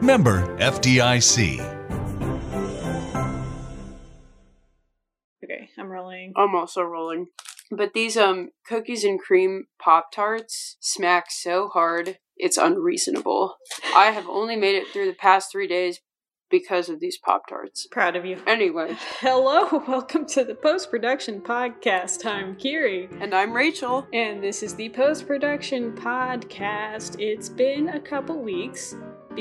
Member 0.00 0.46
FDIC. 0.58 1.58
Okay, 5.42 5.70
I'm 5.76 5.88
rolling. 5.88 6.32
I'm 6.36 6.54
also 6.54 6.82
rolling. 6.82 7.26
But 7.70 7.94
these 7.94 8.16
um 8.16 8.50
cookies 8.66 9.02
and 9.02 9.18
cream 9.20 9.64
pop 9.82 10.12
tarts 10.12 10.76
smack 10.80 11.26
so 11.30 11.68
hard 11.68 12.18
it's 12.36 12.56
unreasonable. 12.56 13.56
I 13.96 14.12
have 14.12 14.28
only 14.28 14.54
made 14.54 14.76
it 14.76 14.86
through 14.86 15.06
the 15.06 15.14
past 15.16 15.50
three 15.50 15.66
days 15.66 15.98
because 16.50 16.88
of 16.88 17.00
these 17.00 17.18
pop 17.18 17.48
tarts. 17.48 17.86
Proud 17.90 18.14
of 18.14 18.24
you. 18.24 18.40
Anyway, 18.46 18.96
Hello, 19.20 19.82
welcome 19.88 20.24
to 20.26 20.44
the 20.44 20.54
post 20.54 20.90
production 20.90 21.40
podcast. 21.40 22.24
I'm 22.24 22.54
Kiri. 22.54 23.08
and 23.20 23.34
I'm 23.34 23.52
Rachel. 23.52 24.06
And 24.12 24.42
this 24.42 24.62
is 24.62 24.74
the 24.76 24.88
post 24.90 25.26
production 25.26 25.92
podcast. 25.92 27.20
It's 27.20 27.48
been 27.48 27.88
a 27.88 28.00
couple 28.00 28.40
weeks 28.40 28.94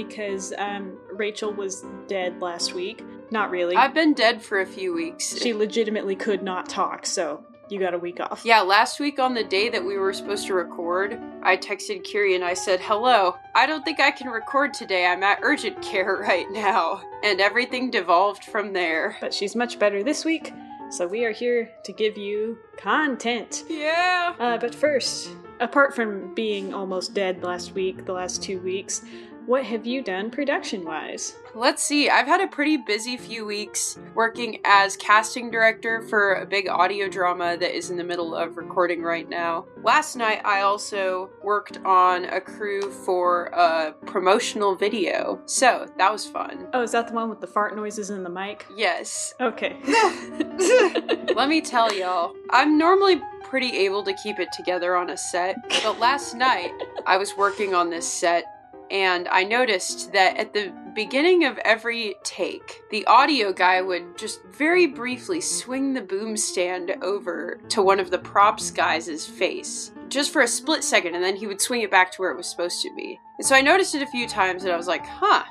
because 0.06 0.54
um, 0.60 0.96
Rachel 1.12 1.52
was 1.52 1.84
dead 2.08 2.40
last 2.40 2.76
week. 2.76 3.04
Not 3.32 3.50
really. 3.50 3.76
I've 3.76 3.96
been 3.96 4.14
dead 4.14 4.44
for 4.44 4.62
a 4.62 4.66
few 4.66 4.94
weeks. 4.94 5.36
she 5.40 5.54
legitimately 5.54 6.16
could 6.16 6.44
not 6.44 6.70
talk, 6.70 7.06
so 7.08 7.44
you 7.68 7.80
got 7.80 7.96
a 7.96 7.98
week 7.98 8.20
off. 8.20 8.44
yeah, 8.46 8.62
last 8.62 9.00
week 9.00 9.18
on 9.20 9.34
the 9.34 9.44
day 9.44 9.70
that 9.70 9.84
we 9.84 9.98
were 9.98 10.14
supposed 10.14 10.46
to 10.48 10.54
record, 10.54 11.20
I 11.42 11.58
texted 11.58 12.04
Kiri 12.04 12.36
and 12.36 12.44
I 12.44 12.54
said, 12.54 12.80
Hello, 12.80 13.36
I 13.56 13.66
don't 13.66 13.84
think 13.84 14.00
I 14.00 14.12
can 14.12 14.30
record 14.30 14.74
today. 14.74 15.08
I'm 15.08 15.24
at 15.24 15.40
urgent 15.42 15.82
care 15.82 16.16
right 16.22 16.50
now. 16.52 17.02
And 17.24 17.42
everything 17.42 17.90
devolved 17.90 18.44
from 18.46 18.72
there. 18.74 19.18
But 19.20 19.34
she's 19.34 19.56
much 19.56 19.80
better 19.80 20.04
this 20.04 20.24
week, 20.24 20.54
so 20.92 21.08
we 21.08 21.26
are 21.26 21.32
here 21.32 21.72
to 21.86 21.92
give 21.92 22.18
you 22.18 22.60
content. 22.78 23.64
Yeah. 23.68 24.36
Uh, 24.40 24.58
but 24.60 24.74
first, 24.76 25.30
apart 25.60 25.94
from 25.96 26.34
being 26.36 26.74
almost 26.74 27.14
dead 27.14 27.44
last 27.44 27.74
week, 27.74 28.06
the 28.06 28.14
last 28.14 28.42
two 28.44 28.60
weeks, 28.62 29.02
what 29.48 29.64
have 29.64 29.88
you 29.88 30.04
done 30.04 30.30
production 30.30 30.84
wise? 30.84 31.38
Let's 31.56 31.82
see. 31.82 32.10
I've 32.10 32.28
had 32.28 32.42
a 32.42 32.48
pretty 32.48 32.76
busy 32.76 33.16
few 33.16 33.46
weeks 33.46 33.98
working 34.14 34.60
as 34.66 34.98
casting 34.98 35.50
director 35.50 36.02
for 36.02 36.34
a 36.34 36.46
big 36.46 36.68
audio 36.68 37.08
drama 37.08 37.56
that 37.58 37.76
is 37.76 37.90
in 37.90 37.96
the 37.96 38.04
middle 38.04 38.36
of 38.36 38.58
recording 38.58 39.02
right 39.02 39.28
now. 39.28 39.66
Last 39.82 40.18
night, 40.18 40.42
I 40.44 40.62
also 40.62 41.30
worked 41.42 41.80
on 41.86 42.26
a 42.26 42.42
crew 42.42 42.92
for 42.92 43.46
a 43.46 43.94
promotional 44.06 44.76
video. 44.76 45.42
So 45.46 45.88
that 45.98 46.12
was 46.12 46.26
fun. 46.26 46.68
Oh, 46.74 46.84
is 46.84 46.92
that 46.92 47.08
the 47.08 47.14
one 47.14 47.30
with 47.30 47.40
the 47.40 47.48
fart 47.48 47.74
noises 47.74 48.10
in 48.10 48.24
the 48.24 48.30
mic? 48.30 48.66
Yes. 48.76 49.34
Okay. 49.40 49.78
Let 51.34 51.48
me 51.48 51.62
tell 51.62 51.94
y'all, 51.94 52.36
I'm 52.50 52.78
normally 52.78 53.22
pretty 53.44 53.78
able 53.78 54.04
to 54.04 54.14
keep 54.14 54.40
it 54.40 54.50
together 54.52 54.98
on 54.98 55.10
a 55.10 55.16
set, 55.16 55.56
but 55.84 56.00
last 56.00 56.36
night 56.36 56.72
I 57.06 57.16
was 57.16 57.38
working 57.38 57.74
on 57.74 57.90
this 57.90 58.06
set 58.06 58.57
and 58.90 59.28
I 59.28 59.44
noticed 59.44 60.14
that 60.14 60.38
at 60.38 60.54
the 60.54 60.74
beginning 60.96 61.46
of 61.46 61.58
every 61.60 62.16
take, 62.24 62.82
the 62.90 63.06
audio 63.06 63.54
guy 63.54 63.82
would 63.82 64.18
just 64.18 64.44
very 64.46 64.88
briefly 64.88 65.42
swing 65.42 65.94
the 65.94 66.02
boom 66.02 66.38
stand 66.38 66.96
over 67.02 67.60
to 67.70 67.82
one 67.82 68.00
of 68.00 68.10
the 68.10 68.18
props 68.18 68.72
guys' 68.72 69.26
face. 69.26 69.92
Just 70.10 70.32
for 70.32 70.42
a 70.42 70.48
split 70.48 70.84
second, 70.84 71.16
and 71.16 71.24
then 71.24 71.36
he 71.36 71.48
would 71.48 71.62
swing 71.62 71.82
it 71.82 71.92
back 71.92 72.12
to 72.14 72.22
where 72.22 72.32
it 72.32 72.38
was 72.38 72.50
supposed 72.50 72.82
to 72.82 72.96
be. 72.96 73.20
And 73.38 73.46
so 73.46 73.56
I 73.56 73.62
noticed 73.62 73.94
it 73.94 74.02
a 74.02 74.08
few 74.08 74.28
times, 74.28 74.64
and 74.64 74.72
I 74.72 74.78
was 74.78 74.88
like, 74.88 75.06
huh. 75.06 75.44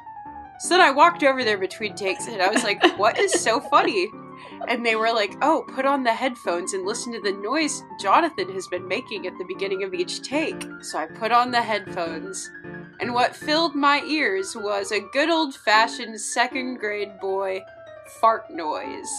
So 0.59 0.71
then 0.71 0.81
I 0.81 0.91
walked 0.91 1.23
over 1.23 1.45
there 1.45 1.59
between 1.59 1.95
takes, 1.95 2.27
and 2.27 2.41
I 2.41 2.49
was 2.49 2.65
like, 2.65 2.83
what 2.99 3.19
is 3.19 3.33
so 3.33 3.61
funny? 3.61 4.09
And 4.69 4.85
they 4.85 4.97
were 4.97 5.13
like, 5.13 5.37
oh, 5.43 5.65
put 5.75 5.87
on 5.87 6.03
the 6.03 6.13
headphones 6.13 6.73
and 6.73 6.85
listen 6.85 7.13
to 7.13 7.21
the 7.21 7.33
noise 7.33 7.85
Jonathan 8.01 8.53
has 8.53 8.67
been 8.67 8.87
making 8.87 9.27
at 9.27 9.37
the 9.39 9.45
beginning 9.45 9.83
of 9.85 9.95
each 9.95 10.23
take. 10.23 10.67
So 10.81 10.99
I 10.99 11.07
put 11.07 11.33
on 11.33 11.51
the 11.51 11.63
headphones, 11.63 12.51
and 13.01 13.13
what 13.13 13.37
filled 13.37 13.75
my 13.75 14.03
ears 14.03 14.57
was 14.57 14.93
a 14.93 15.01
good 15.01 15.31
old 15.31 15.55
fashioned 15.55 16.21
second 16.21 16.77
grade 16.77 17.19
boy 17.21 17.63
fart 18.21 18.51
noise, 18.51 19.11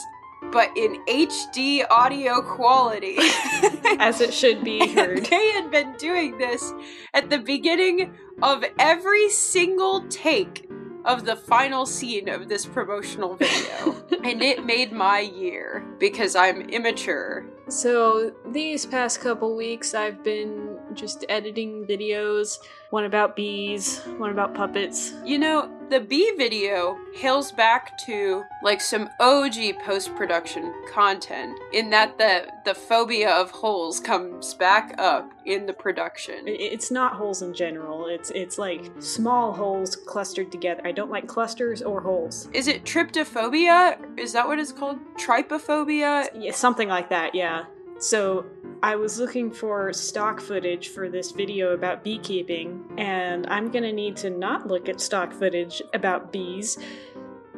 but 0.52 0.70
in 0.78 1.04
HD 1.08 1.86
audio 1.90 2.42
quality. 2.42 3.18
As 4.00 4.22
it 4.22 4.34
should 4.34 4.64
be 4.64 4.94
heard. 4.94 5.26
they 5.26 5.52
had 5.52 5.72
been 5.72 5.94
doing 5.98 6.38
this 6.38 6.74
at 7.14 7.30
the 7.30 7.40
beginning 7.40 8.14
of 8.42 8.64
every 8.80 9.30
single 9.30 10.08
take 10.08 10.70
of 11.06 11.26
the 11.26 11.36
final 11.36 11.86
scene 11.86 12.28
of 12.28 12.50
this 12.50 12.66
promotional 12.66 13.36
video. 13.36 13.96
and 14.24 14.44
it 14.44 14.66
made 14.66 14.92
my 14.92 15.20
year 15.20 15.84
because 16.00 16.36
I'm 16.36 16.62
immature. 16.70 17.46
So, 17.70 18.34
these 18.46 18.86
past 18.86 19.22
couple 19.22 19.56
weeks, 19.56 19.94
I've 19.94 20.24
been 20.24 20.77
just 20.98 21.26
editing 21.30 21.86
videos 21.86 22.58
one 22.90 23.04
about 23.06 23.36
bees, 23.36 24.00
one 24.18 24.32
about 24.32 24.54
puppets. 24.54 25.14
You 25.26 25.40
know, 25.40 25.70
the 25.90 26.00
B 26.00 26.34
video 26.38 26.98
hails 27.14 27.52
back 27.52 27.98
to 28.06 28.44
like 28.64 28.82
some 28.82 29.10
OG 29.20 29.80
post 29.84 30.16
production 30.16 30.74
content 30.90 31.58
in 31.74 31.90
that 31.90 32.18
the 32.18 32.48
the 32.66 32.74
phobia 32.74 33.30
of 33.30 33.52
holes 33.52 34.00
comes 34.00 34.54
back 34.54 34.96
up 34.98 35.30
in 35.46 35.66
the 35.66 35.74
production. 35.74 36.44
It's 36.46 36.92
not 36.92 37.14
holes 37.14 37.42
in 37.42 37.54
general, 37.54 38.08
it's, 38.08 38.32
it's 38.32 38.58
like 38.58 38.92
small 39.00 39.54
holes 39.54 39.96
clustered 39.96 40.52
together. 40.52 40.82
I 40.86 40.92
don't 40.92 41.12
like 41.12 41.28
clusters 41.28 41.82
or 41.82 42.02
holes. 42.02 42.50
Is 42.54 42.68
it 42.68 42.84
tryptophobia? 42.84 43.98
Is 44.18 44.34
that 44.34 44.48
what 44.48 44.60
it's 44.60 44.72
called? 44.72 45.00
Trypophobia? 45.18 46.30
Yeah, 46.34 46.52
something 46.52 46.88
like 46.88 47.10
that, 47.10 47.36
yeah. 47.36 47.66
So 48.00 48.46
I 48.84 48.96
was 48.96 49.20
looking 49.20 49.52
for 49.52 49.92
stock 49.92 50.40
footage 50.40 50.90
for 50.90 51.10
this 51.10 51.32
video 51.32 51.74
about 51.74 52.04
beekeeping, 52.04 52.84
and 52.98 53.48
I'm 53.48 53.72
gonna 53.72 53.92
need 53.92 54.16
to 54.18 54.30
not 54.30 54.68
look 54.68 54.88
at 54.88 55.02
stock 55.02 55.34
footage 55.34 55.82
about 55.94 56.32
bees 56.32 56.78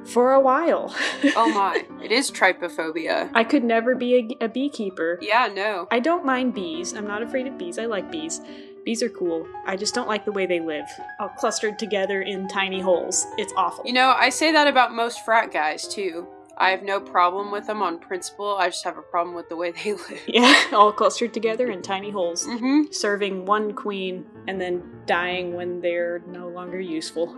for 0.06 0.31
a 0.34 0.40
while. 0.40 0.96
Oh 1.35 1.53
my, 1.53 1.85
it 2.02 2.12
is 2.12 2.31
trypophobia. 2.31 3.29
I 3.34 3.44
could 3.44 3.63
never 3.63 3.94
be 3.96 4.38
a, 4.41 4.46
a 4.46 4.47
beekeeper. 4.47 5.19
Yeah, 5.22 5.50
no. 5.53 5.88
I 5.91 6.00
don't 6.00 6.25
mind 6.25 6.53
bees. 6.53 6.94
I'm 6.94 7.08
not 7.08 7.22
afraid 7.22 7.47
of 7.47 7.58
bees. 7.58 7.78
I 7.78 7.85
like 7.85 8.09
bees. 8.12 8.41
Bees 8.85 9.03
are 9.03 9.09
cool. 9.09 9.46
I 9.66 9.75
just 9.75 9.94
don't 9.94 10.08
like 10.08 10.24
the 10.24 10.31
way 10.31 10.46
they 10.46 10.62
live. 10.62 10.85
All 11.19 11.29
clustered 11.29 11.78
together 11.78 12.22
in 12.22 12.47
tiny 12.47 12.79
holes. 12.79 13.28
It's 13.38 13.53
awful. 13.58 13.85
You 13.85 13.94
know, 13.94 14.16
I 14.18 14.29
say 14.29 14.52
that 14.53 14.68
about 14.68 14.94
most 14.94 15.25
frat 15.25 15.52
guys 15.52 15.88
too. 15.88 16.25
I 16.62 16.72
have 16.72 16.84
no 16.84 17.00
problem 17.00 17.52
with 17.52 17.68
them 17.68 17.81
on 17.81 18.00
principle. 18.00 18.58
I 18.58 18.68
just 18.68 18.84
have 18.84 18.97
a 18.97 19.02
problem 19.02 19.34
with 19.36 19.47
the 19.47 19.56
way 19.56 19.72
they 19.72 19.94
live. 20.09 20.20
yeah, 20.28 20.64
all 20.74 20.92
clustered 20.92 21.34
together 21.34 21.72
in 21.72 21.81
tiny 21.81 22.12
holes. 22.12 22.46
Mm-hmm. 22.46 22.92
serving 22.92 23.46
one 23.46 23.74
queen 23.74 24.25
and 24.47 24.59
then 24.59 24.84
dying 25.06 25.56
when 25.56 25.80
they're 25.81 26.22
no 26.28 26.50
longer 26.50 26.80
useful. 26.81 27.38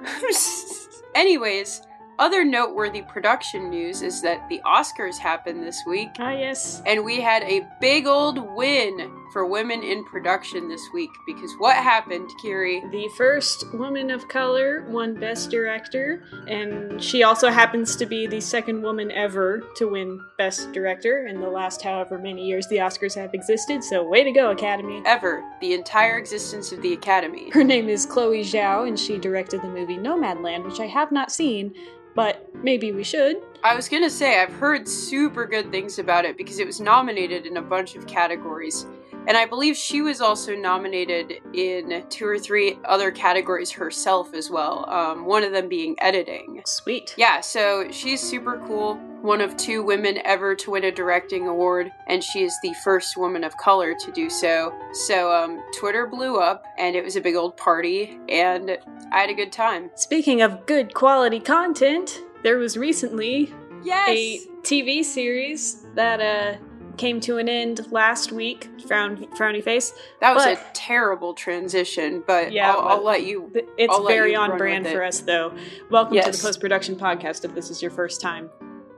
Anyways, 1.16 1.82
other 2.20 2.44
noteworthy 2.44 3.02
production 3.04 3.70
news 3.70 4.02
is 4.02 4.22
that 4.22 4.48
the 4.50 4.62
Oscars 4.66 5.18
happened 5.18 5.62
this 5.64 5.82
week, 5.86 6.10
Ah, 6.20 6.32
yes. 6.32 6.82
and 6.86 7.04
we 7.04 7.20
had 7.20 7.44
a 7.44 7.68
big 7.80 8.08
old 8.08 8.38
win 8.56 9.12
for 9.32 9.46
women 9.46 9.84
in 9.84 10.04
production 10.04 10.68
this 10.68 10.90
week. 10.94 11.12
Because 11.26 11.54
what 11.58 11.76
happened, 11.76 12.30
Kiri? 12.42 12.82
The 12.92 13.10
first 13.18 13.74
woman 13.74 14.12
of 14.12 14.28
color 14.28 14.86
won 14.90 15.14
Best 15.16 15.50
Director, 15.50 16.24
and 16.48 17.02
she 17.02 17.24
also 17.24 17.50
happens 17.50 17.96
to 17.96 18.06
be 18.06 18.28
the 18.28 18.42
second 18.42 18.82
woman 18.82 19.12
ever 19.12 19.64
to 19.76 19.88
win 19.88 20.20
Best 20.38 20.72
Director 20.72 21.28
in 21.28 21.40
the 21.40 21.50
last 21.50 21.82
however 21.82 22.18
many 22.18 22.46
years 22.46 22.68
the 22.68 22.78
Oscars 22.78 23.16
have 23.16 23.34
existed, 23.34 23.84
so 23.84 24.04
way 24.08 24.24
to 24.24 24.32
go, 24.32 24.52
Academy. 24.52 25.02
Ever, 25.06 25.44
the 25.62 25.74
entire 25.74 26.18
existence 26.18 26.72
of 26.72 26.82
the 26.82 26.94
Academy. 26.94 27.50
Her 27.52 27.64
name 27.64 27.90
is 27.90 28.06
Chloe 28.06 28.44
Zhao, 28.44 28.88
and 28.88 29.00
she 29.00 29.18
directed 29.18 29.62
the 29.62 29.70
movie 29.70 29.98
Nomadland, 29.98 30.66
which 30.66 30.80
I 30.80 30.88
have 30.88 31.12
not 31.12 31.32
seen, 31.32 31.74
but 32.16 32.50
maybe 32.56 32.92
we 32.92 33.04
should. 33.04 33.38
I 33.64 33.76
was 33.76 33.88
gonna 33.88 34.10
say, 34.10 34.42
I've 34.42 34.54
heard 34.54 34.88
super 34.88 35.46
good 35.46 35.72
things 35.72 36.00
about 36.00 36.26
it 36.26 36.38
because 36.38 36.60
it 36.60 36.66
was 36.66 36.82
nominated 36.82 37.46
in 37.46 37.58
a 37.58 37.62
bunch 37.62 37.96
of 37.96 38.08
categories. 38.08 38.86
And 39.28 39.38
I 39.38 39.46
believe 39.46 39.78
she 39.78 40.02
was 40.02 40.20
also 40.20 40.56
nominated 40.56 41.42
in 41.54 42.04
two 42.10 42.26
or 42.26 42.40
three 42.40 42.80
other 42.86 43.12
categories 43.12 43.70
herself 43.72 44.34
as 44.34 44.50
well, 44.50 44.90
um, 44.90 45.26
one 45.26 45.44
of 45.44 45.52
them 45.52 45.70
being 45.70 45.96
editing. 46.00 46.62
Sweet. 46.66 47.14
Yeah, 47.18 47.40
so 47.42 47.90
she's 47.92 48.20
super 48.20 48.62
cool. 48.68 48.96
One 49.22 49.40
of 49.40 49.56
two 49.56 49.84
women 49.84 50.18
ever 50.26 50.56
to 50.56 50.72
win 50.72 50.84
a 50.86 50.92
directing 50.92 51.48
award, 51.48 51.92
and 52.08 52.24
she 52.24 52.44
is 52.44 52.58
the 52.64 52.74
first 52.84 53.16
woman 53.16 53.44
of 53.44 53.56
color 53.58 53.94
to 53.94 54.12
do 54.12 54.30
so. 54.30 54.74
So, 54.94 55.32
um, 55.32 55.62
Twitter 55.78 56.08
blew 56.08 56.38
up, 56.40 56.66
and 56.80 56.96
it 56.96 57.04
was 57.04 57.16
a 57.16 57.22
big 57.22 57.36
old 57.36 57.56
party, 57.56 58.18
and 58.28 58.80
I 59.12 59.20
had 59.20 59.30
a 59.30 59.36
good 59.36 59.52
time. 59.52 59.92
Speaking 59.94 60.42
of 60.42 60.66
good 60.66 60.96
quality 60.96 61.40
content, 61.40 62.24
there 62.44 62.58
was 62.58 62.76
recently 62.76 63.54
Yes! 63.84 64.10
a 64.10 64.40
TV 64.64 65.04
series 65.04 65.86
that 65.96 66.20
uh 66.20 66.58
came 66.98 67.20
to 67.22 67.38
an 67.38 67.50
end 67.50 67.92
last 67.92 68.32
week. 68.32 68.70
Frown 68.88 69.18
frowny 69.38 69.64
face. 69.64 69.94
that 70.20 70.34
was 70.34 70.46
but- 70.46 70.58
a 70.58 70.62
terrible 70.74 71.34
transition, 71.34 72.24
but 72.26 72.52
Yeah, 72.52 72.72
I'll, 72.72 72.88
I'll 72.88 73.04
let 73.04 73.24
you. 73.24 73.52
It's 73.78 73.94
I'll 73.94 74.06
very 74.08 74.34
you 74.34 74.38
on 74.38 74.58
brand 74.58 74.88
for 74.88 75.04
us, 75.04 75.20
though. 75.22 75.54
Welcome 75.90 76.18
to 76.20 76.32
the 76.32 76.38
post 76.38 76.60
production 76.60 76.96
podcast. 76.96 77.46
If 77.46 77.54
this 77.56 77.70
is 77.70 77.82
your 77.82 77.92
first 77.92 78.22
time, 78.22 78.50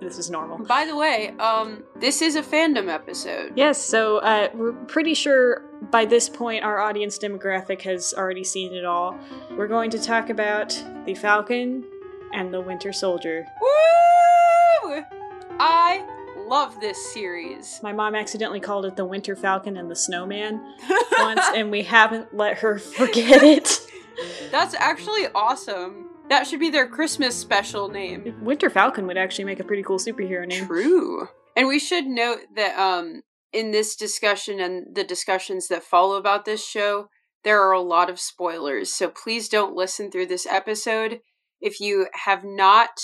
this 0.01 0.17
is 0.17 0.29
normal. 0.29 0.57
By 0.59 0.85
the 0.85 0.95
way, 0.95 1.29
um, 1.39 1.83
this 1.95 2.21
is 2.21 2.35
a 2.35 2.41
fandom 2.41 2.89
episode. 2.89 3.53
Yes, 3.55 3.81
so 3.83 4.17
uh, 4.17 4.49
we're 4.53 4.73
pretty 4.73 5.13
sure 5.13 5.63
by 5.91 6.05
this 6.05 6.29
point 6.29 6.63
our 6.63 6.79
audience 6.79 7.17
demographic 7.17 7.81
has 7.83 8.13
already 8.13 8.43
seen 8.43 8.73
it 8.73 8.85
all. 8.85 9.17
We're 9.51 9.67
going 9.67 9.89
to 9.91 10.01
talk 10.01 10.29
about 10.29 10.69
the 11.05 11.15
Falcon 11.15 11.85
and 12.33 12.53
the 12.53 12.61
Winter 12.61 12.91
Soldier. 12.91 13.45
Woo! 13.61 15.03
I 15.59 16.03
love 16.53 16.79
this 16.79 17.11
series. 17.11 17.79
My 17.81 17.91
mom 17.91 18.13
accidentally 18.13 18.59
called 18.59 18.85
it 18.85 18.95
the 18.95 19.03
Winter 19.03 19.35
Falcon 19.35 19.75
and 19.75 19.89
the 19.89 19.95
Snowman 19.95 20.61
once, 21.17 21.41
and 21.55 21.71
we 21.71 21.81
haven't 21.81 22.31
let 22.31 22.59
her 22.59 22.77
forget 22.77 23.41
it. 23.41 23.79
That's 24.51 24.75
actually 24.75 25.25
awesome. 25.33 26.11
That 26.29 26.45
should 26.45 26.59
be 26.59 26.69
their 26.69 26.87
Christmas 26.87 27.35
special 27.35 27.89
name. 27.89 28.35
Winter 28.39 28.69
Falcon 28.69 29.07
would 29.07 29.17
actually 29.17 29.45
make 29.45 29.61
a 29.61 29.63
pretty 29.63 29.81
cool 29.81 29.97
superhero 29.97 30.47
name. 30.47 30.67
True. 30.67 31.27
And 31.57 31.67
we 31.67 31.79
should 31.79 32.05
note 32.05 32.41
that 32.55 32.77
um 32.77 33.23
in 33.51 33.71
this 33.71 33.95
discussion 33.95 34.59
and 34.59 34.95
the 34.95 35.03
discussions 35.03 35.69
that 35.69 35.81
follow 35.81 36.17
about 36.17 36.45
this 36.45 36.63
show, 36.63 37.07
there 37.43 37.63
are 37.63 37.71
a 37.71 37.81
lot 37.81 38.11
of 38.11 38.19
spoilers. 38.19 38.93
So 38.93 39.09
please 39.09 39.49
don't 39.49 39.75
listen 39.75 40.11
through 40.11 40.27
this 40.27 40.45
episode 40.45 41.21
if 41.59 41.79
you 41.79 42.09
have 42.25 42.43
not 42.43 42.99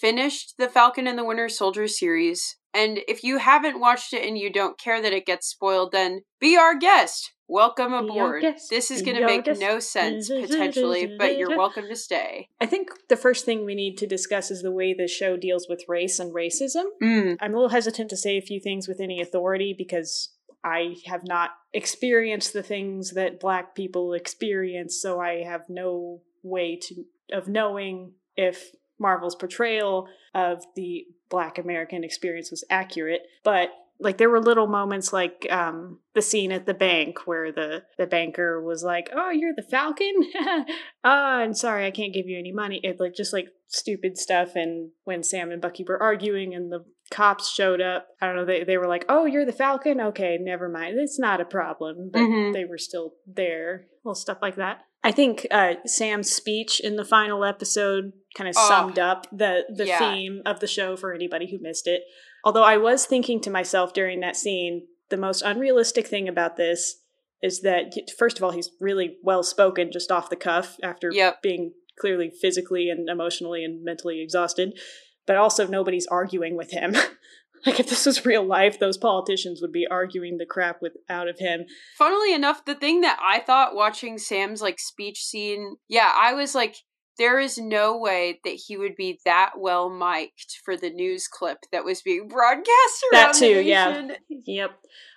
finished 0.00 0.54
the 0.58 0.68
Falcon 0.68 1.06
and 1.06 1.18
the 1.18 1.24
Winter 1.24 1.48
Soldier 1.48 1.86
series. 1.86 2.56
And 2.74 3.00
if 3.06 3.22
you 3.22 3.38
haven't 3.38 3.80
watched 3.80 4.12
it 4.12 4.26
and 4.26 4.38
you 4.38 4.50
don't 4.50 4.78
care 4.78 5.02
that 5.02 5.12
it 5.12 5.26
gets 5.26 5.46
spoiled, 5.46 5.92
then 5.92 6.22
be 6.40 6.56
our 6.56 6.74
guest. 6.74 7.32
Welcome 7.46 7.92
aboard. 7.92 8.42
This 8.70 8.90
is 8.90 9.02
going 9.02 9.18
to 9.18 9.26
make 9.26 9.44
guest. 9.44 9.60
no 9.60 9.78
sense 9.78 10.28
potentially, 10.30 11.16
but 11.18 11.36
you're 11.36 11.56
welcome 11.56 11.86
to 11.86 11.96
stay. 11.96 12.48
I 12.60 12.66
think 12.66 12.88
the 13.10 13.16
first 13.16 13.44
thing 13.44 13.66
we 13.66 13.74
need 13.74 13.98
to 13.98 14.06
discuss 14.06 14.50
is 14.50 14.62
the 14.62 14.72
way 14.72 14.94
the 14.94 15.06
show 15.06 15.36
deals 15.36 15.66
with 15.68 15.84
race 15.86 16.18
and 16.18 16.34
racism. 16.34 16.84
Mm. 17.02 17.36
I'm 17.40 17.52
a 17.52 17.56
little 17.56 17.68
hesitant 17.68 18.08
to 18.08 18.16
say 18.16 18.38
a 18.38 18.42
few 18.42 18.58
things 18.58 18.88
with 18.88 19.00
any 19.00 19.20
authority 19.20 19.74
because 19.76 20.30
I 20.64 20.96
have 21.06 21.22
not 21.26 21.50
experienced 21.74 22.54
the 22.54 22.62
things 22.62 23.10
that 23.10 23.38
black 23.38 23.74
people 23.74 24.14
experience, 24.14 24.98
so 24.98 25.20
I 25.20 25.42
have 25.42 25.62
no 25.68 26.22
way 26.42 26.76
to 26.76 27.04
of 27.32 27.48
knowing 27.48 28.12
if 28.36 28.72
Marvel's 29.02 29.34
portrayal 29.34 30.06
of 30.34 30.64
the 30.76 31.04
black 31.28 31.58
American 31.58 32.04
experience 32.04 32.50
was 32.50 32.64
accurate. 32.70 33.22
But 33.44 33.70
like 34.00 34.16
there 34.18 34.30
were 34.30 34.40
little 34.40 34.66
moments 34.66 35.12
like 35.12 35.46
um 35.50 35.98
the 36.14 36.22
scene 36.22 36.50
at 36.50 36.66
the 36.66 36.74
bank 36.74 37.18
where 37.26 37.52
the 37.52 37.82
the 37.98 38.06
banker 38.06 38.60
was 38.60 38.82
like 38.82 39.08
oh 39.14 39.30
you're 39.30 39.54
the 39.54 39.62
falcon 39.70 40.12
oh 40.44 40.64
i'm 41.04 41.54
sorry 41.54 41.86
i 41.86 41.90
can't 41.92 42.14
give 42.14 42.26
you 42.26 42.36
any 42.36 42.50
money 42.50 42.80
it 42.82 42.98
like 42.98 43.14
just 43.14 43.32
like 43.32 43.46
stupid 43.68 44.18
stuff 44.18 44.56
and 44.56 44.90
when 45.04 45.22
sam 45.22 45.52
and 45.52 45.62
bucky 45.62 45.84
were 45.86 46.02
arguing 46.02 46.52
and 46.52 46.72
the 46.72 46.84
cops 47.12 47.52
showed 47.52 47.80
up 47.80 48.08
i 48.20 48.26
don't 48.26 48.34
know 48.34 48.44
they, 48.44 48.64
they 48.64 48.78
were 48.78 48.88
like 48.88 49.04
oh 49.08 49.24
you're 49.24 49.46
the 49.46 49.52
falcon 49.52 50.00
okay 50.00 50.36
never 50.40 50.68
mind 50.68 50.96
it's 50.98 51.18
not 51.20 51.40
a 51.40 51.44
problem 51.44 52.10
but 52.12 52.22
Mhm. 52.22 52.52
they 52.54 52.64
were 52.64 52.78
still 52.78 53.12
there 53.26 53.86
little 54.04 54.16
stuff 54.16 54.38
like 54.42 54.56
that 54.56 54.80
i 55.04 55.10
think 55.12 55.46
uh 55.50 55.74
sam's 55.86 56.30
speech 56.30 56.80
in 56.80 56.96
the 56.96 57.04
final 57.04 57.44
episode 57.44 58.12
kind 58.36 58.48
of 58.48 58.54
Oh, 58.58 58.68
summed 58.68 58.98
up 58.98 59.26
the 59.30 59.64
the 59.74 59.86
yeah. 59.86 59.98
theme 59.98 60.42
of 60.46 60.60
the 60.60 60.66
show 60.66 60.96
for 60.96 61.12
anybody 61.12 61.50
who 61.50 61.58
missed 61.60 61.86
it 61.86 62.02
Although 62.44 62.64
I 62.64 62.76
was 62.76 63.06
thinking 63.06 63.40
to 63.42 63.50
myself 63.50 63.92
during 63.94 64.18
that 64.18 64.34
scene, 64.34 64.88
the 65.10 65.16
most 65.16 65.42
unrealistic 65.42 66.08
thing 66.08 66.26
about 66.28 66.56
this 66.56 66.96
is 67.40 67.60
that, 67.60 67.92
first 68.18 68.36
of 68.36 68.42
all, 68.42 68.50
he's 68.50 68.70
really 68.80 69.16
well 69.22 69.44
spoken 69.44 69.92
just 69.92 70.10
off 70.10 70.28
the 70.28 70.34
cuff 70.34 70.76
after 70.82 71.10
Yep. 71.12 71.40
being 71.40 71.74
clearly 72.00 72.30
physically 72.30 72.90
and 72.90 73.08
emotionally 73.08 73.64
and 73.64 73.84
mentally 73.84 74.20
exhausted. 74.20 74.76
But 75.24 75.36
also, 75.36 75.68
nobody's 75.68 76.08
arguing 76.08 76.56
with 76.56 76.72
him. 76.72 76.96
like, 77.66 77.80
if 77.80 77.88
this 77.88 78.06
was 78.06 78.26
real 78.26 78.44
life, 78.44 78.78
those 78.78 78.98
politicians 78.98 79.60
would 79.60 79.72
be 79.72 79.86
arguing 79.90 80.38
the 80.38 80.46
crap 80.46 80.82
with 80.82 80.92
out 81.08 81.28
of 81.28 81.38
him. 81.38 81.64
Funnily 81.96 82.34
enough, 82.34 82.64
the 82.64 82.74
thing 82.74 83.00
that 83.02 83.18
I 83.24 83.40
thought 83.40 83.74
watching 83.74 84.18
Sam's 84.18 84.62
like 84.62 84.78
speech 84.78 85.24
scene, 85.24 85.76
yeah, 85.88 86.12
I 86.16 86.34
was 86.34 86.54
like, 86.54 86.76
there 87.18 87.38
is 87.38 87.58
no 87.58 87.96
way 87.96 88.40
that 88.44 88.58
he 88.66 88.76
would 88.76 88.96
be 88.96 89.20
that 89.24 89.52
well 89.58 89.90
mic'd 89.90 90.58
for 90.64 90.76
the 90.76 90.90
news 90.90 91.28
clip 91.28 91.58
that 91.70 91.84
was 91.84 92.02
being 92.02 92.28
broadcast 92.28 93.04
around 93.12 93.26
That 93.26 93.34
too, 93.34 93.60
yeah. 93.60 94.08
Yep. 94.28 94.70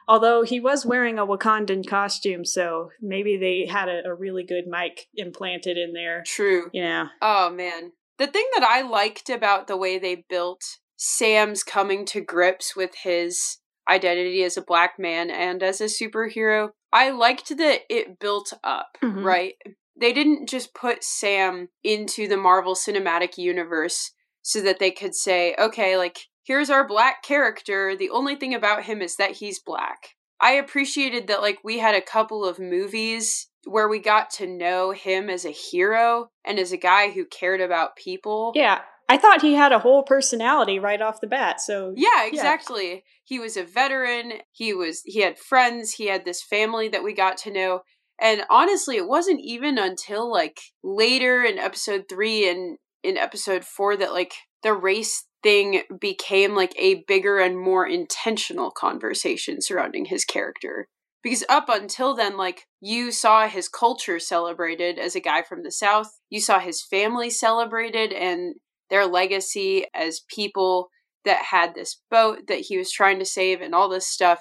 Although 0.07 0.43
he 0.43 0.59
was 0.59 0.85
wearing 0.85 1.17
a 1.17 1.25
Wakandan 1.25 1.87
costume, 1.87 2.45
so 2.45 2.89
maybe 3.01 3.37
they 3.37 3.71
had 3.71 3.89
a, 3.89 4.01
a 4.05 4.13
really 4.13 4.43
good 4.43 4.65
mic 4.67 5.07
implanted 5.15 5.77
in 5.77 5.93
there. 5.93 6.23
True. 6.25 6.69
Yeah. 6.73 7.07
Oh 7.21 7.49
man. 7.49 7.93
The 8.17 8.27
thing 8.27 8.47
that 8.53 8.63
I 8.63 8.81
liked 8.81 9.29
about 9.29 9.67
the 9.67 9.77
way 9.77 9.97
they 9.97 10.25
built 10.29 10.63
Sam's 10.97 11.63
coming 11.63 12.05
to 12.07 12.21
grips 12.21 12.75
with 12.75 12.91
his 13.03 13.57
identity 13.89 14.43
as 14.43 14.57
a 14.57 14.61
black 14.61 14.97
man 14.97 15.29
and 15.29 15.61
as 15.61 15.79
a 15.81 15.85
superhero, 15.85 16.69
I 16.91 17.11
liked 17.11 17.55
that 17.57 17.81
it 17.89 18.19
built 18.19 18.53
up, 18.63 18.97
Mhm. 19.03 19.23
right? 19.23 19.55
They 19.95 20.11
didn't 20.11 20.47
just 20.47 20.73
put 20.73 21.03
Sam 21.03 21.69
into 21.83 22.27
the 22.27 22.37
Marvel 22.37 22.75
Cinematic 22.75 23.37
Universe 23.37 24.11
so 24.41 24.61
that 24.61 24.79
they 24.79 24.91
could 24.91 25.15
say, 25.15 25.55
okay, 25.57 25.97
like, 25.97 26.17
here's 26.43 26.69
our 26.69 26.87
black 26.87 27.23
character. 27.23 27.95
The 27.95 28.09
only 28.09 28.35
thing 28.35 28.53
about 28.53 28.83
him 28.83 29.01
is 29.01 29.15
that 29.17 29.31
he's 29.31 29.59
black. 29.59 30.15
I 30.39 30.51
appreciated 30.53 31.27
that, 31.27 31.41
like, 31.41 31.59
we 31.63 31.79
had 31.79 31.95
a 31.95 32.01
couple 32.01 32.43
of 32.45 32.59
movies 32.59 33.47
where 33.63 33.87
we 33.87 33.99
got 33.99 34.29
to 34.29 34.45
know 34.45 34.91
him 34.91 35.29
as 35.29 35.45
a 35.45 35.49
hero 35.51 36.29
and 36.43 36.59
as 36.59 36.71
a 36.71 36.77
guy 36.77 37.09
who 37.09 37.25
cared 37.25 37.61
about 37.61 37.95
people. 37.95 38.51
Yeah, 38.53 38.81
I 39.07 39.17
thought 39.17 39.41
he 39.41 39.53
had 39.53 39.71
a 39.71 39.79
whole 39.79 40.03
personality 40.03 40.79
right 40.79 41.01
off 41.01 41.21
the 41.21 41.27
bat. 41.27 41.61
So 41.61 41.93
Yeah, 41.95 42.25
exactly. 42.25 43.03
He 43.23 43.39
was 43.39 43.57
a 43.57 43.63
veteran. 43.63 44.33
He 44.51 44.73
was 44.73 45.01
he 45.05 45.21
had 45.21 45.37
friends, 45.37 45.93
he 45.93 46.07
had 46.07 46.25
this 46.25 46.41
family 46.41 46.87
that 46.89 47.03
we 47.03 47.13
got 47.13 47.37
to 47.39 47.51
know. 47.51 47.81
And 48.19 48.43
honestly, 48.49 48.95
it 48.95 49.07
wasn't 49.07 49.41
even 49.43 49.77
until 49.77 50.31
like 50.31 50.59
later 50.83 51.43
in 51.43 51.59
episode 51.59 52.05
3 52.09 52.49
and 52.49 52.77
in 53.03 53.17
episode 53.17 53.63
4 53.63 53.97
that 53.97 54.13
like 54.13 54.33
the 54.63 54.73
race 54.73 55.25
thing 55.43 55.83
became 56.01 56.55
like 56.55 56.73
a 56.79 57.03
bigger 57.07 57.39
and 57.39 57.59
more 57.59 57.87
intentional 57.87 58.71
conversation 58.71 59.61
surrounding 59.61 60.05
his 60.05 60.25
character. 60.25 60.87
Because 61.21 61.43
up 61.49 61.69
until 61.69 62.15
then, 62.15 62.37
like, 62.37 62.65
you 62.81 63.11
saw 63.11 63.47
his 63.47 63.67
culture 63.67 64.19
celebrated 64.19 64.99
as 64.99 65.15
a 65.15 65.19
guy 65.19 65.41
from 65.41 65.63
the 65.63 65.71
South. 65.71 66.19
You 66.29 66.39
saw 66.39 66.59
his 66.59 66.83
family 66.83 67.31
celebrated 67.31 68.13
and 68.13 68.55
their 68.89 69.05
legacy 69.05 69.85
as 69.93 70.21
people 70.33 70.89
that 71.25 71.45
had 71.49 71.73
this 71.73 72.01
boat 72.09 72.47
that 72.47 72.59
he 72.59 72.77
was 72.77 72.91
trying 72.91 73.19
to 73.19 73.25
save 73.25 73.61
and 73.61 73.73
all 73.73 73.89
this 73.89 74.07
stuff. 74.07 74.39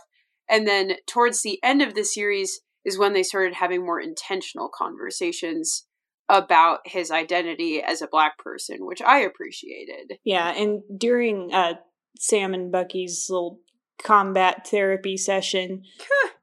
And 0.49 0.67
then 0.69 0.97
towards 1.07 1.43
the 1.43 1.59
end 1.63 1.83
of 1.83 1.95
the 1.95 2.05
series 2.05 2.61
is 2.85 2.99
when 2.99 3.15
they 3.15 3.23
started 3.23 3.55
having 3.55 3.85
more 3.85 4.01
intentional 4.01 4.69
conversations 4.73 5.87
about 6.29 6.81
his 6.87 7.11
identity 7.11 7.83
as 7.83 8.03
a 8.03 8.09
black 8.09 8.39
person, 8.39 8.79
which 8.81 9.03
I 9.03 9.21
appreciated. 9.21 10.19
yeah, 10.25 10.55
and 10.55 10.83
during 10.97 11.53
uh, 11.53 11.75
Sam 12.19 12.55
and 12.55 12.73
Bucky's 12.73 13.27
little 13.29 13.61
combat 14.03 14.67
therapy 14.67 15.17
session, 15.17 15.83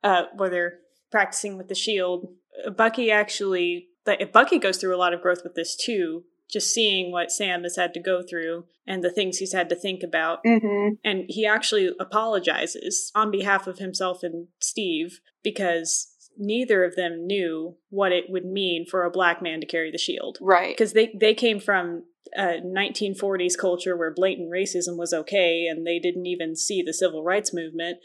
uh, 0.03 0.23
where 0.35 0.49
they're 0.49 0.73
practicing 1.11 1.57
with 1.57 1.67
the 1.67 1.75
shield, 1.75 2.27
Bucky 2.75 3.11
actually, 3.11 3.87
Bucky 4.33 4.59
goes 4.59 4.77
through 4.77 4.95
a 4.95 4.97
lot 4.97 5.13
of 5.13 5.21
growth 5.21 5.41
with 5.43 5.55
this 5.55 5.75
too. 5.75 6.23
Just 6.51 6.73
seeing 6.73 7.11
what 7.11 7.31
Sam 7.31 7.63
has 7.63 7.75
had 7.75 7.93
to 7.93 7.99
go 7.99 8.21
through 8.21 8.65
and 8.85 9.03
the 9.03 9.11
things 9.11 9.37
he's 9.37 9.53
had 9.53 9.69
to 9.69 9.75
think 9.75 10.03
about. 10.03 10.43
Mm-hmm. 10.43 10.95
And 11.03 11.25
he 11.27 11.45
actually 11.45 11.91
apologizes 11.99 13.11
on 13.15 13.31
behalf 13.31 13.67
of 13.67 13.77
himself 13.77 14.23
and 14.23 14.47
Steve 14.59 15.21
because 15.43 16.07
neither 16.37 16.83
of 16.83 16.95
them 16.95 17.25
knew 17.25 17.77
what 17.89 18.11
it 18.11 18.25
would 18.29 18.45
mean 18.45 18.85
for 18.89 19.03
a 19.03 19.11
black 19.11 19.41
man 19.41 19.61
to 19.61 19.67
carry 19.67 19.91
the 19.91 19.97
shield. 19.97 20.37
Right. 20.41 20.75
Because 20.75 20.93
they, 20.93 21.13
they 21.19 21.33
came 21.33 21.59
from 21.59 22.03
a 22.35 22.59
1940s 22.61 23.57
culture 23.57 23.97
where 23.97 24.13
blatant 24.13 24.51
racism 24.51 24.97
was 24.97 25.13
okay 25.13 25.67
and 25.69 25.85
they 25.85 25.99
didn't 25.99 26.25
even 26.25 26.55
see 26.55 26.81
the 26.81 26.93
civil 26.93 27.23
rights 27.23 27.53
movement. 27.53 27.97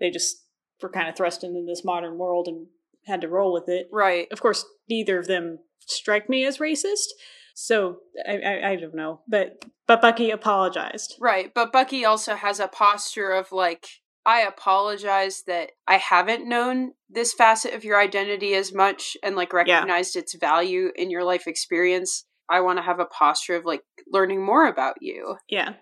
They 0.00 0.10
just 0.10 0.36
were 0.82 0.90
kind 0.90 1.08
of 1.08 1.16
thrust 1.16 1.44
into 1.44 1.64
this 1.66 1.84
modern 1.84 2.18
world 2.18 2.48
and 2.48 2.66
had 3.06 3.20
to 3.20 3.28
roll 3.28 3.52
with 3.52 3.68
it. 3.68 3.88
Right. 3.92 4.26
Of 4.30 4.40
course, 4.40 4.64
neither 4.88 5.18
of 5.18 5.26
them 5.26 5.58
strike 5.80 6.28
me 6.28 6.44
as 6.44 6.58
racist. 6.58 7.08
So 7.54 7.98
I, 8.28 8.38
I, 8.38 8.70
I 8.70 8.76
don't 8.76 8.94
know, 8.94 9.20
but 9.28 9.64
but 9.86 10.02
Bucky 10.02 10.30
apologized. 10.30 11.14
Right. 11.20 11.52
But 11.54 11.72
Bucky 11.72 12.04
also 12.04 12.34
has 12.34 12.58
a 12.60 12.68
posture 12.68 13.30
of 13.30 13.52
like, 13.52 13.86
I 14.26 14.40
apologize 14.40 15.44
that 15.46 15.70
I 15.86 15.98
haven't 15.98 16.48
known 16.48 16.92
this 17.08 17.32
facet 17.32 17.74
of 17.74 17.84
your 17.84 18.00
identity 18.00 18.54
as 18.54 18.72
much 18.72 19.16
and 19.22 19.36
like 19.36 19.52
recognized 19.52 20.16
its 20.16 20.34
value 20.34 20.90
in 20.96 21.10
your 21.10 21.24
life 21.24 21.46
experience. 21.46 22.24
I 22.50 22.60
want 22.60 22.78
to 22.78 22.82
have 22.82 23.00
a 23.00 23.06
posture 23.06 23.56
of 23.56 23.64
like 23.64 23.82
learning 24.10 24.44
more 24.44 24.66
about 24.66 24.96
you. 25.00 25.36
Yeah. 25.48 25.74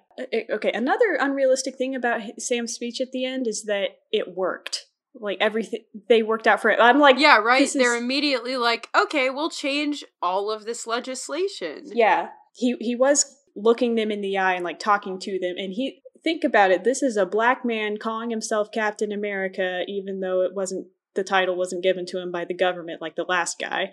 Okay. 0.50 0.73
Another 0.73 1.17
unrealistic 1.19 1.76
thing 1.76 1.95
about 1.95 2.21
Sam's 2.38 2.73
speech 2.73 3.00
at 3.00 3.12
the 3.12 3.25
end 3.25 3.47
is 3.47 3.64
that 3.64 3.91
it 4.11 4.37
worked. 4.37 4.87
Like 5.14 5.38
everything, 5.40 5.81
they 6.09 6.23
worked 6.23 6.47
out 6.47 6.62
for 6.62 6.71
it. 6.71 6.78
I'm 6.81 6.99
like, 6.99 7.19
Yeah, 7.19 7.38
right. 7.38 7.69
They're 7.73 7.97
is- 7.97 8.02
immediately 8.02 8.57
like, 8.57 8.88
okay, 8.97 9.31
we'll 9.31 9.50
change 9.50 10.04
all 10.23 10.50
of 10.50 10.64
this 10.64 10.87
legislation. 10.87 11.90
Yeah, 11.92 12.28
he 12.54 12.76
he 12.81 12.97
was 12.97 13.37
looking 13.54 13.95
them 13.95 14.11
in 14.11 14.21
the 14.23 14.38
eye 14.38 14.54
and 14.54 14.64
like 14.64 14.78
talking 14.78 15.19
to 15.21 15.38
them, 15.38 15.54
and 15.59 15.73
he 15.75 16.00
think 16.25 16.45
about 16.45 16.71
it. 16.71 16.85
This 16.85 17.02
is 17.02 17.16
a 17.16 17.26
black 17.26 17.64
man 17.64 17.97
calling 17.99 18.31
himself 18.31 18.69
Captain 18.73 19.12
America, 19.12 19.83
even 19.87 20.21
though 20.21 20.42
it 20.42 20.54
wasn't 20.54 20.87
the 21.14 21.25
title 21.25 21.57
wasn't 21.57 21.83
given 21.83 22.07
to 22.07 22.19
him 22.19 22.33
by 22.33 22.45
the 22.45 22.54
government 22.54 23.02
like 23.02 23.16
the 23.16 23.26
last 23.28 23.59
guy. 23.59 23.90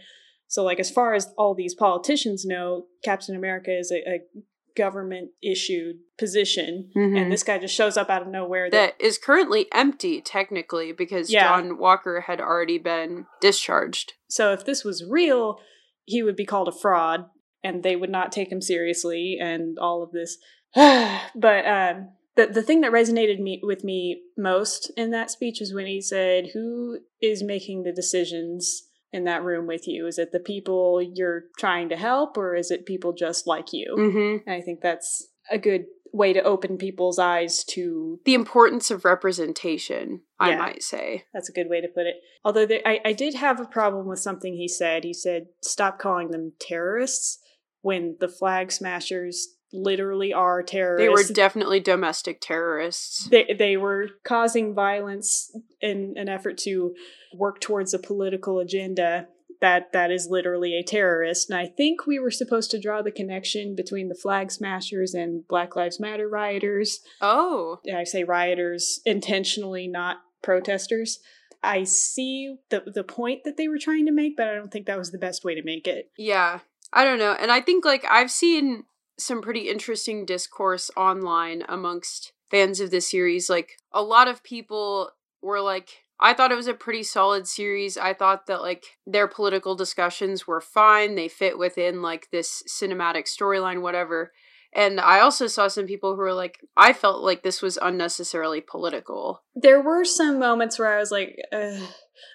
So 0.47 0.63
like 0.63 0.79
as 0.79 0.89
far 0.89 1.13
as 1.13 1.27
all 1.37 1.53
these 1.53 1.75
politicians 1.75 2.45
know, 2.45 2.85
Captain 3.03 3.35
America 3.35 3.77
is 3.77 3.91
a, 3.91 3.97
a 3.97 4.19
government 4.79 5.31
issued 5.43 5.97
position, 6.17 6.89
Mhm. 6.95 7.17
and 7.17 7.31
this 7.31 7.43
guy 7.43 7.57
just 7.57 7.75
shows 7.75 7.97
up 7.97 8.09
out 8.09 8.21
of 8.21 8.29
nowhere. 8.29 8.69
That, 8.69 8.97
That 8.97 9.05
is 9.05 9.17
currently 9.17 9.67
empty, 9.73 10.21
technically, 10.21 10.91
because 10.93 11.29
Yeah. 11.31 11.43
John 11.49 11.77
Walker 11.77 12.21
had 12.21 12.39
already 12.39 12.77
been 12.77 13.25
discharged. 13.41 14.13
so 14.29 14.53
if 14.53 14.63
this 14.65 14.83
was 14.83 15.03
real, 15.05 15.59
he 16.05 16.23
would 16.23 16.35
be 16.35 16.45
called 16.45 16.67
a 16.69 16.71
fraud, 16.71 17.25
and 17.63 17.83
they 17.83 17.95
would 17.95 18.09
not 18.09 18.31
take 18.31 18.51
him 18.51 18.61
seriously, 18.61 19.37
and 19.39 19.77
all 19.77 20.01
of 20.01 20.11
this. 20.11 20.37
but 20.75 21.65
um, 21.67 22.09
the 22.35 22.47
the 22.47 22.61
thing 22.63 22.81
that 22.81 22.91
resonated 22.91 23.39
me 23.39 23.59
with 23.61 23.83
me 23.83 24.21
most 24.37 24.91
in 24.95 25.11
that 25.11 25.29
speech 25.31 25.61
is 25.61 25.73
when 25.73 25.85
he 25.87 25.99
said, 26.01 26.51
"Who 26.53 26.99
is 27.21 27.43
making 27.43 27.83
the 27.83 27.91
decisions 27.91 28.88
in 29.11 29.23
that 29.25 29.43
room 29.43 29.67
with 29.67 29.87
you? 29.87 30.07
Is 30.07 30.17
it 30.19 30.31
the 30.31 30.39
people 30.39 31.01
you're 31.01 31.45
trying 31.57 31.89
to 31.89 31.95
help, 31.95 32.37
or 32.37 32.55
is 32.55 32.71
it 32.71 32.85
people 32.85 33.13
just 33.13 33.47
like 33.47 33.73
you?" 33.73 33.95
Mm-hmm. 33.97 34.49
And 34.49 34.55
I 34.55 34.61
think 34.61 34.81
that's 34.81 35.27
a 35.51 35.57
good 35.57 35.85
way 36.11 36.33
to 36.33 36.41
open 36.41 36.77
people's 36.77 37.19
eyes 37.19 37.63
to 37.63 38.19
The 38.25 38.33
importance 38.33 38.89
of 38.89 39.05
representation, 39.05 40.21
I 40.39 40.51
Yeah. 40.51 40.57
might 40.57 40.83
say. 40.83 41.25
That's 41.33 41.49
a 41.49 41.53
good 41.53 41.69
way 41.69 41.81
to 41.81 41.87
put 41.87 42.07
it. 42.07 42.15
Although 42.43 42.65
there, 42.65 42.81
I, 42.85 42.99
I 43.05 43.13
did 43.13 43.35
have 43.35 43.59
a 43.59 43.65
problem 43.65 44.07
with 44.07 44.19
something 44.19 44.53
he 44.53 44.67
said. 44.67 45.03
He 45.03 45.13
said, 45.13 45.47
stop 45.61 45.99
calling 45.99 46.31
them 46.31 46.53
terrorists 46.59 47.39
when 47.81 48.17
the 48.19 48.27
flag 48.27 48.71
smashers 48.71 49.55
literally 49.71 50.33
are 50.33 50.63
terrorists. 50.63 51.03
They 51.05 51.09
were 51.09 51.33
definitely 51.33 51.79
domestic 51.79 52.41
terrorists. 52.41 53.27
they, 53.29 53.55
they 53.57 53.77
were 53.77 54.07
causing 54.23 54.73
violence 54.73 55.55
in 55.81 56.15
an 56.17 56.27
effort 56.29 56.57
to 56.59 56.93
work 57.33 57.59
towards 57.61 57.93
a 57.93 57.99
political 57.99 58.59
agenda 58.59 59.27
that 59.61 59.91
that 59.91 60.09
is 60.09 60.27
literally 60.29 60.73
a 60.77 60.81
terrorist 60.83 61.49
and 61.49 61.59
i 61.59 61.65
think 61.67 62.07
we 62.07 62.17
were 62.17 62.31
supposed 62.31 62.71
to 62.71 62.79
draw 62.79 63.01
the 63.01 63.11
connection 63.11 63.75
between 63.75 64.07
the 64.07 64.15
flag 64.15 64.49
smashers 64.49 65.13
and 65.13 65.45
black 65.49 65.75
lives 65.75 65.99
matter 65.99 66.29
rioters 66.29 67.01
Oh, 67.21 67.79
I 67.93 68.05
say 68.05 68.23
rioters 68.23 69.01
intentionally, 69.05 69.85
not 69.87 70.21
protesters. 70.41 71.19
I 71.61 71.83
see 71.83 72.55
the 72.69 72.83
the 72.93 73.03
point 73.03 73.43
that 73.43 73.57
they 73.57 73.67
were 73.67 73.77
trying 73.77 74.05
to 74.05 74.13
make, 74.13 74.37
but 74.37 74.47
I 74.47 74.55
don't 74.55 74.71
think 74.71 74.85
that 74.85 74.97
was 74.97 75.11
the 75.11 75.17
best 75.17 75.43
way 75.43 75.55
to 75.55 75.61
make 75.63 75.87
it. 75.87 76.09
yeah. 76.17 76.59
I 76.91 77.03
don't 77.03 77.19
know. 77.19 77.33
And 77.39 77.51
I 77.51 77.61
think, 77.61 77.85
like, 77.85 78.03
I've 78.09 78.31
seen 78.31 78.85
some 79.19 79.41
pretty 79.41 79.69
interesting 79.69 80.25
discourse 80.25 80.89
online 80.97 81.63
amongst 81.69 82.33
fans 82.49 82.79
of 82.79 82.91
the 82.91 83.01
series. 83.01 83.49
Like, 83.49 83.77
a 83.91 84.01
lot 84.01 84.27
of 84.27 84.43
people 84.43 85.11
were 85.41 85.61
like, 85.61 85.89
I 86.19 86.33
thought 86.33 86.51
it 86.51 86.55
was 86.55 86.67
a 86.67 86.73
pretty 86.73 87.03
solid 87.03 87.47
series. 87.47 87.97
I 87.97 88.13
thought 88.13 88.47
that, 88.47 88.61
like, 88.61 88.97
their 89.05 89.27
political 89.27 89.75
discussions 89.75 90.45
were 90.47 90.61
fine. 90.61 91.15
They 91.15 91.27
fit 91.27 91.57
within, 91.57 92.01
like, 92.01 92.29
this 92.31 92.63
cinematic 92.67 93.25
storyline, 93.25 93.81
whatever. 93.81 94.31
And 94.73 94.99
I 94.99 95.19
also 95.19 95.47
saw 95.47 95.67
some 95.67 95.87
people 95.87 96.11
who 96.11 96.21
were 96.21 96.33
like, 96.33 96.59
I 96.77 96.93
felt 96.93 97.23
like 97.23 97.41
this 97.41 97.61
was 97.61 97.77
unnecessarily 97.81 98.61
political. 98.61 99.41
There 99.55 99.81
were 99.81 100.05
some 100.05 100.37
moments 100.39 100.77
where 100.77 100.93
I 100.95 100.99
was 100.99 101.11
like, 101.11 101.37
Ugh. 101.51 101.81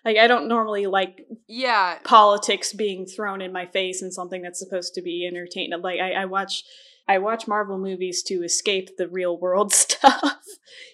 like 0.05 0.17
I 0.17 0.27
don't 0.27 0.49
normally 0.49 0.87
like 0.87 1.25
Yeah. 1.47 1.99
politics 2.05 2.73
being 2.73 3.07
thrown 3.07 3.41
in 3.41 3.53
my 3.53 3.67
face 3.67 4.03
and 4.03 4.13
something 4.13 4.43
that's 4.43 4.59
supposed 4.59 4.95
to 4.95 5.03
be 5.03 5.27
entertaining. 5.31 5.81
Like 5.81 6.01
I, 6.01 6.13
I 6.13 6.25
watch, 6.25 6.65
I 7.07 7.19
watch 7.19 7.47
Marvel 7.47 7.79
movies 7.79 8.23
to 8.25 8.43
escape 8.43 8.97
the 8.99 9.07
real 9.09 9.39
world 9.39 9.73
stuff. 9.75 10.39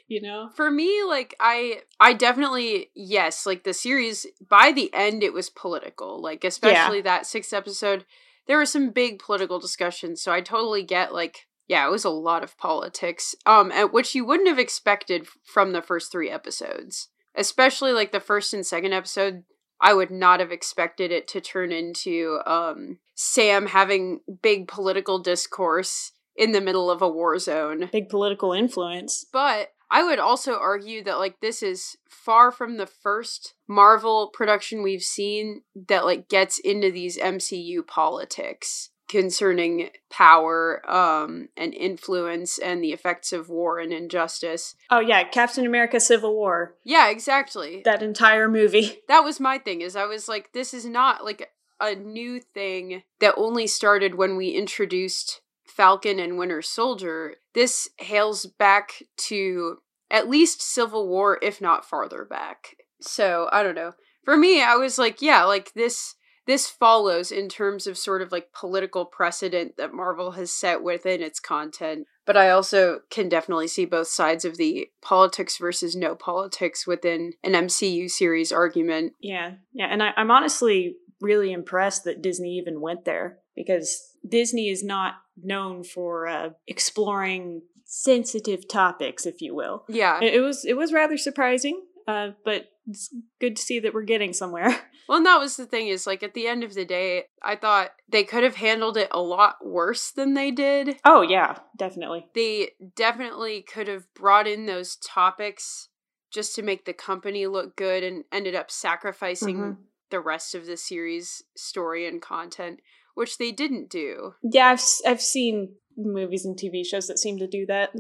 You 0.09 0.21
know? 0.21 0.51
For 0.57 0.71
me, 0.71 1.03
like 1.05 1.35
I 1.41 1.83
I 2.01 2.13
definitely 2.15 2.91
yes, 2.95 3.47
like 3.47 3.63
the 3.65 3.73
series 3.73 4.27
by 4.49 4.73
the 4.73 4.91
end 4.93 5.23
it 5.23 5.33
was 5.33 5.49
political. 5.49 6.21
Like 6.21 6.45
especially 6.45 7.01
that 7.03 7.27
sixth 7.27 7.53
episode, 7.55 8.05
there 8.47 8.57
were 8.57 8.67
some 8.67 8.91
big 8.91 9.19
political 9.19 9.59
discussions. 9.59 10.23
So 10.23 10.33
I 10.33 10.41
totally 10.41 10.83
get 10.83 11.13
like 11.13 11.47
yeah, 11.69 11.87
it 11.87 11.91
was 11.91 12.05
a 12.05 12.11
lot 12.11 12.43
of 12.43 12.59
politics. 12.59 13.35
Um 13.47 13.71
and 13.73 13.93
which 13.93 14.15
you 14.15 14.25
wouldn't 14.25 14.49
have 14.49 14.59
expected 14.59 15.27
from 15.45 15.73
the 15.73 15.83
first 15.83 16.13
3 16.13 16.31
episodes. 16.31 17.09
Especially 17.35 17.93
like 17.93 18.13
the 18.13 18.21
first 18.21 18.53
and 18.53 18.67
second 18.67 18.93
episode, 18.93 19.45
I 19.81 19.95
would 19.95 20.11
not 20.11 20.41
have 20.41 20.51
expected 20.51 21.13
it 21.13 21.29
to 21.29 21.41
turn 21.41 21.73
into 21.73 22.41
um 22.47 22.99
Sam 23.15 23.67
having 23.67 24.21
big 24.43 24.67
political 24.67 25.19
discourse 25.19 26.13
in 26.37 26.53
the 26.53 26.61
middle 26.61 26.91
of 26.91 27.03
a 27.03 27.09
war 27.09 27.39
zone. 27.39 27.89
Big 27.93 28.09
political 28.09 28.53
influence. 28.53 29.25
But 29.31 29.73
I 29.91 30.05
would 30.05 30.19
also 30.19 30.55
argue 30.55 31.03
that 31.05 31.19
like 31.19 31.41
this 31.41 31.63
is 31.63 31.97
far 32.09 32.53
from 32.53 32.77
the 32.77 32.87
first 32.87 33.55
Marvel 33.67 34.29
production 34.29 34.83
we've 34.83 35.03
seen 35.03 35.63
that 35.89 36.05
like 36.05 36.29
gets 36.29 36.59
into 36.59 36.91
these 36.91 37.19
MCU 37.19 37.87
politics 37.87 38.91
concerning 39.09 39.91
power 40.09 40.89
um 40.89 41.49
and 41.57 41.75
influence 41.75 42.59
and 42.59 42.83
the 42.83 42.93
effects 42.93 43.33
of 43.33 43.49
war 43.49 43.81
and 43.81 43.93
injustice. 43.93 44.77
Oh 44.89 45.01
yeah, 45.01 45.25
Captain 45.25 45.67
America: 45.67 45.99
Civil 45.99 46.35
War. 46.35 46.77
Yeah, 46.85 47.11
exactly. 47.11 47.83
That 47.85 48.03
entire 48.03 48.49
movie. 48.49 49.01
that 49.09 49.25
was 49.25 49.41
my 49.41 49.59
thing 49.59 49.81
is 49.81 49.97
I 49.97 50.07
was 50.07 50.29
like 50.29 50.53
this 50.53 50.73
is 50.73 50.87
not 50.87 51.25
like 51.25 51.51
a 51.81 51.95
new 51.95 52.41
thing 52.41 53.03
that 53.21 53.35
only 53.37 53.67
started 53.67 54.15
when 54.15 54.37
we 54.37 54.51
introduced 54.51 55.41
Falcon 55.67 56.21
and 56.21 56.39
Winter 56.39 56.63
Soldier. 56.63 57.37
This 57.55 57.89
hails 57.99 58.47
back 58.47 59.03
to 59.29 59.79
at 60.11 60.29
least 60.29 60.63
Civil 60.63 61.09
War 61.09 61.39
if 61.43 61.61
not 61.61 61.85
farther 61.85 62.25
back. 62.25 62.77
So, 63.01 63.49
I 63.53 63.63
don't 63.63 63.75
know. 63.75 63.93
For 64.25 64.37
me, 64.37 64.63
I 64.63 64.77
was 64.77 64.99
like, 64.99 65.23
yeah, 65.23 65.45
like 65.45 65.73
this 65.75 66.15
this 66.47 66.69
follows 66.69 67.31
in 67.31 67.49
terms 67.49 67.87
of 67.87 67.97
sort 67.97 68.23
of 68.23 68.33
like 68.33 68.53
political 68.53 69.05
precedent 69.05 69.77
that 69.77 69.93
Marvel 69.93 70.33
has 70.33 70.53
set 70.53 70.83
within 70.83 71.23
its 71.23 71.39
content. 71.39 72.07
But 72.27 72.37
I 72.37 72.51
also 72.51 73.01
can 73.09 73.29
definitely 73.29 73.69
see 73.69 73.85
both 73.85 74.09
sides 74.09 74.45
of 74.45 74.57
the 74.57 74.89
politics 75.01 75.59
versus 75.59 75.95
no 75.95 76.17
politics 76.17 76.87
within 76.87 77.35
an 77.45 77.53
MCU 77.53 78.11
series 78.11 78.51
argument. 78.51 79.13
Yeah, 79.21 79.53
yeah, 79.73 79.87
and 79.91 80.03
I, 80.03 80.11
I'm 80.17 80.31
honestly 80.31 80.97
really 81.21 81.53
impressed 81.53 82.05
that 82.05 82.23
Disney 82.23 82.59
even 82.59 82.81
went 82.81 83.05
there 83.05 83.39
because 83.55 84.10
Disney 84.29 84.69
is 84.69 84.83
not 84.85 85.15
known 85.43 85.85
for 85.85 86.27
uh, 86.29 86.51
exploring 86.67 87.63
sensitive 87.85 88.69
topics, 88.69 89.27
if 89.27 89.41
you 89.41 89.55
will. 89.55 89.85
Yeah. 89.89 90.21
It, 90.23 90.35
it 90.35 90.41
was 90.41 90.65
it 90.65 90.77
was 90.77 90.93
rather 90.93 91.17
surprising, 91.17 91.83
uh, 92.07 92.31
but 92.45 92.67
it's 92.89 93.15
good 93.41 93.57
to 93.57 93.63
see 93.63 93.79
that 93.81 93.95
we're 93.95 94.03
getting 94.03 94.33
somewhere. 94.33 94.77
Well, 95.09 95.17
and 95.17 95.27
that 95.27 95.41
was 95.41 95.57
the 95.57 95.67
thing 95.67 95.89
is 95.89 96.07
like 96.07 96.23
at 96.23 96.35
the 96.35 96.47
end 96.47 96.63
of 96.63 96.75
the 96.75 96.85
day, 96.85 97.25
I 97.43 97.57
thought 97.57 97.91
they 98.09 98.23
could 98.23 98.45
have 98.45 98.55
handled 98.55 98.97
it 98.97 99.09
a 99.11 99.21
lot 99.21 99.57
worse 99.61 100.13
than 100.13 100.35
they 100.35 100.53
did. 100.53 100.99
oh 101.05 101.23
yeah, 101.23 101.57
definitely. 101.77 102.29
They 102.33 102.71
definitely 102.95 103.61
could 103.63 103.89
have 103.89 104.05
brought 104.15 104.47
in 104.47 104.67
those 104.67 104.95
topics 104.95 105.89
just 106.33 106.55
to 106.55 106.63
make 106.63 106.85
the 106.85 106.93
company 106.93 107.49
look 107.49 107.75
good 107.77 108.05
and 108.05 108.23
ended 108.31 108.55
up 108.55 108.71
sacrificing 108.71 109.57
Mhm. 109.57 109.77
the 110.11 110.21
rest 110.21 110.55
of 110.55 110.67
the 110.67 110.77
series 110.77 111.43
story 111.57 112.07
and 112.07 112.23
content, 112.23 112.79
which 113.15 113.39
they 113.39 113.53
didn't 113.53 113.91
do. 113.91 114.35
Yeah, 114.43 114.69
I've 114.69 114.83
I've 115.07 115.21
seen 115.21 115.75
movies 115.97 116.45
and 116.45 116.57
TV 116.57 116.85
shows 116.85 117.07
that 117.09 117.19
seem 117.19 117.39
to 117.39 117.47
do 117.47 117.67
that, 117.67 117.91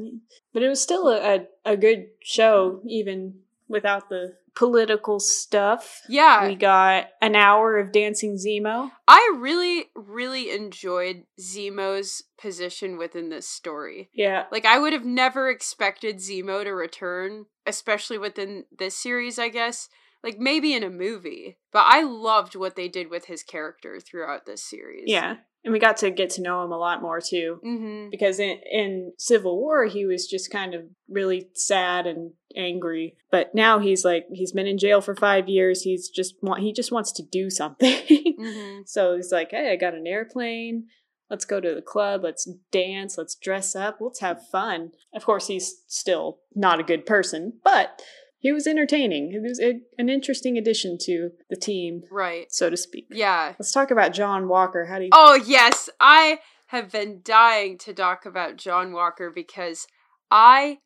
but 0.53 0.63
it 0.63 0.69
was 0.69 0.83
still 0.83 1.09
a 1.09 1.35
a, 1.35 1.47
a 1.65 1.77
good 1.77 2.07
show 2.23 2.81
even 2.87 3.41
without 3.69 4.09
the 4.09 4.35
political 4.55 5.21
stuff. 5.21 6.03
Yeah. 6.09 6.47
We 6.47 6.55
got 6.55 7.09
an 7.21 7.37
hour 7.37 7.79
of 7.79 7.93
dancing 7.93 8.37
Zemo. 8.37 8.91
I 9.07 9.37
really, 9.39 9.87
really 9.95 10.51
enjoyed 10.51 11.25
Zemo's 11.41 12.25
position 12.39 12.99
within 12.99 13.31
this 13.31 13.49
story. 13.49 14.11
Yeah. 14.13 14.45
Like, 14.51 14.65
I 14.65 14.79
would 14.79 14.93
have 14.93 15.05
never 15.05 15.49
expected 15.49 16.17
Zemo 16.17 16.65
to 16.65 16.73
return, 16.73 17.47
especially 17.67 18.19
within 18.19 18.65
this 18.77 18.97
series, 18.97 19.39
I 19.39 19.49
guess. 19.49 19.89
Like, 20.23 20.39
maybe 20.39 20.75
in 20.75 20.83
a 20.83 20.91
movie. 20.91 21.59
But 21.73 21.85
I 21.87 22.03
loved 22.03 22.57
what 22.57 22.77
they 22.77 22.89
did 22.89 23.11
with 23.11 23.27
his 23.27 23.43
character 23.43 23.99
throughout 24.01 24.47
this 24.47 24.63
series. 24.63 25.05
Yeah. 25.07 25.37
And 25.63 25.73
we 25.73 25.79
got 25.79 25.99
to 25.99 26.11
get 26.11 26.31
to 26.31 26.43
know 26.43 26.65
him 26.65 26.73
a 26.73 26.79
lot 26.79 27.03
more 27.03 27.21
too. 27.21 27.61
Mm-hmm. 27.65 28.09
Because 28.11 28.41
in, 28.41 28.59
in 28.71 29.13
Civil 29.19 29.59
War, 29.59 29.85
he 29.85 30.07
was 30.07 30.27
just 30.27 30.51
kind 30.51 30.75
of 30.75 30.85
really 31.09 31.49
sad 31.55 32.07
and 32.07 32.33
angry. 32.57 33.17
But 33.31 33.55
now 33.55 33.79
he's 33.79 34.05
like, 34.05 34.25
he's 34.33 34.53
been 34.53 34.67
in 34.67 34.79
jail 34.79 35.03
for 35.03 35.15
five 35.15 35.49
years. 35.49 35.83
He's 35.83 36.09
just 36.09 36.35
want, 36.43 36.63
he 36.63 36.73
just 36.73 36.93
wants 36.93 37.13
to 37.13 37.23
do 37.23 37.51
something. 37.51 37.97
Mm-hmm. 38.41 38.83
so 38.87 39.17
he's 39.17 39.31
like, 39.31 39.51
hey, 39.51 39.71
I 39.71 39.77
got 39.77 39.93
an 39.93 40.07
airplane. 40.07 40.87
Let's 41.29 41.45
go 41.45 41.61
to 41.61 41.75
the 41.75 41.83
club. 41.83 42.25
Let's 42.25 42.49
dance. 42.73 43.19
Let's 43.19 43.35
dress 43.35 43.77
up. 43.77 43.99
Let's 44.01 44.21
have 44.21 44.49
fun. 44.51 44.93
Of 45.15 45.27
course, 45.27 45.47
he's 45.47 45.83
still 45.89 46.39
not 46.55 46.81
a 46.81 46.85
good 46.85 47.05
person, 47.05 47.61
but 47.63 48.01
he 48.41 48.53
was 48.53 48.67
entertaining. 48.67 49.31
He 49.31 49.39
was 49.39 49.61
a, 49.61 49.81
an 49.99 50.09
interesting 50.09 50.59
addition 50.59 50.99
to 51.03 51.31
the 51.49 51.57
team, 51.57 52.03
Right. 52.11 52.51
so 52.51 52.69
to 52.71 52.77
speak. 52.77 53.07
Yeah. 53.11 53.55
Let's 53.59 53.73
talk 53.73 53.91
about 53.93 54.13
John 54.13 54.49
Walker. 54.49 54.87
How 54.87 54.99
do 54.99 55.05
you? 55.05 55.11
Oh, 55.13 55.35
yes. 55.35 55.89
I 56.01 56.41
have 56.69 56.91
been 56.91 57.21
dying 57.23 57.79
to 57.79 57.93
talk 57.93 58.27
about 58.27 58.57
John 58.57 58.93
Walker 58.93 59.31
because 59.35 59.87
I 60.31 60.79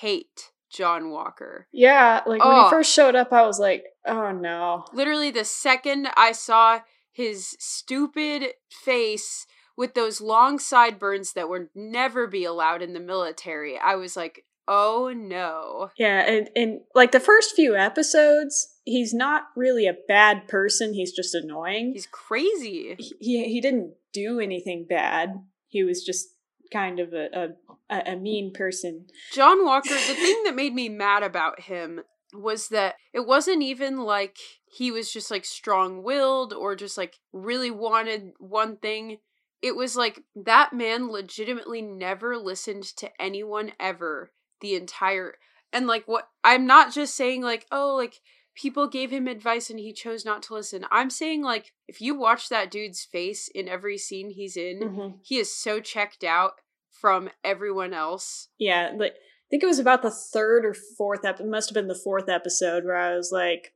hate 0.00 0.50
John 0.72 1.10
Walker. 1.10 1.66
Yeah, 1.72 2.20
like 2.26 2.44
when 2.44 2.52
Oh. 2.56 2.64
he 2.64 2.70
first 2.70 2.92
showed 2.94 3.16
up, 3.16 3.32
I 3.32 3.42
was 3.42 3.58
like, 3.58 3.82
oh 4.06 4.30
no. 4.32 4.84
Literally, 4.92 5.30
the 5.32 5.44
second 5.44 6.08
I 6.16 6.32
saw 6.32 6.80
his 7.10 7.56
stupid 7.58 8.52
face 8.70 9.46
with 9.76 9.94
those 9.94 10.20
long 10.20 10.58
sideburns 10.58 11.32
that 11.32 11.48
would 11.48 11.68
never 11.74 12.26
be 12.26 12.44
allowed 12.44 12.82
in 12.82 12.92
the 12.92 13.00
military, 13.00 13.78
I 13.78 13.94
was 13.96 14.16
like, 14.16 14.44
oh 14.68 15.12
no. 15.14 15.90
Yeah, 15.98 16.20
and, 16.20 16.48
and 16.54 16.80
like 16.94 17.12
the 17.12 17.20
first 17.20 17.54
few 17.54 17.76
episodes, 17.76 18.68
he's 18.84 19.12
not 19.12 19.44
really 19.56 19.86
a 19.86 19.96
bad 20.08 20.48
person. 20.48 20.94
He's 20.94 21.12
just 21.12 21.34
annoying. 21.34 21.92
He's 21.92 22.06
crazy. 22.06 22.96
he 22.98 23.14
he, 23.20 23.44
he 23.44 23.60
didn't 23.60 23.94
do 24.12 24.40
anything 24.40 24.86
bad. 24.88 25.34
He 25.68 25.84
was 25.84 26.04
just 26.04 26.28
kind 26.72 27.00
of 27.00 27.12
a 27.12 27.50
a, 27.90 28.12
a 28.12 28.16
mean 28.16 28.52
person. 28.52 29.06
John 29.32 29.64
Walker, 29.64 29.90
the 29.90 30.14
thing 30.14 30.42
that 30.44 30.54
made 30.54 30.74
me 30.74 30.88
mad 30.88 31.22
about 31.22 31.62
him 31.62 32.00
was 32.32 32.68
that 32.68 32.94
it 33.12 33.26
wasn't 33.26 33.62
even 33.62 33.98
like 33.98 34.36
he 34.66 34.90
was 34.90 35.12
just 35.12 35.30
like 35.30 35.44
strong 35.44 36.02
willed 36.02 36.52
or 36.52 36.76
just 36.76 36.96
like 36.96 37.16
really 37.32 37.70
wanted 37.70 38.30
one 38.38 38.76
thing. 38.76 39.18
It 39.62 39.76
was 39.76 39.96
like 39.96 40.22
that 40.36 40.72
man 40.72 41.10
legitimately 41.10 41.82
never 41.82 42.36
listened 42.36 42.84
to 42.96 43.10
anyone 43.20 43.72
ever 43.78 44.30
the 44.60 44.74
entire 44.74 45.34
and 45.72 45.86
like 45.86 46.06
what 46.06 46.28
I'm 46.44 46.66
not 46.66 46.92
just 46.92 47.14
saying 47.14 47.42
like 47.42 47.66
oh 47.70 47.94
like 47.94 48.20
people 48.54 48.88
gave 48.88 49.10
him 49.10 49.26
advice 49.26 49.70
and 49.70 49.78
he 49.78 49.92
chose 49.92 50.24
not 50.24 50.42
to 50.44 50.54
listen. 50.54 50.84
I'm 50.90 51.10
saying 51.10 51.42
like 51.42 51.72
if 51.88 52.00
you 52.00 52.14
watch 52.14 52.48
that 52.48 52.70
dude's 52.70 53.04
face 53.04 53.48
in 53.48 53.68
every 53.68 53.96
scene 53.96 54.30
he's 54.30 54.56
in, 54.56 54.80
mm-hmm. 54.80 55.16
he 55.22 55.38
is 55.38 55.56
so 55.56 55.80
checked 55.80 56.24
out 56.24 56.52
from 56.90 57.30
everyone 57.42 57.94
else. 57.94 58.48
Yeah, 58.58 58.92
like 58.96 59.12
I 59.12 59.46
think 59.50 59.62
it 59.62 59.66
was 59.66 59.78
about 59.78 60.02
the 60.02 60.10
third 60.10 60.64
or 60.64 60.74
fourth 60.74 61.24
ep. 61.24 61.40
It 61.40 61.46
must 61.46 61.70
have 61.70 61.74
been 61.74 61.88
the 61.88 61.94
fourth 61.94 62.28
episode 62.28 62.84
where 62.84 62.96
I 62.96 63.16
was 63.16 63.30
like, 63.32 63.72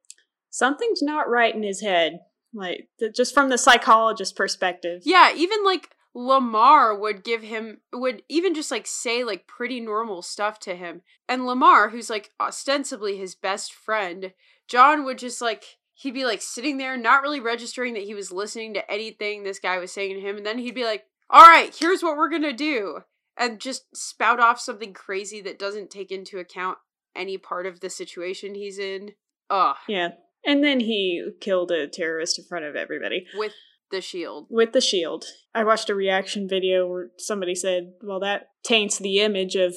something's 0.51 1.03
not 1.03 1.29
right 1.29 1.55
in 1.55 1.63
his 1.63 1.81
head. 1.81 2.21
Like 2.53 2.89
th- 3.01 3.15
just 3.15 3.35
from 3.35 3.49
the 3.49 3.59
psychologist 3.59 4.37
perspective. 4.37 5.03
Yeah, 5.05 5.33
even 5.35 5.65
like 5.65 5.91
Lamar 6.15 6.97
would 6.97 7.25
give 7.25 7.43
him 7.43 7.81
would 7.93 8.23
even 8.29 8.55
just 8.55 8.71
like 8.71 8.87
say 8.87 9.25
like 9.25 9.49
pretty 9.49 9.81
normal 9.81 10.23
stuff 10.23 10.61
to 10.61 10.77
him. 10.77 11.03
And 11.29 11.47
Lamar, 11.47 11.91
who's 11.91 12.09
like 12.09 12.31
ostensibly 12.41 13.17
his 13.17 13.35
best 13.35 13.73
friend, 13.73 14.33
John 14.69 15.05
would 15.05 15.19
just 15.19 15.41
like 15.41 15.65
he'd 15.95 16.15
be 16.15 16.25
like 16.25 16.41
sitting 16.41 16.79
there 16.79 16.97
not 16.97 17.23
really 17.23 17.41
registering 17.41 17.95
that 17.95 18.05
he 18.05 18.15
was 18.15 18.31
listening 18.31 18.75
to 18.75 18.91
anything 18.91 19.43
this 19.43 19.59
guy 19.59 19.79
was 19.79 19.93
saying 19.93 20.15
to 20.15 20.21
him 20.21 20.37
and 20.37 20.47
then 20.47 20.59
he'd 20.59 20.75
be 20.75 20.85
like, 20.85 21.05
"All 21.31 21.47
right, 21.47 21.75
here's 21.75 22.03
what 22.03 22.17
we're 22.17 22.31
going 22.31 22.43
to 22.43 22.53
do." 22.53 23.01
And 23.37 23.61
just 23.61 23.85
spout 23.95 24.39
off 24.39 24.61
something 24.61 24.93
crazy 24.93 25.41
that 25.41 25.59
doesn't 25.59 25.91
take 25.91 26.13
into 26.13 26.39
account 26.39 26.79
any 27.17 27.37
part 27.39 27.67
of 27.67 27.81
the 27.81 27.91
situation 27.91 28.55
he's 28.55 28.79
in. 28.79 29.15
Ugh, 29.51 29.77
Yeah. 29.89 30.11
And 30.47 30.63
then 30.63 30.81
he 30.81 31.31
killed 31.41 31.71
a 31.71 31.89
terrorist 31.89 32.39
in 32.39 32.45
front 32.45 32.67
of 32.67 32.77
everybody 32.77 33.27
with 33.35 33.53
the 33.95 34.01
shield. 34.01 34.47
with 34.51 34.73
the 34.73 34.81
shield. 34.81 35.25
I 35.55 35.65
watched 35.65 35.89
a 35.89 35.95
reaction 35.95 36.49
video 36.49 36.87
where 36.87 37.11
somebody 37.19 37.55
said, 37.55 37.93
well, 38.03 38.21
that 38.21 38.49
taints 38.65 38.99
the 38.99 39.21
image 39.21 39.55
of 39.57 39.75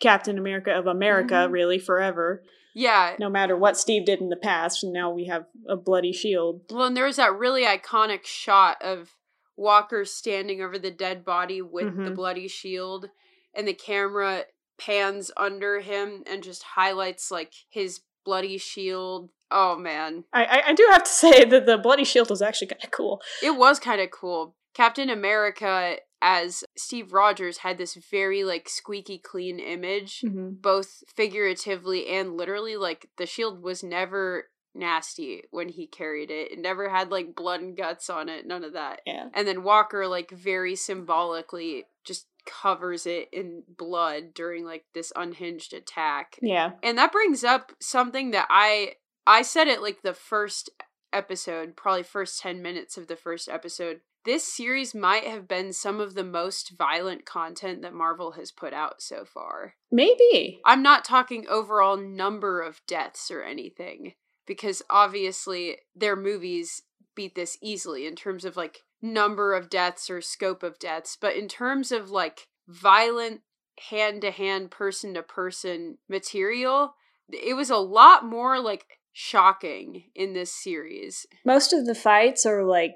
Captain 0.00 0.38
America 0.38 0.70
of 0.72 0.86
America, 0.86 1.34
Mhm. 1.34 1.52
really, 1.52 1.78
forever. 1.78 2.42
Yeah, 2.74 3.16
No 3.18 3.28
matter 3.28 3.56
what 3.56 3.76
Steve 3.76 4.04
did 4.04 4.20
in 4.20 4.28
the 4.28 4.36
past, 4.36 4.84
and 4.84 4.92
now 4.92 5.10
we 5.10 5.24
have 5.26 5.46
a 5.68 5.76
bloody 5.76 6.12
shield. 6.12 6.62
Well, 6.70 6.84
and 6.84 6.96
there 6.96 7.06
was 7.06 7.16
that 7.16 7.34
really 7.36 7.64
iconic 7.64 8.24
shot 8.24 8.80
of 8.80 9.16
Walker 9.56 10.04
standing 10.04 10.62
over 10.62 10.78
the 10.78 10.92
dead 10.92 11.24
body 11.24 11.60
with 11.60 11.96
the 11.96 12.10
Mhm. 12.10 12.14
bloody 12.14 12.46
shield, 12.46 13.10
and 13.52 13.66
the 13.66 13.74
camera 13.74 14.46
pans 14.78 15.32
under 15.36 15.80
him 15.80 16.22
and 16.26 16.44
just 16.44 16.62
highlights 16.62 17.32
like 17.32 17.52
his 17.68 18.02
bloody 18.24 18.58
shield. 18.58 19.30
Oh 19.50 19.76
man, 19.76 20.24
I, 20.32 20.44
I, 20.44 20.62
I 20.68 20.72
do 20.72 20.86
have 20.92 21.04
to 21.04 21.10
say 21.24 21.44
that 21.44 21.66
the 21.66 21.78
bloody 21.78 22.04
shield 22.04 22.30
was 22.30 22.42
actually 22.42 22.68
kind 22.68 22.84
of 22.84 22.90
cool. 22.90 23.20
it 23.42 23.56
was 23.56 23.78
kind 23.78 24.00
of 24.00 24.10
cool. 24.10 24.54
Captain 24.74 25.10
America 25.10 25.96
as 26.20 26.64
Steve 26.76 27.12
Rogers 27.12 27.58
had 27.58 27.78
this 27.78 27.94
very 27.94 28.44
like 28.44 28.68
squeaky 28.68 29.18
clean 29.18 29.58
image, 29.58 30.20
mm-hmm. 30.20 30.50
both 30.60 31.02
figuratively 31.14 32.08
and 32.08 32.36
literally. 32.36 32.76
Like 32.76 33.08
the 33.18 33.26
shield 33.26 33.62
was 33.62 33.82
never 33.82 34.46
nasty 34.74 35.42
when 35.50 35.68
he 35.68 35.86
carried 35.86 36.30
it. 36.30 36.52
It 36.52 36.58
never 36.58 36.88
had 36.88 37.10
like 37.10 37.34
blood 37.34 37.60
and 37.60 37.76
guts 37.76 38.08
on 38.08 38.28
it. 38.28 38.46
None 38.46 38.64
of 38.64 38.72
that. 38.74 39.00
Yeah. 39.06 39.28
And 39.34 39.46
then 39.46 39.62
Walker, 39.62 40.06
like, 40.06 40.30
very 40.30 40.76
symbolically 40.76 41.84
just 42.04 42.26
covers 42.46 43.06
it 43.06 43.28
in 43.32 43.64
blood 43.68 44.32
during, 44.34 44.64
like, 44.64 44.84
this 44.94 45.12
unhinged 45.14 45.74
attack. 45.74 46.38
Yeah. 46.40 46.72
And 46.82 46.96
that 46.98 47.12
brings 47.12 47.44
up 47.44 47.72
something 47.80 48.30
that 48.30 48.46
I 48.50 48.94
I 49.28 49.42
said 49.42 49.68
it 49.68 49.82
like 49.82 50.00
the 50.00 50.14
first 50.14 50.70
episode, 51.12 51.76
probably 51.76 52.02
first 52.02 52.40
10 52.40 52.62
minutes 52.62 52.96
of 52.96 53.08
the 53.08 53.16
first 53.16 53.46
episode. 53.46 54.00
This 54.24 54.42
series 54.42 54.94
might 54.94 55.24
have 55.24 55.46
been 55.46 55.74
some 55.74 56.00
of 56.00 56.14
the 56.14 56.24
most 56.24 56.70
violent 56.70 57.26
content 57.26 57.82
that 57.82 57.92
Marvel 57.92 58.32
has 58.32 58.50
put 58.50 58.72
out 58.72 59.02
so 59.02 59.26
far. 59.26 59.74
Maybe. 59.92 60.60
I'm 60.64 60.82
not 60.82 61.04
talking 61.04 61.46
overall 61.46 61.98
number 61.98 62.62
of 62.62 62.80
deaths 62.86 63.30
or 63.30 63.42
anything 63.42 64.14
because 64.46 64.82
obviously 64.88 65.76
their 65.94 66.16
movies 66.16 66.82
beat 67.14 67.34
this 67.34 67.58
easily 67.62 68.06
in 68.06 68.16
terms 68.16 68.46
of 68.46 68.56
like 68.56 68.84
number 69.02 69.52
of 69.52 69.68
deaths 69.68 70.08
or 70.08 70.22
scope 70.22 70.62
of 70.62 70.78
deaths, 70.78 71.18
but 71.20 71.36
in 71.36 71.48
terms 71.48 71.92
of 71.92 72.10
like 72.10 72.48
violent 72.66 73.42
hand 73.90 74.22
to 74.22 74.30
hand 74.30 74.70
person 74.70 75.12
to 75.14 75.22
person 75.22 75.98
material, 76.08 76.94
it 77.30 77.54
was 77.54 77.68
a 77.68 77.76
lot 77.76 78.24
more 78.24 78.58
like 78.58 78.97
shocking 79.18 80.04
in 80.14 80.32
this 80.32 80.52
series. 80.52 81.26
Most 81.44 81.72
of 81.72 81.86
the 81.86 81.94
fights 81.94 82.46
are 82.46 82.62
like 82.64 82.94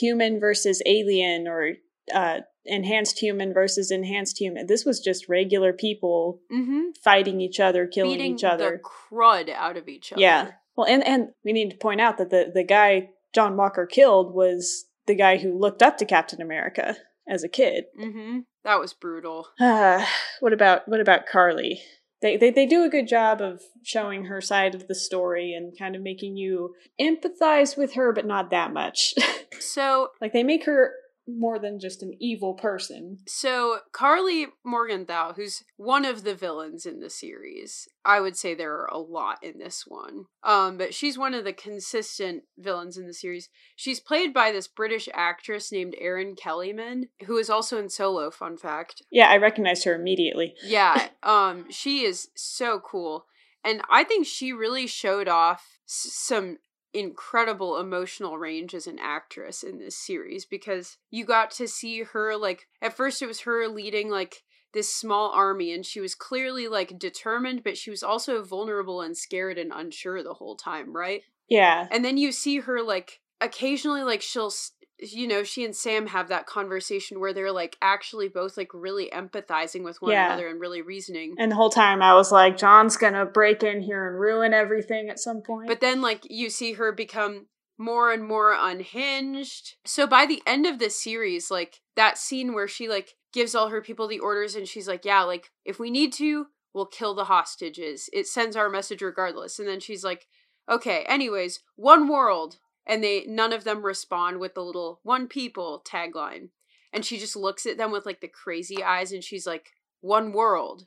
human 0.00 0.38
versus 0.38 0.80
alien 0.86 1.48
or 1.48 1.72
uh, 2.14 2.38
enhanced 2.64 3.18
human 3.18 3.52
versus 3.52 3.90
enhanced 3.90 4.38
human. 4.38 4.66
This 4.68 4.84
was 4.84 5.00
just 5.00 5.28
regular 5.28 5.72
people 5.72 6.40
Mhm. 6.52 6.96
fighting 7.02 7.40
each 7.40 7.58
other, 7.58 7.86
killing 7.88 8.18
Beating 8.18 8.34
each 8.36 8.44
other. 8.44 8.80
the 8.82 8.88
crud 8.88 9.48
out 9.50 9.76
of 9.76 9.88
each 9.88 10.12
other. 10.12 10.22
Yeah. 10.22 10.52
Well, 10.76 10.86
and 10.86 11.04
and 11.04 11.30
we 11.44 11.52
need 11.52 11.70
to 11.70 11.76
point 11.76 12.00
out 12.00 12.18
that 12.18 12.30
the 12.30 12.50
the 12.54 12.62
guy 12.64 13.10
John 13.34 13.56
Walker 13.56 13.84
killed 13.84 14.32
was 14.34 14.86
the 15.06 15.16
guy 15.16 15.38
who 15.38 15.58
looked 15.58 15.82
up 15.82 15.98
to 15.98 16.04
Captain 16.06 16.40
America 16.40 16.96
as 17.28 17.42
a 17.42 17.48
kid. 17.48 17.86
Mhm. 17.98 18.44
That 18.64 18.78
was 18.78 18.94
brutal. 18.94 19.48
Uh, 19.58 20.06
what 20.40 20.52
about 20.52 20.86
what 20.88 21.00
about 21.00 21.26
Karli? 21.26 21.80
They, 22.20 22.36
they 22.36 22.50
they 22.50 22.66
do 22.66 22.82
a 22.82 22.88
good 22.88 23.06
job 23.06 23.40
of 23.40 23.62
showing 23.82 24.24
her 24.24 24.40
side 24.40 24.74
of 24.74 24.88
the 24.88 24.94
story 24.94 25.54
and 25.54 25.78
kind 25.78 25.94
of 25.94 26.02
making 26.02 26.36
you 26.36 26.74
empathize 27.00 27.76
with 27.76 27.94
her, 27.94 28.12
but 28.12 28.26
not 28.26 28.50
that 28.50 28.72
much. 28.72 29.14
So 29.60 30.10
like 30.20 30.32
they 30.32 30.44
make 30.44 30.66
her 30.66 30.92
more 31.28 31.58
than 31.58 31.78
just 31.78 32.02
an 32.02 32.14
evil 32.18 32.54
person. 32.54 33.18
So 33.26 33.80
Karli 33.92 34.46
Morgenthau, 34.64 35.34
who's 35.34 35.62
one 35.76 36.04
of 36.04 36.24
the 36.24 36.34
villains 36.34 36.86
in 36.86 37.00
the 37.00 37.10
series, 37.10 37.88
I 38.04 38.20
would 38.20 38.36
say 38.36 38.54
there 38.54 38.74
are 38.74 38.88
a 38.90 38.98
lot 38.98 39.38
in 39.42 39.58
this 39.58 39.84
one. 39.86 40.24
Um, 40.42 40.78
but 40.78 40.94
she's 40.94 41.18
one 41.18 41.34
of 41.34 41.44
the 41.44 41.52
consistent 41.52 42.44
villains 42.56 42.96
in 42.96 43.06
the 43.06 43.14
series. 43.14 43.48
She's 43.76 44.00
played 44.00 44.32
by 44.32 44.50
this 44.50 44.68
British 44.68 45.08
actress 45.12 45.70
named 45.70 45.94
Erin 46.00 46.34
Kellyman, 46.34 47.08
who 47.26 47.36
is 47.36 47.50
also 47.50 47.78
in 47.78 47.90
Solo. 47.90 48.30
Fun 48.30 48.56
fact. 48.56 49.02
Yeah, 49.10 49.28
I 49.28 49.36
recognized 49.36 49.84
her 49.84 49.94
immediately. 49.94 50.54
Yeah, 50.64 51.08
um, 51.22 51.66
she 51.70 52.04
is 52.04 52.28
so 52.34 52.80
cool. 52.80 53.26
And 53.64 53.82
I 53.90 54.04
think 54.04 54.26
she 54.26 54.52
really 54.52 54.86
showed 54.86 55.28
off 55.28 55.78
some 55.84 56.58
incredible 56.94 57.78
emotional 57.78 58.38
range 58.38 58.74
as 58.74 58.86
an 58.86 58.98
actress 58.98 59.62
in 59.62 59.78
this 59.78 59.96
series 59.96 60.44
because 60.46 60.96
you 61.10 61.24
got 61.24 61.50
to 61.50 61.68
see 61.68 62.02
her 62.02 62.36
like 62.36 62.66
at 62.80 62.96
first 62.96 63.20
it 63.20 63.26
was 63.26 63.40
her 63.40 63.68
leading 63.68 64.10
like 64.10 64.42
this 64.72 64.94
small 64.94 65.30
army 65.32 65.72
and 65.72 65.84
she 65.84 66.00
was 66.00 66.14
clearly 66.14 66.66
like 66.66 66.98
determined 66.98 67.62
but 67.62 67.76
she 67.76 67.90
was 67.90 68.02
also 68.02 68.42
vulnerable 68.42 69.00
and 69.02 69.16
scared 69.16 69.58
and 69.58 69.72
unsure 69.74 70.22
the 70.22 70.34
whole 70.34 70.56
time 70.56 70.94
right 70.96 71.22
Yeah. 71.48 71.86
and 71.90 72.04
then 72.04 72.16
you 72.16 72.32
see 72.32 72.60
her 72.60 72.82
like 72.82 73.20
occasionally 73.40 74.02
like 74.02 74.22
she'll 74.22 74.52
you 75.00 75.28
know 75.28 75.42
she 75.44 75.64
and 75.64 75.76
sam 75.76 76.08
have 76.08 76.28
that 76.28 76.46
conversation 76.46 77.20
where 77.20 77.32
they're 77.32 77.52
like 77.52 77.76
actually 77.80 78.28
both 78.28 78.56
like 78.56 78.70
really 78.74 79.08
empathizing 79.14 79.84
with 79.84 80.02
one 80.02 80.12
Yeah. 80.12 80.26
another 80.26 80.48
and 80.48 80.60
really 80.60 80.82
reasoning. 80.82 81.36
And 81.38 81.52
the 81.52 81.56
whole 81.56 81.70
time 81.70 82.02
I 82.02 82.14
was 82.14 82.32
like, 82.32 82.56
John's 82.56 82.96
gonna 82.96 83.24
break 83.24 83.62
in 83.62 83.80
here 83.82 84.08
and 84.08 84.18
ruin 84.18 84.52
everything 84.52 85.08
at 85.08 85.18
some 85.20 85.40
point. 85.42 85.68
but 85.68 85.80
then 85.80 86.00
like 86.00 86.22
you 86.28 86.50
see 86.50 86.72
her 86.74 86.92
become 86.92 87.46
more 87.78 88.10
and 88.10 88.26
more 88.26 88.56
unhinged. 88.58 89.76
So 89.84 90.06
by 90.06 90.26
the 90.26 90.42
end 90.46 90.66
of 90.66 90.78
this 90.78 91.00
series 91.02 91.50
like 91.50 91.80
that 91.96 92.18
scene 92.18 92.52
where 92.54 92.68
she 92.68 92.88
like 92.88 93.14
gives 93.32 93.54
all 93.54 93.68
her 93.68 93.82
people 93.82 94.08
the 94.08 94.18
orders 94.18 94.54
and 94.56 94.66
she's 94.66 94.88
like 94.88 95.04
yeah 95.04 95.22
like 95.22 95.50
if 95.64 95.78
we 95.78 95.90
need 95.90 96.12
to 96.14 96.46
we'll 96.74 96.86
kill 96.86 97.14
the 97.14 97.24
hostages. 97.24 98.08
It 98.12 98.26
sends 98.26 98.56
our 98.56 98.68
message 98.68 99.02
regardless. 99.02 99.58
And 99.58 99.68
then 99.68 99.80
she's 99.80 100.02
like 100.04 100.26
okay 100.68 101.04
anyways 101.08 101.60
one 101.76 102.08
world 102.08 102.56
and 102.88 103.04
they 103.04 103.24
none 103.26 103.52
of 103.52 103.64
them 103.64 103.84
respond 103.84 104.40
with 104.40 104.54
the 104.54 104.64
little 104.64 105.00
one 105.02 105.28
people 105.28 105.82
tagline 105.86 106.48
and 106.92 107.04
she 107.04 107.18
just 107.18 107.36
looks 107.36 107.66
at 107.66 107.76
them 107.76 107.92
with 107.92 108.06
like 108.06 108.20
the 108.20 108.28
crazy 108.28 108.82
eyes 108.82 109.12
and 109.12 109.22
she's 109.22 109.46
like 109.46 109.70
one 110.00 110.32
world 110.32 110.86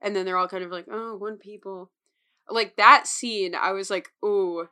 and 0.00 0.14
then 0.14 0.24
they're 0.26 0.36
all 0.36 0.48
kind 0.48 0.64
of 0.64 0.70
like 0.70 0.86
oh 0.90 1.16
one 1.16 1.36
people 1.38 1.90
like 2.50 2.76
that 2.76 3.06
scene 3.06 3.54
i 3.54 3.72
was 3.72 3.90
like 3.90 4.08
ooh 4.24 4.68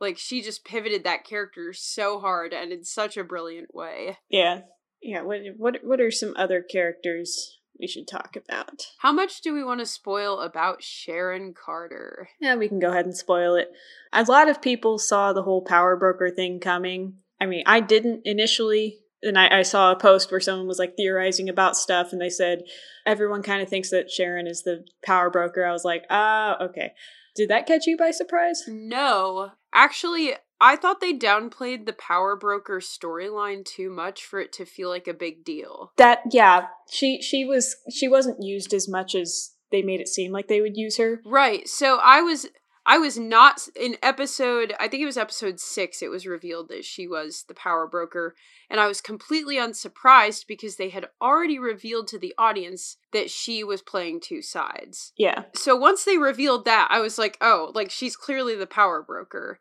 like 0.00 0.18
she 0.18 0.42
just 0.42 0.64
pivoted 0.64 1.04
that 1.04 1.24
character 1.24 1.72
so 1.72 2.18
hard 2.18 2.52
and 2.52 2.72
in 2.72 2.84
such 2.84 3.16
a 3.16 3.24
brilliant 3.24 3.74
way 3.74 4.18
yeah. 4.28 4.60
Yeah. 5.02 5.22
What 5.22 5.40
what 5.56 5.76
what 5.84 6.00
are 6.00 6.10
some 6.10 6.34
other 6.36 6.62
characters 6.62 7.60
we 7.78 7.86
should 7.86 8.08
talk 8.08 8.36
about? 8.36 8.86
how 8.98 9.12
much 9.12 9.40
do 9.40 9.52
we 9.52 9.64
want 9.64 9.80
to 9.80 9.86
spoil 9.86 10.40
about 10.40 10.82
sharon 10.82 11.54
carter 11.54 12.28
Yeah, 12.40 12.56
we 12.56 12.68
can 12.68 12.78
go 12.78 12.90
ahead 12.90 13.04
and 13.06 13.16
spoil 13.16 13.54
it. 13.54 13.70
A 14.12 14.22
lot 14.24 14.48
of 14.48 14.62
people 14.62 14.98
saw 14.98 15.32
the 15.32 15.42
whole 15.42 15.62
power 15.62 15.96
broker 15.96 16.30
thing 16.30 16.60
coming. 16.60 17.14
I 17.40 17.46
mean, 17.46 17.62
I 17.66 17.80
didn't 17.80 18.22
initially. 18.24 18.98
And 19.22 19.38
I, 19.38 19.58
I 19.60 19.62
saw 19.62 19.92
a 19.92 19.98
post 19.98 20.30
where 20.30 20.40
someone 20.40 20.68
was 20.68 20.78
like 20.78 20.96
theorizing 20.96 21.48
about 21.48 21.76
stuff, 21.76 22.12
and 22.12 22.20
they 22.20 22.30
said 22.30 22.62
everyone 23.04 23.42
kind 23.42 23.62
of 23.62 23.68
thinks 23.68 23.90
that 23.90 24.10
Sharon 24.10 24.46
is 24.46 24.62
the 24.62 24.84
power 25.04 25.30
broker. 25.30 25.64
I 25.64 25.72
was 25.72 25.84
like, 25.84 26.04
ah, 26.10 26.56
okay. 26.62 26.92
Did 27.34 27.48
that 27.50 27.66
catch 27.66 27.86
you 27.86 27.96
by 27.96 28.10
surprise? 28.10 28.64
no 28.66 29.50
actually 29.74 30.34
i 30.60 30.76
thought 30.76 31.00
they 31.00 31.12
downplayed 31.12 31.86
the 31.86 31.92
power 31.92 32.36
broker 32.36 32.80
storyline 32.80 33.64
too 33.64 33.90
much 33.90 34.24
for 34.24 34.40
it 34.40 34.52
to 34.52 34.64
feel 34.64 34.88
like 34.88 35.06
a 35.08 35.14
big 35.14 35.44
deal 35.44 35.92
That 35.96 36.20
yeah, 36.30 36.66
she 36.90 37.20
she 37.22 37.44
was 37.44 37.76
she 37.90 38.08
wasn't 38.08 38.42
used 38.42 38.72
as 38.74 38.88
much 38.88 39.14
as 39.14 39.54
they 39.70 39.82
made 39.82 40.00
it 40.00 40.08
seem 40.08 40.32
like 40.32 40.48
they 40.48 40.60
would 40.60 40.76
use 40.76 40.96
her. 40.98 41.20
Right. 41.24 41.68
So 41.68 41.98
I 42.02 42.20
was 42.20 42.46
I 42.84 42.98
was 42.98 43.18
not 43.18 43.62
in 43.74 43.96
episode 44.02 44.74
I 44.78 44.86
think 44.88 45.02
it 45.02 45.06
was 45.06 45.16
episode 45.16 45.58
6 45.58 46.02
it 46.02 46.08
was 46.08 46.26
revealed 46.26 46.68
that 46.68 46.84
she 46.84 47.08
was 47.08 47.44
the 47.48 47.54
power 47.54 47.86
broker 47.88 48.34
and 48.70 48.78
I 48.80 48.86
was 48.86 49.00
completely 49.00 49.58
unsurprised 49.58 50.46
because 50.46 50.76
they 50.76 50.90
had 50.90 51.08
already 51.20 51.58
revealed 51.58 52.06
to 52.08 52.18
the 52.18 52.34
audience 52.38 52.96
that 53.12 53.30
she 53.30 53.64
was 53.64 53.82
playing 53.82 54.20
two 54.20 54.42
sides. 54.42 55.12
Yeah, 55.16 55.44
So 55.54 55.74
once 55.74 56.04
they 56.04 56.18
revealed 56.18 56.64
that 56.66 56.88
I 56.90 57.00
was 57.00 57.18
like, 57.18 57.36
"Oh, 57.40 57.72
like 57.74 57.90
she's 57.90 58.16
clearly 58.16 58.54
the 58.54 58.66
power 58.66 59.02
broker." 59.02 59.60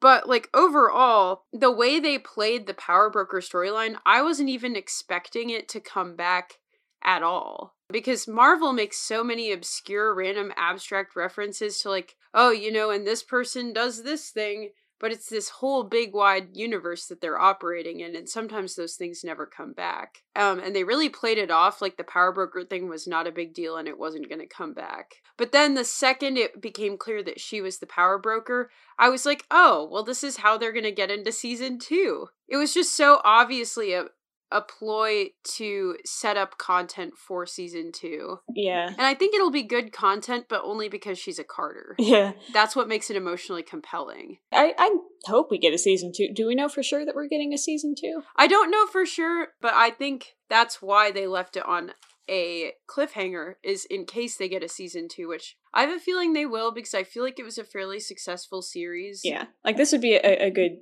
But 0.00 0.28
like 0.28 0.48
overall, 0.52 1.44
the 1.52 1.70
way 1.70 1.98
they 1.98 2.18
played 2.18 2.66
the 2.66 2.74
power 2.74 3.10
broker 3.10 3.40
storyline, 3.40 3.96
I 4.04 4.22
wasn't 4.22 4.50
even 4.50 4.76
expecting 4.76 5.50
it 5.50 5.68
to 5.70 5.80
come 5.80 6.16
back 6.16 6.54
at 7.02 7.22
all. 7.22 7.74
Because 7.88 8.26
Marvel 8.26 8.72
makes 8.72 8.98
so 8.98 9.22
many 9.22 9.52
obscure, 9.52 10.12
random, 10.14 10.52
abstract 10.56 11.14
references 11.14 11.78
to, 11.80 11.88
like, 11.88 12.16
oh, 12.34 12.50
you 12.50 12.72
know, 12.72 12.90
and 12.90 13.06
this 13.06 13.22
person 13.22 13.72
does 13.72 14.02
this 14.02 14.30
thing, 14.30 14.70
but 14.98 15.12
it's 15.12 15.28
this 15.28 15.48
whole 15.48 15.84
big, 15.84 16.14
wide 16.14 16.48
universe 16.54 17.06
that 17.06 17.20
they're 17.20 17.38
operating 17.38 18.00
in, 18.00 18.16
and 18.16 18.28
sometimes 18.28 18.74
those 18.74 18.94
things 18.94 19.24
never 19.24 19.46
come 19.46 19.72
back. 19.72 20.22
Um, 20.34 20.58
and 20.58 20.74
they 20.74 20.84
really 20.84 21.08
played 21.08 21.38
it 21.38 21.50
off 21.50 21.82
like 21.82 21.96
the 21.96 22.04
power 22.04 22.32
broker 22.32 22.64
thing 22.64 22.88
was 22.88 23.06
not 23.06 23.26
a 23.26 23.32
big 23.32 23.54
deal 23.54 23.76
and 23.76 23.88
it 23.88 23.98
wasn't 23.98 24.28
going 24.28 24.40
to 24.40 24.46
come 24.46 24.72
back. 24.72 25.16
But 25.36 25.52
then 25.52 25.74
the 25.74 25.84
second 25.84 26.36
it 26.36 26.60
became 26.60 26.96
clear 26.96 27.22
that 27.22 27.40
she 27.40 27.60
was 27.60 27.78
the 27.78 27.86
power 27.86 28.18
broker, 28.18 28.70
I 28.98 29.08
was 29.08 29.26
like, 29.26 29.44
oh, 29.50 29.88
well, 29.90 30.02
this 30.02 30.24
is 30.24 30.38
how 30.38 30.56
they're 30.56 30.72
going 30.72 30.84
to 30.84 30.92
get 30.92 31.10
into 31.10 31.32
season 31.32 31.78
two. 31.78 32.28
It 32.48 32.56
was 32.56 32.72
just 32.72 32.94
so 32.94 33.20
obviously 33.24 33.92
a, 33.92 34.06
a 34.50 34.60
ploy 34.60 35.30
to 35.56 35.96
set 36.04 36.36
up 36.36 36.58
content 36.58 37.14
for 37.16 37.46
season 37.46 37.90
two. 37.92 38.38
yeah, 38.54 38.88
And 38.88 39.02
I 39.02 39.14
think 39.14 39.34
it'll 39.34 39.50
be 39.50 39.62
good 39.62 39.92
content, 39.92 40.46
but 40.48 40.62
only 40.64 40.88
because 40.88 41.18
she's 41.18 41.38
a 41.38 41.44
Carter. 41.44 41.94
yeah. 41.98 42.32
That's 42.52 42.76
what 42.76 42.88
makes 42.88 43.10
it 43.10 43.16
emotionally 43.16 43.62
compelling. 43.62 44.38
I 44.52 44.74
I 44.78 44.96
hope 45.26 45.50
we 45.50 45.58
get 45.58 45.74
a 45.74 45.78
season 45.78 46.12
two. 46.14 46.28
Do 46.32 46.46
we 46.46 46.54
know 46.54 46.68
for 46.68 46.82
sure 46.82 47.04
that 47.04 47.14
we're 47.14 47.28
getting 47.28 47.52
a 47.52 47.58
season 47.58 47.94
two? 47.98 48.22
I 48.36 48.46
don't 48.46 48.70
know 48.70 48.86
for 48.86 49.04
sure, 49.04 49.48
but 49.60 49.74
I 49.74 49.90
think 49.90 50.36
that's 50.48 50.80
why 50.80 51.10
they 51.10 51.26
left 51.26 51.56
it 51.56 51.66
on 51.66 51.92
a 52.28 52.72
cliffhanger 52.88 53.54
is 53.62 53.84
in 53.84 54.04
case 54.04 54.36
they 54.36 54.48
get 54.48 54.62
a 54.62 54.68
season 54.68 55.08
two, 55.08 55.28
which 55.28 55.56
I 55.72 55.82
have 55.82 55.96
a 55.96 56.00
feeling 56.00 56.32
they 56.32 56.46
will 56.46 56.72
because 56.72 56.94
I 56.94 57.04
feel 57.04 57.22
like 57.22 57.38
it 57.38 57.44
was 57.44 57.58
a 57.58 57.64
fairly 57.64 58.00
successful 58.00 58.62
series. 58.62 59.20
Yeah, 59.22 59.44
like 59.64 59.76
this 59.76 59.92
would 59.92 60.00
be 60.00 60.14
a, 60.14 60.46
a 60.46 60.50
good 60.50 60.78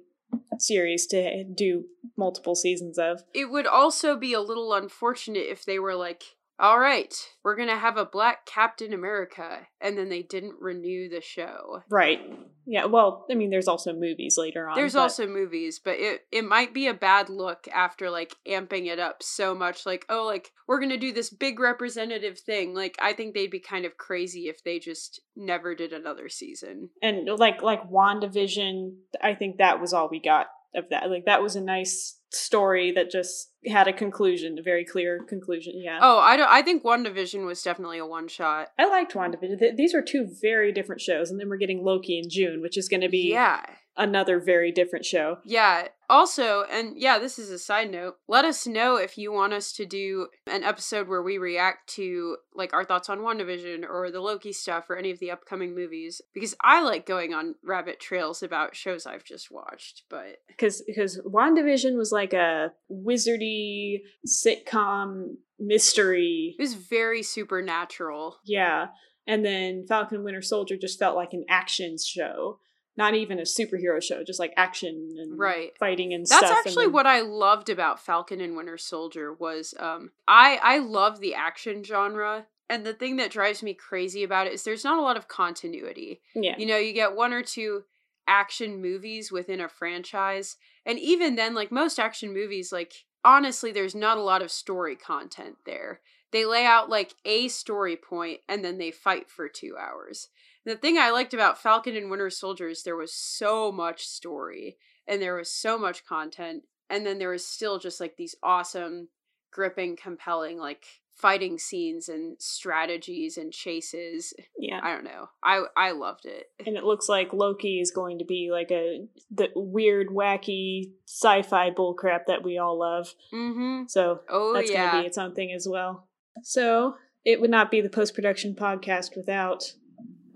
series 0.59 1.07
to 1.09 1.45
do 1.45 1.85
multiple 2.17 2.55
seasons 2.55 2.99
of. 2.99 3.23
It 3.33 3.51
would 3.51 3.67
also 3.67 4.17
be 4.17 4.33
a 4.33 4.41
little 4.41 4.73
unfortunate 4.73 5.47
if 5.51 5.65
they 5.65 5.79
were 5.79 5.95
like, 5.95 6.23
all 6.57 6.79
right, 6.79 7.13
we're 7.43 7.57
going 7.57 7.69
to 7.69 7.77
have 7.77 7.97
a 7.97 8.05
black 8.05 8.47
Captain 8.47 8.93
America, 8.93 9.67
and 9.81 9.99
then 9.99 10.09
they 10.09 10.23
didn't 10.23 10.55
renew 10.61 11.09
the 11.09 11.21
show. 11.21 11.83
Right. 11.91 12.21
Yeah. 12.65 12.85
Well, 12.85 13.27
I 13.29 13.35
mean, 13.35 13.51
there's 13.51 13.67
also 13.67 13.93
movies 13.93 14.37
later 14.39 14.69
on. 14.69 14.77
There's 14.77 14.93
but- 14.93 15.01
also 15.01 15.27
movies, 15.27 15.81
but 15.85 15.97
it 15.99 16.27
it 16.31 16.45
might 16.45 16.73
be 16.73 16.87
a 16.87 16.95
bad 16.95 17.29
look 17.29 17.67
after 17.75 18.09
like 18.09 18.37
amping 18.49 18.87
it 18.87 19.01
up 19.01 19.23
so 19.23 19.55
much 19.55 19.85
like 19.85 20.07
oh 20.09 20.25
like 20.25 20.53
we're 20.69 20.79
going 20.79 20.91
to 20.91 20.97
do 20.97 21.13
this 21.13 21.29
big 21.29 21.59
representative 21.59 22.39
thing. 22.39 22.73
Like 22.73 22.97
I 23.03 23.15
think 23.15 23.35
they'd 23.35 23.51
be 23.51 23.61
kind 23.61 23.85
of 23.85 23.97
crazy 23.99 24.43
if 24.49 24.63
they 24.63 24.79
just 24.79 25.21
never 25.35 25.75
did 25.75 25.93
another 25.93 26.29
season. 26.29 26.91
and 27.03 27.29
like 27.37 27.63
like 27.63 27.83
WandaVision, 27.91 28.95
I 29.21 29.35
think 29.35 29.59
that 29.59 29.81
was 29.81 29.93
all 29.93 30.09
we 30.09 30.21
got 30.21 30.47
of 30.75 30.89
that. 30.91 31.11
Like 31.11 31.25
that 31.27 31.43
was 31.43 31.57
a 31.57 31.61
nice 31.61 32.19
story 32.31 32.91
that 32.93 33.11
just 33.11 33.51
had 33.67 33.87
a 33.87 33.93
conclusion, 33.93 34.59
a 34.59 34.63
very 34.63 34.85
clear 34.85 35.21
conclusion. 35.29 35.75
Yeah. 35.77 35.99
Oh, 36.03 36.19
I 36.19 36.37
don't 36.37 36.51
I 36.51 36.63
think 36.63 36.83
WandaVision 36.83 37.47
was 37.47 37.63
definitely 37.63 37.99
a 37.99 38.07
one 38.07 38.29
shot. 38.29 38.69
I 38.79 38.89
liked 38.89 39.15
WandaVision. 39.15 39.59
Th- 39.59 39.77
These 39.77 39.95
are 39.95 40.03
two 40.03 40.27
very 40.43 40.73
different 40.73 41.01
shows, 41.01 41.31
and 41.31 41.39
then 41.41 41.49
we're 41.49 41.57
getting 41.57 41.85
Loki 41.85 42.19
in 42.19 42.29
June, 42.29 42.61
which 42.61 42.77
is 42.77 42.89
going 42.89 43.03
to 43.03 43.09
be 43.09 43.31
Yeah. 43.31 43.63
Another 43.97 44.41
very 44.41 44.73
different 44.73 45.05
show. 45.05 45.39
Yeah. 45.45 45.89
Also, 46.11 46.65
and 46.71 46.95
yeah, 46.97 47.19
this 47.19 47.39
is 47.39 47.51
a 47.51 47.59
side 47.59 47.91
note. 47.91 48.17
Let 48.29 48.45
us 48.45 48.67
know 48.67 48.97
if 48.97 49.17
you 49.17 49.33
want 49.33 49.53
us 49.53 49.73
to 49.73 49.87
do 49.87 50.29
an 50.47 50.63
episode 50.63 51.09
where 51.09 51.23
we 51.23 51.39
react 51.39 51.89
to 51.95 52.37
like 52.55 52.75
our 52.75 52.85
thoughts 52.85 53.09
on 53.09 53.21
WandaVision 53.21 53.89
or 53.89 54.11
the 54.11 54.21
Loki 54.21 54.53
stuff 54.53 54.91
or 54.91 54.97
any 54.97 55.11
of 55.11 55.19
the 55.19 55.31
upcoming 55.31 55.75
movies 55.75 56.21
because 56.35 56.55
I 56.63 56.83
like 56.83 57.07
going 57.07 57.33
on 57.33 57.55
rabbit 57.65 58.01
trails 58.01 58.43
about 58.43 58.77
shows 58.77 59.07
I've 59.07 59.25
just 59.25 59.51
watched, 59.51 60.03
but 60.11 60.39
because 60.49 60.83
because 60.87 61.21
WandaVision 61.25 61.97
was 61.97 62.13
like 62.13 62.33
a 62.33 62.73
wizardy 62.91 64.01
sitcom 64.27 65.37
mystery. 65.59 66.55
it 66.59 66.63
was 66.63 66.75
very 66.75 67.23
supernatural. 67.23 68.39
Yeah. 68.45 68.89
And 69.27 69.45
then 69.45 69.87
Falcon 69.89 70.23
Winter 70.23 70.43
Soldier 70.43 70.77
just 70.77 70.99
felt 70.99 71.17
like 71.17 71.33
an 71.33 71.45
action 71.49 71.97
show. 71.99 72.59
Not 72.97 73.15
even 73.15 73.39
a 73.39 73.43
superhero 73.43 74.03
show, 74.03 74.23
just 74.23 74.39
like 74.39 74.53
action 74.57 75.17
and 75.19 75.37
Right. 75.39 75.77
fighting 75.79 76.13
and 76.15 76.23
That's 76.23 76.37
stuff. 76.39 76.41
That's 76.43 76.67
actually 76.69 76.85
then- 76.87 76.93
what 76.93 77.07
I 77.07 77.21
loved 77.21 77.69
about 77.69 77.99
Falcon 78.01 78.41
and 78.41 78.57
Winter 78.57 78.79
Soldier 78.79 79.33
was 79.33 79.75
um 79.79 80.13
I 80.29 80.59
I 80.63 80.79
love 80.79 81.21
the 81.21 81.35
action 81.35 81.83
genre 81.83 82.47
and 82.71 82.87
the 82.87 82.95
thing 82.95 83.17
that 83.17 83.31
drives 83.31 83.63
me 83.63 83.75
crazy 83.75 84.23
about 84.23 84.47
it 84.47 84.53
is 84.53 84.63
there's 84.65 84.85
not 84.85 84.99
a 84.99 85.03
lot 85.03 85.17
of 85.17 85.29
continuity. 85.29 86.23
Yeah. 86.35 86.57
You 86.57 86.67
know, 86.67 86.77
you 86.79 86.93
get 86.93 87.15
one 87.17 87.33
or 87.33 87.43
two 87.43 87.85
action 88.27 88.81
movies 88.81 89.31
within 89.31 89.61
a 89.61 89.69
franchise. 89.69 90.57
And 90.87 90.99
even 90.99 91.35
then, 91.37 91.55
like 91.55 91.71
most 91.71 91.99
action 91.99 92.33
movies, 92.33 92.73
like 92.73 93.05
honestly, 93.25 93.71
there's 93.73 93.95
not 93.95 94.19
a 94.19 94.23
lot 94.23 94.41
of 94.43 94.51
story 94.51 94.97
content 94.97 95.57
there. 95.67 96.01
They 96.31 96.45
lay 96.47 96.65
out 96.65 96.89
like 96.89 97.15
a 97.25 97.49
story 97.49 97.97
point 97.97 98.41
and 98.49 98.65
then 98.65 98.79
they 98.79 98.91
fight 98.91 99.29
for 99.31 99.49
two 99.49 99.77
hours. 99.79 100.29
The 100.65 100.77
thing 100.77 100.97
I 100.99 101.11
liked 101.11 101.35
about 101.35 101.61
Falcon 101.61 101.97
and 101.97 102.11
Winter 102.11 102.31
Soldier 102.31 102.69
is 102.69 102.83
there 102.83 102.97
was 102.97 103.13
so 103.13 103.71
much 103.71 104.07
story 104.07 104.77
and 105.07 105.21
there 105.21 105.35
was 105.37 105.51
so 105.51 105.79
much 105.79 106.07
content. 106.07 106.65
And 106.91 107.05
then 107.05 107.19
there 107.19 107.31
was 107.31 107.47
still 107.47 107.79
just 107.79 108.01
like 108.01 108.17
these 108.17 108.35
awesome 108.43 109.09
gripping, 109.51 109.97
compelling, 109.97 110.59
like 110.59 110.85
fighting 111.15 111.59
scenes 111.59 112.09
and 112.09 112.37
strategies 112.41 113.37
and 113.37 113.53
chases. 113.53 114.35
Yeah. 114.59 114.81
I 114.83 114.93
don't 114.93 115.05
know. 115.05 115.29
I 115.43 115.63
I 115.77 115.93
loved 115.93 116.27
it. 116.27 116.47
and 116.67 116.77
it 116.77 116.85
looks 116.85 117.09
like 117.09 117.33
Loki 117.33 117.81
is 117.81 117.91
going 117.91 118.19
to 118.19 118.25
be 118.25 118.49
like 118.51 118.71
a 118.71 119.07
the 119.31 119.49
weird, 119.55 120.09
wacky 120.09 120.91
sci-fi 121.07 121.71
bullcrap 121.71 122.27
that 122.27 122.43
we 122.43 122.59
all 122.59 122.79
love. 122.79 123.15
Mm-hmm. 123.33 123.85
So 123.89 124.21
Oh 124.29 124.53
that's 124.55 124.71
yeah. 124.71 124.91
going 124.91 124.97
to 124.97 125.01
be 125.03 125.07
its 125.07 125.19
own 125.19 125.35
thing 125.35 125.53
as 125.53 125.69
well. 125.69 126.09
So 126.43 126.97
it 127.25 127.41
would 127.41 127.51
not 127.51 127.71
be 127.71 127.81
the 127.81 127.89
post-production 127.89 128.55
podcast 128.55 129.17
without 129.17 129.73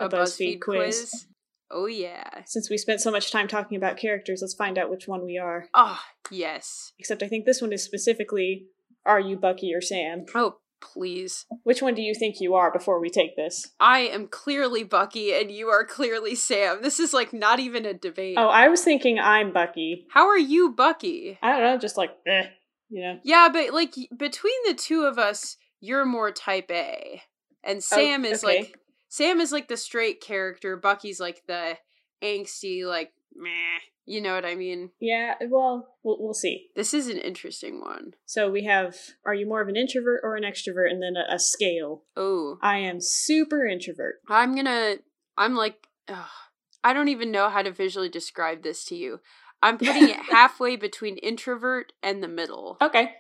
a, 0.01 0.09
BuzzFeed, 0.09 0.61
quiz. 0.61 1.27
Oh 1.71 1.87
yeah. 1.87 2.43
Since 2.47 2.71
we 2.71 2.79
spent 2.79 3.01
so 3.01 3.11
much 3.11 3.31
time 3.31 3.47
talking 3.49 3.77
about 3.77 3.99
characters, 3.99 4.41
let's 4.41 4.55
find 4.55 4.79
out 4.79 4.91
which 4.91 5.07
one 5.07 5.25
we 5.25 5.39
are. 5.39 5.67
Oh 5.75 6.01
yes. 6.31 6.93
Except 6.99 7.23
I 7.23 7.29
think 7.29 7.45
this 7.45 7.61
one 7.61 7.73
is 7.73 7.83
specifically 7.83 8.67
are 9.05 9.21
you 9.21 9.37
Bucky 9.37 9.73
or 9.75 9.81
Sam? 9.81 10.25
Oh 10.35 10.57
please. 10.81 11.45
Which 11.65 11.83
one 11.83 11.95
do 11.95 12.03
you 12.03 12.15
think 12.15 12.41
you 12.41 12.55
are 12.55 12.73
before 12.73 13.01
we 13.01 13.11
take 13.11 13.37
this? 13.37 13.69
I 13.81 14.01
am 14.01 14.29
clearly 14.29 14.85
Bucky 14.85 15.35
and 15.35 15.51
you 15.51 15.69
are 15.69 15.85
clearly 15.85 16.35
Sam. 16.35 16.83
This 16.83 17.01
is 17.01 17.13
like 17.13 17.33
not 17.33 17.59
even 17.59 17.85
a 17.85 17.95
debate. 17.95 18.37
Oh, 18.39 18.49
I 18.49 18.69
was 18.69 18.83
thinking 18.83 19.19
I'm 19.19 19.53
Bucky. 19.53 20.07
How 20.11 20.29
are 20.29 20.39
you 20.39 20.73
Bucky? 20.73 21.39
I 21.43 21.51
don't 21.53 21.63
know, 21.63 21.79
just 21.79 21.97
like, 21.97 22.11
eh, 22.27 22.45
you 22.89 23.03
know. 23.03 23.19
Yeah, 23.25 23.49
but 23.53 23.73
like 23.75 23.95
between 24.17 24.55
the 24.67 24.75
two 24.75 25.03
of 25.03 25.19
us, 25.19 25.57
you're 25.81 26.05
more 26.07 26.31
type 26.31 26.71
A. 26.71 27.23
And 27.65 27.83
Sam 27.83 28.25
is 28.25 28.45
Oh, 28.45 28.49
okay. 28.49 28.59
like 28.61 28.79
Sam 29.09 29.41
is 29.41 29.53
like 29.53 29.69
the 29.69 29.77
straight 29.77 30.21
character, 30.21 30.77
Bucky's 30.77 31.21
like 31.21 31.43
the 31.47 31.79
angsty 32.23 32.85
like 32.85 33.13
meh. 33.35 33.79
You 34.05 34.23
know 34.23 34.35
what 34.35 34.47
I 34.47 34.55
mean? 34.55 34.91
Yeah, 35.01 35.35
eh, 35.39 35.47
well, 35.51 35.97
we'll, 36.03 36.17
we'll 36.19 36.35
see. 36.35 36.69
This 36.75 36.95
is 36.95 37.09
an 37.09 37.19
interesting 37.19 37.81
one. 37.81 38.15
So 38.25 38.51
we 38.51 38.65
have 38.65 38.97
are 39.27 39.35
you 39.35 39.47
more 39.47 39.61
of 39.61 39.69
an 39.69 39.77
introvert 39.77 40.21
or 40.23 40.35
an 40.35 40.45
extrovert 40.45 40.91
and 40.91 41.03
then 41.03 41.15
a, 41.17 41.35
a 41.35 41.39
scale. 41.39 42.05
Oh, 42.17 42.59
I 42.63 42.79
am 42.79 43.01
super 43.01 43.67
introvert. 43.67 44.17
I'm 44.29 44.55
gonna. 44.55 44.97
I'm 45.37 45.55
like. 45.55 45.89
ugh, 46.09 46.25
I 46.83 46.93
don't 46.93 47.09
even 47.09 47.31
know 47.31 47.51
how 47.51 47.63
to 47.63 47.71
visually 47.71 48.09
describe 48.09 48.63
this 48.63 48.85
to 48.87 48.97
you. 48.97 49.21
I'm 49.63 49.79
putting 49.79 50.09
it 50.09 50.17
halfway 50.31 50.77
between 50.77 51.17
introvert 51.19 51.93
and 52.03 52.23
the 52.23 52.29
middle. 52.29 52.79
Okay. 52.81 53.11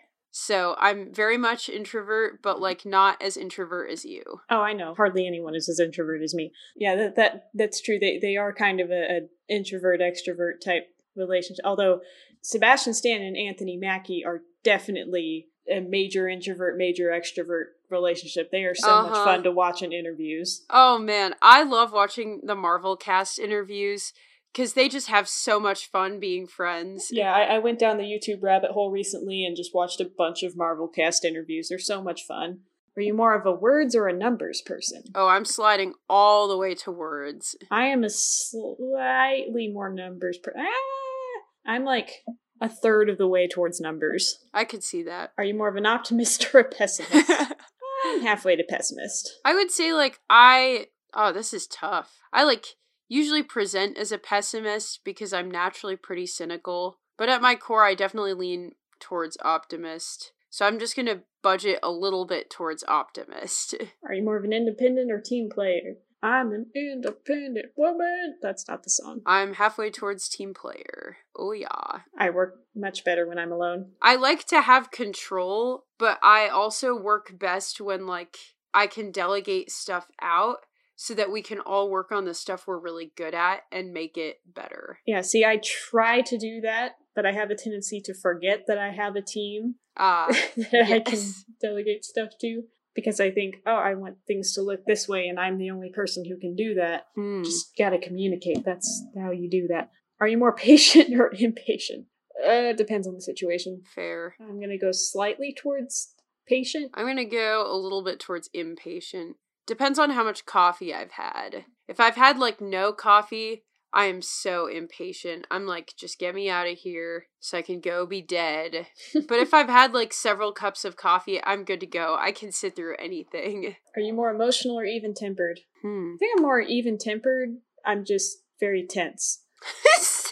So 0.41 0.77
I'm 0.79 1.13
very 1.13 1.37
much 1.37 1.69
introvert, 1.69 2.43
but 2.43 2.61
like 2.61 2.87
not 2.87 3.21
as 3.21 3.37
introvert 3.37 3.91
as 3.91 4.05
you. 4.05 4.23
Oh, 4.49 4.61
I 4.61 4.73
know. 4.73 4.95
Hardly 4.95 5.27
anyone 5.27 5.57
is 5.57 5.69
as 5.69 5.81
introvert 5.81 6.23
as 6.23 6.33
me. 6.33 6.53
Yeah, 6.77 6.95
that, 6.95 7.17
that 7.17 7.49
that's 7.55 7.81
true. 7.81 7.99
They 7.99 8.19
they 8.19 8.37
are 8.37 8.53
kind 8.53 8.79
of 8.81 8.91
a, 8.93 9.03
a 9.03 9.21
introvert 9.49 10.01
extrovert 10.01 10.61
type 10.65 10.95
relationship. 11.17 11.65
Although 11.65 12.03
Sebastian 12.41 12.95
Stan 12.95 13.21
and 13.21 13.37
Anthony 13.37 13.77
Mackie 13.77 14.25
are 14.25 14.43
definitely 14.63 15.49
a 15.69 15.81
major 15.81 16.29
introvert, 16.29 16.77
major 16.79 17.09
extrovert 17.09 17.65
relationship. 17.91 18.53
They 18.53 18.63
are 18.63 18.77
so 18.77 19.03
much 19.03 19.13
Uh-huh. 19.15 19.25
fun 19.25 19.43
to 19.43 19.51
watch 19.51 19.83
in 19.83 19.93
interviews. 19.93 20.65
Oh 20.71 20.99
man, 20.99 21.35
I 21.43 21.65
love 21.65 21.93
watching 21.93 22.43
the 22.45 22.55
Marvel 22.55 22.97
cast 22.97 23.41
interviews 23.41 24.13
because 24.53 24.75
they 24.75 24.89
just 24.89 25.09
have 25.09 25.29
so 25.29 25.61
much 25.61 25.91
fun 25.91 26.19
being 26.21 26.47
friends. 26.47 27.09
Yeah, 27.11 27.33
I, 27.33 27.57
I 27.57 27.59
went 27.59 27.79
down 27.79 27.99
the 27.99 28.05
YouTube 28.05 28.43
rabbit 28.43 28.73
hole 28.73 28.91
recently 28.91 29.45
and 29.45 29.57
just 29.57 29.75
watched 29.75 30.01
a 30.01 30.11
bunch 30.17 30.43
of 30.43 30.57
Marvel 30.57 30.89
cast 30.89 31.25
interviews. 31.25 31.69
They're 31.69 31.79
so 31.79 32.03
much 32.03 32.25
fun. 32.25 32.61
Are 32.97 33.03
you 33.03 33.15
more 33.15 33.35
of 33.35 33.47
a 33.47 33.53
words 33.53 33.95
or 33.95 34.09
a 34.09 34.13
numbers 34.13 34.61
person? 34.61 35.05
Oh, 35.15 35.29
I'm 35.29 35.45
sliding 35.45 35.95
all 36.11 36.49
the 36.49 36.57
way 36.57 36.75
to 36.75 36.91
words. 36.91 37.55
I 37.71 37.87
am 37.87 38.03
a 38.03 38.11
slightly 38.11 39.69
more 39.69 39.89
numbers 39.89 40.37
per. 40.37 40.53
Ah, 40.59 41.43
I'm 41.65 41.85
like 41.85 42.25
a 42.61 42.69
third 42.69 43.09
of 43.09 43.17
the 43.19 43.29
way 43.29 43.47
towards 43.47 43.81
numbers. 43.81 44.45
I 44.53 44.65
could 44.65 44.83
see 44.83 45.05
that. 45.05 45.33
Are 45.39 45.45
you 45.45 45.55
more 45.55 45.69
of 45.69 45.77
an 45.77 45.87
optimist 45.87 46.53
or 46.53 46.59
a 46.59 46.65
pessimist? 46.65 47.31
I'm 48.05 48.23
halfway 48.23 48.57
to 48.57 48.65
pessimist. 48.65 49.33
I 49.45 49.55
would 49.55 49.71
say 49.71 49.93
like 49.93 50.19
I 50.29 50.87
oh, 51.15 51.33
this 51.33 51.55
is 51.55 51.69
tough. 51.69 52.19
I 52.33 52.43
like 52.43 52.67
usually 53.09 53.43
present 53.43 53.99
as 53.99 54.13
a 54.13 54.19
pessimist 54.19 55.01
because 55.05 55.33
I'm 55.33 55.51
naturally 55.51 55.97
pretty 55.97 56.27
cynical, 56.27 56.99
but 57.17 57.29
at 57.29 57.43
my 57.43 57.55
core 57.55 57.85
I 57.85 57.95
definitely 57.95 58.35
lean 58.35 58.73
towards 59.01 59.37
optimist. 59.43 60.33
So 60.51 60.67
I'm 60.67 60.79
just 60.79 60.97
going 60.97 61.07
to 61.07 61.23
budget 61.43 61.79
a 61.83 61.91
little 61.91 62.25
bit 62.25 62.51
towards 62.51 62.85
optimist. 62.89 63.75
Are 64.07 64.15
you 64.15 64.23
more 64.23 64.37
of 64.37 64.45
an 64.45 64.53
independent 64.53 65.11
or 65.11 65.21
team 65.21 65.49
player? 65.51 65.97
I'm 66.23 66.51
an 66.53 66.67
independent 66.75 67.67
woman. 67.77 68.39
That's 68.43 68.67
not 68.67 68.83
the 68.83 68.91
song. 68.91 69.21
I'm 69.25 69.55
halfway 69.55 69.91
towards 69.91 70.29
team 70.29 70.53
player. 70.53 71.19
Oh 71.37 71.53
yeah. 71.53 72.01
I 72.19 72.31
work 72.31 72.57
much 72.75 73.05
better 73.05 73.27
when 73.27 73.39
I'm 73.39 73.53
alone. 73.53 73.93
I 74.03 74.17
like 74.17 74.45
to 74.47 74.61
have 74.61 74.91
control, 74.91 75.85
but 75.97 76.19
I 76.23 76.49
also 76.49 76.97
work 76.97 77.39
best 77.39 77.81
when 77.81 78.07
like 78.07 78.37
I 78.75 78.89
can 78.89 79.13
delegate 79.13 79.71
stuff 79.71 80.09
out 80.21 80.59
so 81.01 81.15
that 81.15 81.31
we 81.31 81.43
can 81.43 81.61
all 81.61 81.89
work 81.89 82.11
on 82.11 82.25
the 82.25 82.35
stuff 82.35 82.67
we're 82.67 82.77
really 82.77 83.13
good 83.17 83.33
at 83.33 83.61
and 83.71 83.93
make 83.93 84.17
it 84.19 84.41
better. 84.45 84.99
Yeah, 85.07 85.21
see, 85.21 85.45
I 85.45 85.59
try 85.63 86.23
to 86.23 86.37
do 86.37 86.61
that, 86.63 86.97
but 87.15 87.25
I 87.25 87.31
have 87.31 87.51
a 87.51 87.55
tendency 87.55 88.01
to 88.01 88.13
forget 88.13 88.65
that 88.67 88.79
I 88.79 88.91
have 88.91 89.15
a 89.15 89.23
team 89.23 89.77
Uh 89.97 90.27
that 90.73 90.91
I 90.91 90.99
can 90.99 91.21
delegate 91.61 92.05
stuff 92.05 92.31
to 92.41 92.65
because 92.97 93.21
I 93.21 93.31
think, 93.31 93.59
oh, 93.65 93.77
I 93.77 93.95
want 93.95 94.17
things 94.27 94.53
to 94.55 94.63
look 94.63 94.85
this 94.87 95.07
way, 95.09 95.29
and 95.29 95.39
I'm 95.39 95.57
the 95.57 95.71
only 95.71 95.91
person 95.95 96.25
who 96.25 96.37
can 96.37 96.57
do 96.57 96.75
that. 96.75 97.07
hmm. 97.15 97.45
Just 97.45 97.77
gotta 97.79 97.99
communicate. 97.99 98.65
That's 98.65 99.05
how 99.17 99.31
you 99.31 99.49
do 99.49 99.69
that. 99.69 99.93
Are 100.21 100.27
you 100.27 100.37
more 100.37 100.57
patient 100.69 101.15
or 101.15 101.31
impatient? 101.33 102.07
Uh, 102.45 102.73
depends 102.73 103.07
on 103.07 103.15
the 103.15 103.21
situation. 103.21 103.83
fair. 103.95 104.35
I'm 104.41 104.61
gonna 104.61 104.79
go 104.79 104.91
slightly 104.91 105.55
towards 105.57 106.13
patient. 106.49 106.91
I'm 106.95 107.07
gonna 107.07 107.25
go 107.25 107.65
a 107.71 107.79
little 107.79 108.03
bit 108.03 108.19
towards 108.19 108.51
impatient. 108.53 109.37
Depends 109.69 109.99
on 109.99 110.09
how 110.11 110.25
much 110.25 110.47
coffee 110.47 110.95
I've 110.95 111.13
had. 111.13 111.67
If 111.87 112.01
I've 112.01 112.17
had 112.17 112.39
like 112.39 112.59
no 112.59 112.91
coffee, 112.91 113.65
I 113.93 114.07
am 114.07 114.23
so 114.23 114.67
impatient. 114.67 115.47
I'm 115.51 115.67
like, 115.67 115.93
just 115.95 116.19
get 116.19 116.35
me 116.35 116.49
out 116.49 116.67
of 116.67 116.79
here 116.79 117.27
so 117.39 117.59
I 117.59 117.63
can 117.63 117.81
go 117.81 118.07
be 118.07 118.23
dead. 118.23 118.87
but 119.29 119.39
if 119.39 119.53
I've 119.53 119.69
had 119.69 119.93
like 119.93 120.15
several 120.15 120.53
cups 120.53 120.87
of 120.87 120.97
coffee, 120.97 121.39
I'm 121.45 121.65
good 121.65 121.81
to 121.81 121.87
go. 121.87 122.17
I 122.19 122.33
can 122.33 122.51
sit 122.51 122.77
through 122.77 122.97
anything. 122.99 123.77
Are 123.97 124.01
you 124.01 124.15
more 124.15 124.31
emotional 124.31 124.79
or 124.79 124.87
even 124.87 125.13
tempered? 125.13 125.61
Hmm. 125.83 126.15
I 126.15 126.17
think 126.19 126.39
I'm 126.39 126.43
more 126.43 126.61
even 126.61 126.97
tempered. 126.97 127.51
I'm 127.85 128.07
just 128.07 128.39
very 128.59 128.87
tense. 128.89 129.45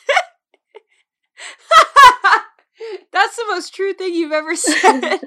That's 3.13 3.37
the 3.37 3.47
most 3.49 3.75
true 3.75 3.93
thing 3.93 4.15
you've 4.15 4.33
ever 4.33 4.57
said. 4.57 5.21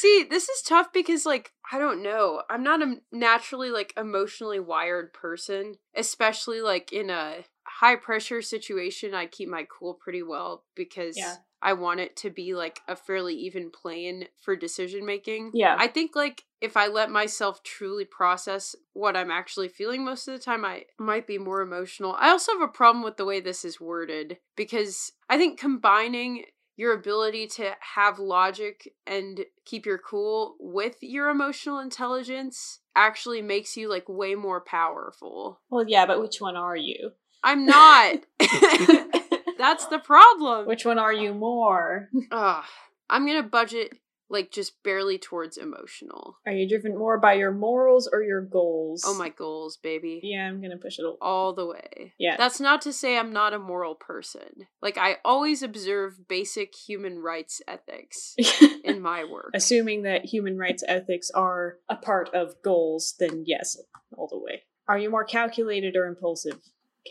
See, 0.00 0.24
this 0.30 0.48
is 0.48 0.62
tough 0.62 0.94
because 0.94 1.26
like 1.26 1.52
I 1.70 1.78
don't 1.78 2.02
know. 2.02 2.40
I'm 2.48 2.62
not 2.62 2.80
a 2.80 2.96
naturally 3.12 3.70
like 3.70 3.92
emotionally 3.98 4.58
wired 4.58 5.12
person, 5.12 5.74
especially 5.94 6.62
like 6.62 6.90
in 6.90 7.10
a 7.10 7.44
high 7.64 7.96
pressure 7.96 8.40
situation. 8.40 9.12
I 9.14 9.26
keep 9.26 9.50
my 9.50 9.66
cool 9.70 9.92
pretty 9.92 10.22
well 10.22 10.64
because 10.74 11.18
Yeah. 11.18 11.36
I 11.60 11.74
want 11.74 12.00
it 12.00 12.16
to 12.16 12.30
be 12.30 12.54
like 12.54 12.80
a 12.88 12.96
fairly 12.96 13.34
even 13.34 13.70
plane 13.70 14.28
for 14.40 14.56
decision 14.56 15.04
making. 15.04 15.50
Yeah. 15.52 15.76
I 15.78 15.88
think 15.88 16.16
like 16.16 16.44
if 16.62 16.78
I 16.78 16.86
let 16.86 17.10
myself 17.10 17.62
truly 17.62 18.06
process 18.06 18.74
what 18.94 19.18
I'm 19.18 19.30
actually 19.30 19.68
feeling 19.68 20.02
most 20.02 20.26
of 20.28 20.32
the 20.32 20.42
time, 20.42 20.64
I 20.64 20.86
might 20.98 21.26
be 21.26 21.36
more 21.36 21.60
emotional. 21.60 22.16
I 22.18 22.30
also 22.30 22.52
have 22.52 22.62
a 22.62 22.68
problem 22.68 23.04
with 23.04 23.18
the 23.18 23.26
way 23.26 23.40
this 23.40 23.66
is 23.66 23.78
worded 23.78 24.38
because 24.56 25.12
I 25.28 25.36
think 25.36 25.60
combining 25.60 26.44
your 26.80 26.94
ability 26.94 27.46
to 27.46 27.72
have 27.94 28.18
logic 28.18 28.94
and 29.06 29.44
keep 29.66 29.84
your 29.84 29.98
cool 29.98 30.56
with 30.58 30.96
your 31.02 31.28
emotional 31.28 31.78
intelligence 31.78 32.80
actually 32.96 33.42
makes 33.42 33.76
you 33.76 33.86
like 33.86 34.08
way 34.08 34.34
more 34.34 34.62
powerful. 34.62 35.60
Well, 35.68 35.84
yeah, 35.86 36.06
but 36.06 36.22
which 36.22 36.40
one 36.40 36.56
are 36.56 36.74
you? 36.74 37.10
I'm 37.44 37.66
not. 37.66 38.20
That's 39.58 39.88
the 39.88 40.00
problem. 40.02 40.66
Which 40.66 40.86
one 40.86 40.98
are 40.98 41.12
you 41.12 41.34
more? 41.34 42.08
Ugh. 42.32 42.64
I'm 43.10 43.26
gonna 43.26 43.42
budget 43.42 43.92
like 44.30 44.50
just 44.52 44.82
barely 44.82 45.18
towards 45.18 45.56
emotional. 45.56 46.38
Are 46.46 46.52
you 46.52 46.68
driven 46.68 46.96
more 46.96 47.18
by 47.18 47.34
your 47.34 47.50
morals 47.52 48.08
or 48.10 48.22
your 48.22 48.40
goals? 48.40 49.02
Oh 49.04 49.14
my 49.18 49.28
goals, 49.28 49.76
baby. 49.76 50.20
Yeah, 50.22 50.46
I'm 50.46 50.62
gonna 50.62 50.76
push 50.78 50.98
it. 50.98 51.04
A- 51.04 51.14
All 51.20 51.52
the 51.52 51.66
way. 51.66 52.14
Yeah. 52.18 52.36
That's 52.38 52.60
not 52.60 52.80
to 52.82 52.92
say 52.92 53.18
I'm 53.18 53.32
not 53.32 53.52
a 53.52 53.58
moral 53.58 53.94
person. 53.94 54.68
Like, 54.80 54.96
I 54.96 55.16
always 55.24 55.62
observe 55.62 56.28
basic 56.28 56.74
human 56.74 57.18
rights 57.18 57.60
ethics 57.66 58.36
in 58.84 59.00
my 59.02 59.24
work. 59.24 59.50
Assuming 59.54 60.02
that 60.02 60.24
human 60.24 60.56
rights 60.56 60.84
ethics 60.86 61.30
are 61.32 61.78
a 61.88 61.96
part 61.96 62.30
of 62.32 62.54
goals, 62.62 63.14
then 63.18 63.42
yes, 63.46 63.76
all 64.16 64.28
the 64.28 64.38
way. 64.38 64.62
Are 64.88 64.98
you 64.98 65.10
more 65.10 65.24
calculated 65.24 65.96
or 65.96 66.06
impulsive? 66.06 66.58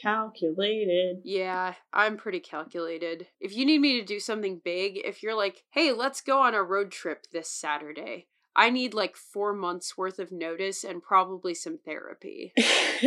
Calculated. 0.02 1.22
Yeah, 1.24 1.76
I'm 1.94 2.18
pretty 2.18 2.40
calculated. 2.40 3.28
If 3.40 3.56
you 3.56 3.66
need 3.66 3.80
me 3.80 4.00
to 4.00 4.06
do 4.06 4.20
something 4.20 4.62
big, 4.64 5.00
if 5.04 5.24
you're 5.24 5.36
like, 5.36 5.64
hey, 5.72 5.92
let's 5.92 6.22
go 6.22 6.42
on 6.42 6.54
a 6.54 6.64
road 6.64 6.92
trip 6.92 7.26
this 7.32 7.50
Saturday, 7.50 8.28
I 8.56 8.70
need 8.70 8.94
like 8.94 9.16
four 9.16 9.54
months 9.54 9.98
worth 9.98 10.20
of 10.20 10.32
notice 10.32 10.84
and 10.84 11.02
probably 11.02 11.54
some 11.54 11.78
therapy. 11.78 12.54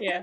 yeah. 0.00 0.22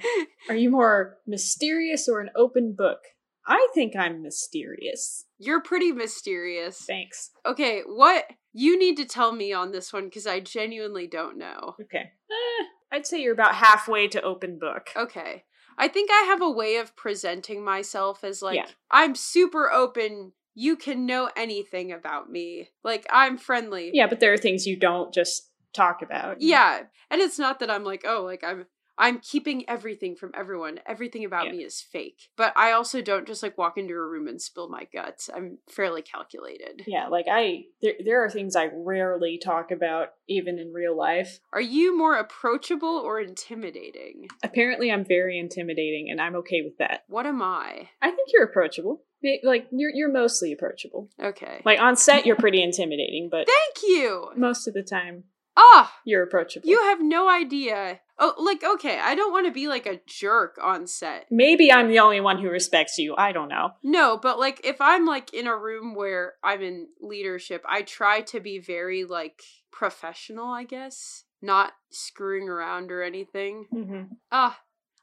Are 0.49 0.55
you 0.55 0.69
more 0.69 1.17
mysterious 1.25 2.07
or 2.09 2.19
an 2.19 2.29
open 2.35 2.73
book? 2.77 2.99
I 3.47 3.67
think 3.73 3.95
I'm 3.95 4.21
mysterious. 4.21 5.25
You're 5.39 5.61
pretty 5.61 5.93
mysterious. 5.93 6.83
Thanks. 6.85 7.31
Okay, 7.45 7.83
what 7.85 8.25
you 8.51 8.77
need 8.77 8.97
to 8.97 9.05
tell 9.05 9.31
me 9.31 9.53
on 9.53 9.71
this 9.71 9.93
one 9.93 10.05
because 10.05 10.27
I 10.27 10.41
genuinely 10.41 11.07
don't 11.07 11.37
know. 11.37 11.75
Okay. 11.81 12.11
Eh, 12.29 12.65
I'd 12.91 13.07
say 13.07 13.21
you're 13.21 13.33
about 13.33 13.55
halfway 13.55 14.07
to 14.09 14.21
open 14.21 14.59
book. 14.59 14.89
Okay. 14.95 15.43
I 15.77 15.87
think 15.87 16.09
I 16.11 16.23
have 16.27 16.41
a 16.41 16.49
way 16.49 16.77
of 16.77 16.95
presenting 16.95 17.63
myself 17.63 18.23
as 18.23 18.41
like 18.41 18.55
Yeah. 18.55 18.67
I'm 18.89 19.15
super 19.15 19.71
open. 19.71 20.33
You 20.55 20.75
can 20.75 21.05
know 21.05 21.29
anything 21.35 21.91
about 21.91 22.29
me. 22.31 22.69
Like 22.83 23.05
I'm 23.11 23.37
friendly. 23.37 23.91
Yeah, 23.93 24.07
but 24.07 24.19
there 24.19 24.33
are 24.33 24.37
things 24.37 24.65
you 24.65 24.75
don't 24.75 25.13
just 25.13 25.51
talk 25.73 26.01
about. 26.01 26.41
Yeah. 26.41 26.83
And 27.11 27.21
it's 27.21 27.37
not 27.37 27.59
that 27.59 27.69
I'm 27.69 27.83
like, 27.83 28.03
oh, 28.07 28.23
like 28.23 28.43
I'm 28.43 28.65
I'm 28.99 29.19
keeping 29.19 29.67
everything 29.69 30.15
from 30.15 30.31
everyone. 30.35 30.79
Everything 30.85 31.23
about 31.25 31.45
Yeah. 31.45 31.51
me 31.53 31.63
is 31.63 31.81
fake. 31.81 32.29
But 32.35 32.53
I 32.55 32.71
also 32.71 33.01
don't 33.01 33.27
just 33.27 33.43
like 33.43 33.57
walk 33.57 33.77
into 33.77 33.93
a 33.93 34.01
room 34.05 34.27
and 34.27 34.41
spill 34.41 34.69
my 34.69 34.85
guts. 34.91 35.29
I'm 35.33 35.59
fairly 35.69 36.01
calculated. 36.01 36.83
Yeah, 36.87 37.07
like 37.07 37.25
I 37.29 37.65
there 37.81 37.93
there 38.03 38.23
are 38.23 38.29
things 38.29 38.55
I 38.55 38.69
rarely 38.73 39.37
talk 39.37 39.71
about 39.71 40.13
even 40.27 40.57
in 40.59 40.73
real 40.73 40.95
life. 40.97 41.39
Are 41.53 41.61
you 41.61 41.97
more 41.97 42.15
approachable 42.17 42.89
or 42.97 43.19
intimidating? 43.19 44.27
Apparently 44.43 44.91
I'm 44.91 45.05
very 45.05 45.37
intimidating 45.39 46.09
and 46.09 46.19
I'm 46.21 46.35
okay 46.37 46.61
with 46.63 46.77
that. 46.79 47.03
What 47.07 47.25
am 47.25 47.41
I? 47.41 47.89
I 48.01 48.11
think 48.11 48.29
you're 48.33 48.43
approachable. 48.45 49.03
Like 49.43 49.67
you're 49.71 49.91
you're 49.93 50.11
mostly 50.11 50.51
approachable. 50.53 51.09
Okay. 51.21 51.61
Like 51.65 51.79
on 51.79 51.95
set 51.95 52.25
you're 52.25 52.35
pretty 52.35 52.61
intimidating, 52.61 53.29
but 53.31 53.47
Thank 53.47 53.83
you. 53.87 54.29
most 54.35 54.67
of 54.67 54.73
the 54.73 54.83
time 54.83 55.23
Ah, 55.59 55.91
you're 56.05 56.21
approachable. 56.23 56.69
you 56.69 56.79
have 56.83 57.01
no 57.01 57.27
idea. 57.27 57.99
Oh, 58.19 58.33
like 58.37 58.63
okay, 58.63 58.99
I 58.99 59.15
don't 59.15 59.31
want 59.31 59.47
to 59.47 59.51
be 59.51 59.67
like 59.67 59.85
a 59.87 59.99
jerk 60.07 60.57
on 60.61 60.85
set. 60.87 61.25
Maybe 61.31 61.71
I'm 61.71 61.87
the 61.87 61.99
only 61.99 62.19
one 62.21 62.39
who 62.39 62.49
respects 62.49 62.97
you. 62.97 63.15
I 63.17 63.31
don't 63.31 63.49
know. 63.49 63.71
No, 63.83 64.17
but 64.21 64.39
like 64.39 64.61
if 64.63 64.79
I'm 64.79 65.05
like 65.05 65.33
in 65.33 65.47
a 65.47 65.55
room 65.57 65.95
where 65.95 66.33
I'm 66.43 66.61
in 66.61 66.87
leadership, 67.01 67.63
I 67.67 67.81
try 67.81 68.21
to 68.21 68.39
be 68.39 68.59
very 68.59 69.03
like 69.03 69.41
professional, 69.71 70.47
I 70.51 70.63
guess, 70.63 71.23
not 71.41 71.73
screwing 71.89 72.47
around 72.49 72.91
or 72.91 73.01
anything. 73.03 73.65
Mm-hmm. 73.73 74.13
Ah, 74.31 74.59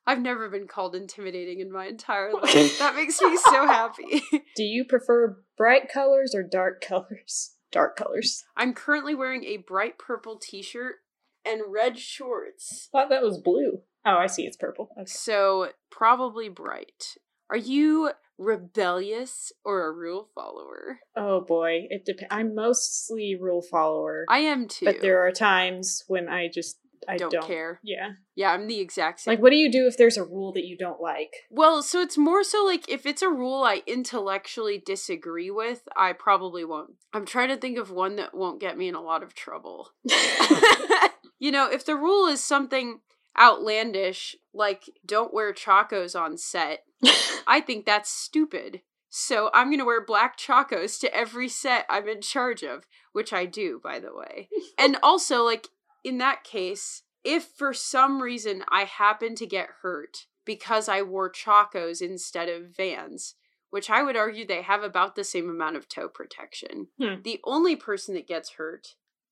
I've 0.06 0.20
never 0.20 0.48
been 0.48 0.66
called 0.66 0.94
intimidating 0.94 1.60
in 1.60 1.72
my 1.72 1.86
entire 1.86 2.32
life. 2.42 2.78
that 2.78 2.94
makes 2.94 3.20
me 3.20 3.36
so 3.36 3.66
happy. 3.66 4.22
Do 4.56 4.62
you 4.62 4.84
prefer 4.84 5.38
bright 5.56 5.88
colors 5.92 6.34
or 6.34 6.42
dark 6.42 6.80
colors? 6.86 7.53
Dark 7.74 7.96
colors. 7.96 8.44
I'm 8.56 8.72
currently 8.72 9.14
wearing 9.16 9.44
a 9.44 9.56
bright 9.58 9.98
purple 9.98 10.38
t-shirt 10.38 10.96
and 11.44 11.60
red 11.68 11.98
shorts. 11.98 12.88
I 12.94 12.98
Thought 13.00 13.10
that 13.10 13.22
was 13.22 13.38
blue. 13.38 13.82
Oh, 14.06 14.16
I 14.16 14.28
see. 14.28 14.44
It's 14.44 14.56
purple. 14.56 14.90
Okay. 14.96 15.06
So, 15.06 15.70
probably 15.90 16.48
bright. 16.48 17.16
Are 17.50 17.56
you 17.56 18.12
rebellious 18.38 19.52
or 19.64 19.86
a 19.86 19.92
rule 19.92 20.28
follower? 20.34 21.00
Oh 21.16 21.40
boy, 21.40 21.86
it 21.90 22.04
depends. 22.04 22.28
I'm 22.30 22.54
mostly 22.54 23.36
rule 23.40 23.62
follower, 23.62 24.24
I 24.28 24.38
am 24.38 24.66
too. 24.68 24.86
but 24.86 25.00
there 25.00 25.26
are 25.26 25.30
times 25.32 26.04
when 26.08 26.28
I 26.28 26.48
just 26.48 26.78
I 27.08 27.16
don't, 27.16 27.30
don't, 27.30 27.46
care. 27.46 27.80
Yeah, 27.82 28.12
Yeah, 28.34 28.52
I'm 28.52 28.66
the 28.66 28.80
exact 28.80 29.20
same. 29.20 29.32
like 29.32 29.42
what 29.42 29.50
do 29.50 29.56
you 29.56 29.70
do 29.70 29.86
if 29.86 29.96
there's 29.96 30.16
a 30.16 30.24
rule 30.24 30.52
that 30.52 30.64
you 30.64 30.76
don't 30.76 31.00
like? 31.00 31.32
well, 31.50 31.82
so 31.82 32.00
it's 32.00 32.18
more 32.18 32.44
so 32.44 32.64
like 32.64 32.88
if 32.88 33.06
it's 33.06 33.22
a 33.22 33.28
rule 33.28 33.62
I 33.62 33.82
intellectually 33.86 34.82
disagree 34.84 35.50
with, 35.50 35.88
I 35.96 36.12
probably 36.12 36.64
won't. 36.64 36.94
I'm 37.12 37.26
trying 37.26 37.48
to 37.48 37.56
think 37.56 37.78
of 37.78 37.90
one 37.90 38.16
that 38.16 38.34
won't 38.34 38.60
get 38.60 38.78
me 38.78 38.88
in 38.88 38.94
a 38.94 39.02
lot 39.02 39.22
of 39.22 39.34
trouble. 39.34 39.90
you 41.38 41.50
know, 41.50 41.70
if 41.70 41.84
the 41.84 41.96
rule 41.96 42.26
is 42.26 42.42
something 42.42 43.00
outlandish, 43.38 44.36
like 44.52 44.84
don't 45.04 45.34
wear 45.34 45.52
chacos 45.52 46.18
on 46.18 46.36
set, 46.36 46.84
I 47.46 47.60
think 47.60 47.84
that's 47.86 48.10
stupid. 48.10 48.82
So 49.16 49.48
I'm 49.54 49.70
gonna 49.70 49.84
wear 49.84 50.04
black 50.04 50.36
chacos 50.36 50.98
to 50.98 51.14
every 51.14 51.48
set 51.48 51.86
I'm 51.88 52.08
in 52.08 52.20
charge 52.20 52.64
of, 52.64 52.88
which 53.12 53.32
I 53.32 53.46
do, 53.46 53.80
by 53.80 54.00
the 54.00 54.12
way. 54.12 54.48
and 54.76 54.96
also, 55.04 55.44
like, 55.44 55.68
in 56.04 56.18
that 56.18 56.44
case, 56.44 57.02
if 57.24 57.44
for 57.56 57.72
some 57.72 58.20
reason 58.22 58.62
I 58.70 58.84
happen 58.84 59.34
to 59.36 59.46
get 59.46 59.68
hurt 59.82 60.26
because 60.44 60.88
I 60.88 61.00
wore 61.02 61.30
chacos 61.32 62.02
instead 62.02 62.48
of 62.50 62.76
vans, 62.76 63.34
which 63.70 63.88
I 63.88 64.02
would 64.02 64.16
argue 64.16 64.46
they 64.46 64.60
have 64.62 64.82
about 64.82 65.16
the 65.16 65.24
same 65.24 65.48
amount 65.48 65.76
of 65.76 65.88
toe 65.88 66.08
protection, 66.08 66.88
Hmm. 67.00 67.22
the 67.22 67.40
only 67.44 67.74
person 67.76 68.14
that 68.14 68.28
gets 68.28 68.50
hurt 68.52 68.88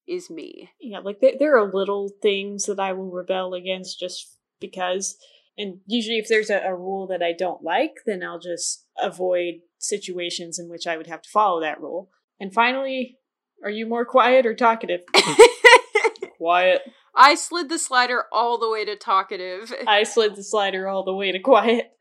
is 0.09 0.31
me. 0.31 0.71
yeah, 0.81 0.99
like 0.99 1.21
there, 1.21 1.35
there 1.39 1.57
are 1.57 1.71
little 1.73 2.09
things 2.23 2.65
that 2.65 2.81
I 2.81 2.93
will 2.93 3.11
rebel 3.11 3.55
against 3.55 4.01
just 4.01 4.37
because. 4.59 5.17
And 5.59 5.81
usually, 5.87 6.19
if 6.19 6.29
there's 6.29 6.49
a, 6.51 6.59
a 6.61 6.75
rule 6.75 7.07
that 7.09 7.23
I 7.23 7.35
don't 7.35 7.63
like, 7.63 7.97
then 8.07 8.23
I'll 8.25 8.41
just 8.41 8.87
avoid 9.01 9.57
situations 9.79 10.59
in 10.59 10.69
which 10.71 10.87
I 10.87 10.97
would 10.97 11.07
have 11.09 11.23
to 11.23 11.29
follow 11.29 11.61
that 11.61 11.81
rule. 11.81 12.11
And 12.41 12.53
finally, 12.55 13.19
are 13.63 13.71
you 13.71 13.87
more 13.87 14.05
quiet 14.07 14.47
or 14.47 14.55
talkative? 14.55 15.03
quiet. 16.43 16.83
I 17.15 17.35
slid 17.35 17.69
the 17.69 17.79
slider 17.79 18.25
all 18.33 18.59
the 18.59 18.69
way 18.69 18.85
to 18.85 18.97
talkative. 18.97 19.73
I 19.87 20.03
slid 20.03 20.35
the 20.35 20.43
slider 20.43 20.89
all 20.89 21.05
the 21.05 21.15
way 21.15 21.31
to 21.31 21.39
quiet. 21.39 21.93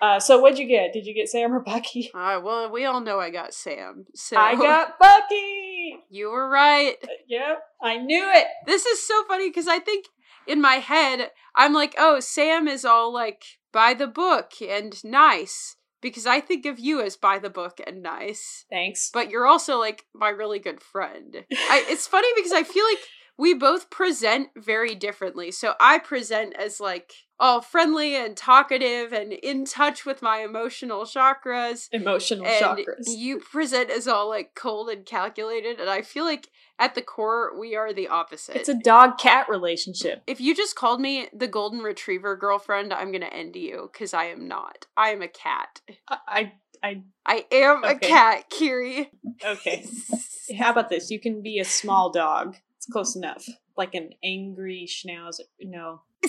Uh, 0.00 0.20
so 0.20 0.38
what'd 0.38 0.58
you 0.58 0.68
get? 0.68 0.92
Did 0.92 1.06
you 1.06 1.14
get 1.14 1.28
Sam 1.28 1.52
or 1.52 1.60
Bucky? 1.60 2.10
Uh, 2.18 2.40
well, 2.42 2.70
we 2.70 2.84
all 2.84 3.00
know 3.00 3.18
I 3.18 3.30
got 3.30 3.54
Sam. 3.54 4.06
So 4.14 4.36
I 4.36 4.54
got 4.56 4.98
Bucky. 4.98 5.96
You 6.10 6.30
were 6.30 6.48
right. 6.48 6.96
Yep, 7.28 7.62
I 7.82 7.96
knew 7.96 8.30
it. 8.34 8.46
This 8.66 8.84
is 8.84 9.06
so 9.06 9.24
funny 9.26 9.48
because 9.48 9.68
I 9.68 9.78
think 9.78 10.06
in 10.46 10.60
my 10.60 10.74
head, 10.74 11.30
I'm 11.56 11.72
like, 11.72 11.94
oh, 11.96 12.20
Sam 12.20 12.68
is 12.68 12.84
all 12.84 13.12
like 13.12 13.44
by 13.72 13.94
the 13.94 14.06
book 14.06 14.52
and 14.60 15.02
nice 15.04 15.76
because 16.00 16.26
I 16.26 16.40
think 16.40 16.66
of 16.66 16.78
you 16.78 17.00
as 17.00 17.16
by 17.16 17.38
the 17.38 17.50
book 17.50 17.80
and 17.86 18.02
nice. 18.02 18.64
Thanks. 18.70 19.10
But 19.12 19.30
you're 19.30 19.46
also 19.46 19.78
like 19.78 20.04
my 20.14 20.28
really 20.28 20.58
good 20.58 20.80
friend. 20.80 21.44
I, 21.52 21.84
it's 21.88 22.06
funny 22.06 22.28
because 22.36 22.52
I 22.52 22.62
feel 22.62 22.84
like 22.84 22.98
we 23.38 23.54
both 23.54 23.88
present 23.88 24.48
very 24.56 24.94
differently. 24.96 25.52
So 25.52 25.74
I 25.80 25.98
present 25.98 26.54
as 26.54 26.80
like 26.80 27.12
all 27.40 27.60
friendly 27.60 28.16
and 28.16 28.36
talkative 28.36 29.12
and 29.12 29.32
in 29.32 29.64
touch 29.64 30.04
with 30.04 30.20
my 30.20 30.38
emotional 30.38 31.04
chakras. 31.04 31.88
Emotional 31.92 32.44
And 32.44 32.78
chakras. 32.78 33.04
you 33.06 33.38
present 33.38 33.90
as 33.90 34.08
all 34.08 34.28
like 34.28 34.56
cold 34.56 34.88
and 34.90 35.06
calculated, 35.06 35.78
and 35.78 35.88
I 35.88 36.02
feel 36.02 36.24
like 36.24 36.48
at 36.80 36.96
the 36.96 37.02
core 37.02 37.58
we 37.58 37.76
are 37.76 37.92
the 37.92 38.08
opposite. 38.08 38.56
It's 38.56 38.68
a 38.68 38.74
dog 38.74 39.18
cat 39.18 39.48
relationship. 39.48 40.22
if 40.26 40.40
you 40.40 40.54
just 40.54 40.74
called 40.74 41.00
me 41.00 41.28
the 41.32 41.48
golden 41.48 41.78
retriever 41.78 42.34
girlfriend, 42.36 42.92
I'm 42.92 43.12
gonna 43.12 43.26
end 43.26 43.54
you 43.54 43.88
because 43.92 44.12
I 44.12 44.24
am 44.24 44.48
not. 44.48 44.86
I 44.96 45.10
am 45.10 45.22
a 45.22 45.28
cat. 45.28 45.80
I, 46.08 46.52
I, 46.82 47.02
I 47.24 47.44
am 47.52 47.84
a 47.84 47.94
cat, 47.94 48.50
Kiri. 48.50 49.10
Okay. 49.44 49.86
How 50.58 50.70
about 50.70 50.88
this? 50.88 51.10
You 51.10 51.20
can 51.20 51.40
be 51.42 51.58
a 51.60 51.64
small 51.64 52.10
dog. 52.10 52.56
Close 52.90 53.16
enough. 53.16 53.46
Like 53.76 53.94
an 53.94 54.10
angry 54.22 54.86
schnauzer. 54.88 55.42
No. 55.60 56.02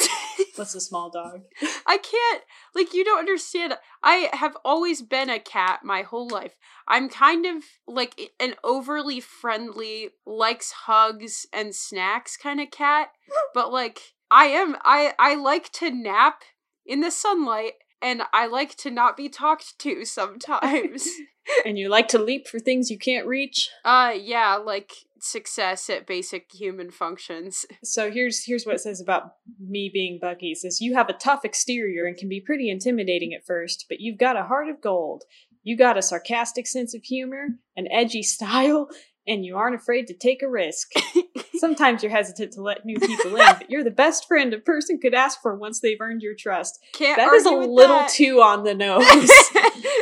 What's 0.55 0.75
a 0.75 0.81
small 0.81 1.09
dog? 1.09 1.41
I 1.87 1.97
can't, 1.97 2.43
like, 2.75 2.93
you 2.93 3.03
don't 3.03 3.19
understand. 3.19 3.73
I 4.03 4.29
have 4.33 4.55
always 4.63 5.01
been 5.01 5.29
a 5.29 5.39
cat 5.39 5.81
my 5.83 6.01
whole 6.03 6.27
life. 6.27 6.55
I'm 6.87 7.09
kind 7.09 7.45
of 7.45 7.63
like 7.87 8.31
an 8.39 8.55
overly 8.63 9.19
friendly, 9.19 10.09
likes 10.25 10.71
hugs 10.71 11.45
and 11.53 11.73
snacks 11.73 12.37
kind 12.37 12.59
of 12.61 12.71
cat, 12.71 13.11
but 13.53 13.71
like, 13.71 14.13
I 14.29 14.45
am, 14.45 14.75
I, 14.83 15.13
I 15.17 15.35
like 15.35 15.71
to 15.73 15.89
nap 15.89 16.43
in 16.85 16.99
the 17.01 17.11
sunlight 17.11 17.73
and 18.01 18.23
I 18.33 18.45
like 18.47 18.75
to 18.77 18.91
not 18.91 19.17
be 19.17 19.29
talked 19.29 19.79
to 19.79 20.05
sometimes. 20.05 21.07
And 21.65 21.77
you 21.77 21.89
like 21.89 22.07
to 22.09 22.19
leap 22.19 22.47
for 22.47 22.59
things 22.59 22.89
you 22.89 22.97
can't 22.97 23.27
reach. 23.27 23.69
uh, 23.85 24.13
yeah, 24.15 24.55
like 24.55 24.93
success 25.21 25.89
at 25.89 26.07
basic 26.07 26.51
human 26.51 26.91
functions. 26.91 27.65
So 27.83 28.11
here's 28.11 28.45
here's 28.45 28.65
what 28.65 28.75
it 28.75 28.81
says 28.81 29.01
about 29.01 29.33
me 29.59 29.89
being 29.91 30.19
Bucky. 30.21 30.51
It 30.51 30.57
says 30.57 30.81
you 30.81 30.93
have 30.95 31.09
a 31.09 31.13
tough 31.13 31.43
exterior 31.43 32.05
and 32.05 32.15
can 32.15 32.29
be 32.29 32.39
pretty 32.39 32.69
intimidating 32.69 33.33
at 33.33 33.45
first, 33.45 33.85
but 33.89 33.99
you've 33.99 34.17
got 34.17 34.37
a 34.37 34.43
heart 34.43 34.69
of 34.69 34.81
gold. 34.81 35.23
You 35.63 35.75
got 35.75 35.97
a 35.97 36.01
sarcastic 36.01 36.67
sense 36.67 36.93
of 36.93 37.03
humor, 37.03 37.47
an 37.75 37.87
edgy 37.91 38.23
style, 38.35 38.89
and 39.27 39.45
you 39.45 39.57
aren't 39.57 39.75
afraid 39.75 40.07
to 40.07 40.13
take 40.13 40.41
a 40.41 40.49
risk. 40.49 40.91
Sometimes 41.55 42.01
you're 42.01 42.11
hesitant 42.11 42.53
to 42.53 42.61
let 42.61 42.85
new 42.85 42.97
people 42.99 43.31
in, 43.31 43.35
but 43.57 43.69
you're 43.69 43.83
the 43.83 43.91
best 43.91 44.27
friend 44.27 44.53
a 44.53 44.59
person 44.59 44.97
could 44.99 45.13
ask 45.13 45.41
for 45.41 45.55
once 45.55 45.79
they've 45.81 45.99
earned 45.99 46.21
your 46.21 46.33
trust. 46.33 46.79
Can't 46.93 47.17
That 47.17 47.33
is 47.33 47.45
a 47.45 47.51
little 47.51 47.97
that. 47.99 48.09
too 48.09 48.41
on 48.41 48.63
the 48.63 48.73
nose. 48.75 49.03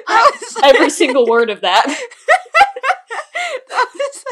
was 0.07 0.57
Every 0.63 0.89
single 0.89 1.27
word 1.27 1.49
of 1.49 1.61
that. 1.61 1.85
that 3.69 3.87
was 3.95 4.23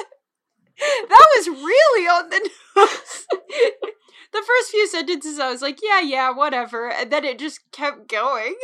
that 1.10 1.28
was 1.38 1.48
really 1.48 2.08
on 2.08 2.30
the 2.30 2.50
nose. 2.76 3.26
the 4.34 4.44
first 4.46 4.72
few 4.72 4.88
sentences, 4.88 5.40
I 5.40 5.50
was 5.52 5.62
like, 5.62 5.80
"Yeah, 5.82 6.02
yeah, 6.02 6.32
whatever," 6.32 6.90
and 6.92 7.12
then 7.12 7.24
it 7.26 7.40
just 7.40 7.60
kept 7.72 8.08
going. 8.10 8.56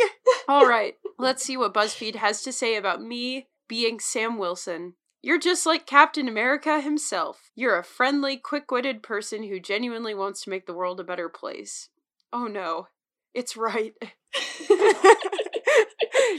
All 0.48 0.68
right, 0.68 0.96
let's 1.18 1.44
see 1.44 1.58
what 1.58 1.74
BuzzFeed 1.74 2.16
has 2.16 2.42
to 2.44 2.52
say 2.54 2.76
about 2.76 3.02
me 3.02 3.48
being 3.68 4.00
Sam 4.00 4.38
Wilson. 4.38 4.94
You're 5.24 5.40
just 5.40 5.66
like 5.66 5.86
Captain 5.86 6.28
America 6.28 6.82
himself. 6.82 7.52
You're 7.56 7.78
a 7.78 7.84
friendly, 7.84 8.38
quick-witted 8.38 9.04
person 9.04 9.44
who 9.44 9.60
genuinely 9.60 10.16
wants 10.16 10.42
to 10.44 10.50
make 10.50 10.66
the 10.66 10.74
world 10.74 11.00
a 11.00 11.04
better 11.04 11.30
place. 11.30 11.90
Oh 12.34 12.48
no, 12.48 12.88
it's 13.34 13.56
right. 13.56 13.94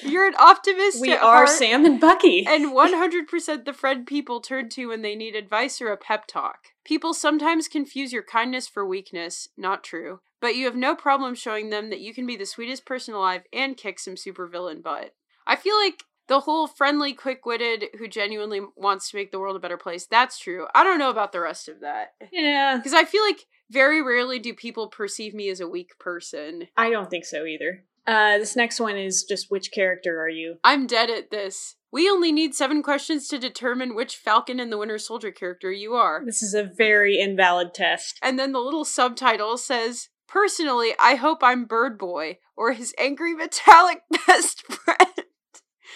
You're 0.03 0.27
an 0.27 0.35
optimist. 0.39 1.01
we 1.01 1.13
are 1.13 1.47
Sam 1.47 1.85
and 1.85 2.01
Bucky. 2.01 2.45
and 2.47 2.73
100% 2.73 3.65
the 3.65 3.73
friend 3.73 4.07
people 4.07 4.41
turn 4.41 4.69
to 4.71 4.87
when 4.87 5.03
they 5.03 5.15
need 5.15 5.35
advice 5.37 5.81
or 5.81 5.89
a 5.89 5.97
pep 5.97 6.27
talk. 6.27 6.69
People 6.85 7.15
sometimes 7.15 7.69
confuse 7.69 8.13
your 8.13 8.23
kindness 8.23 8.69
for 8.69 8.87
weakness. 8.87 9.49
Not 9.57 9.85
true. 9.85 10.21
But 10.41 10.57
you 10.57 10.65
have 10.67 10.77
no 10.77 10.95
problem 10.97 11.35
showing 11.35 11.71
them 11.71 11.91
that 11.91 12.01
you 12.01 12.13
can 12.15 12.27
be 12.27 12.37
the 12.37 12.47
sweetest 12.47 12.85
person 12.85 13.15
alive 13.15 13.43
and 13.53 13.77
kick 13.77 13.99
some 13.99 14.15
supervillain 14.15 14.83
butt. 14.83 15.15
I 15.47 15.57
feel 15.57 15.77
like 15.77 16.05
the 16.33 16.41
whole 16.41 16.67
friendly, 16.67 17.13
quick 17.13 17.45
witted, 17.45 17.85
who 17.99 18.09
genuinely 18.09 18.63
wants 18.75 19.11
to 19.11 19.17
make 19.19 19.33
the 19.33 19.39
world 19.39 19.55
a 19.55 19.59
better 19.59 19.77
place, 19.77 20.07
that's 20.07 20.39
true. 20.39 20.67
I 20.75 20.83
don't 20.83 20.99
know 20.99 21.11
about 21.11 21.33
the 21.33 21.41
rest 21.41 21.69
of 21.69 21.81
that. 21.81 22.15
yeah, 22.33 22.79
Because 22.79 22.95
I 22.95 23.05
feel 23.05 23.23
like 23.23 23.45
very 23.71 24.01
rarely 24.01 24.39
do 24.39 24.55
people 24.55 24.89
perceive 24.89 25.35
me 25.35 25.51
as 25.51 25.61
a 25.61 25.69
weak 25.69 25.99
person. 25.99 26.69
I 26.75 26.89
don't 26.89 27.11
think 27.11 27.27
so 27.27 27.45
either. 27.45 27.85
Uh, 28.07 28.39
this 28.39 28.57
next 28.57 28.81
one 28.81 28.97
is 28.97 29.25
just 29.25 29.51
which 29.51 29.73
character 29.73 30.23
are 30.23 30.29
you? 30.31 30.57
I'm 30.65 30.87
dead 30.87 31.11
at 31.11 31.31
this. 31.31 31.77
We 31.93 32.09
only 32.09 32.33
need 32.33 32.55
seven 32.55 32.83
questions 32.83 33.29
to 33.29 33.39
determine 33.39 33.95
which 33.95 34.17
Falcon 34.17 34.59
and 34.59 34.73
the 34.73 34.79
Winter 34.79 34.97
Soldier 34.97 35.33
character 35.33 35.71
you 35.71 35.93
are. 35.93 36.23
This 36.25 36.43
is 36.43 36.55
a 36.55 36.65
very 36.65 37.21
invalid 37.21 37.75
test. 37.75 38.19
And 38.23 38.39
then 38.39 38.53
the 38.53 38.59
little 38.61 38.87
subtitle 38.87 39.59
says, 39.59 40.09
Personally, 40.27 40.95
I 40.99 41.17
hope 41.17 41.41
I'm 41.43 41.67
Bird 41.67 41.99
Boy 41.99 42.39
or 42.57 42.73
his 42.73 42.95
angry 42.99 43.35
metallic 43.35 44.01
best 44.27 44.63
friend. 44.63 44.99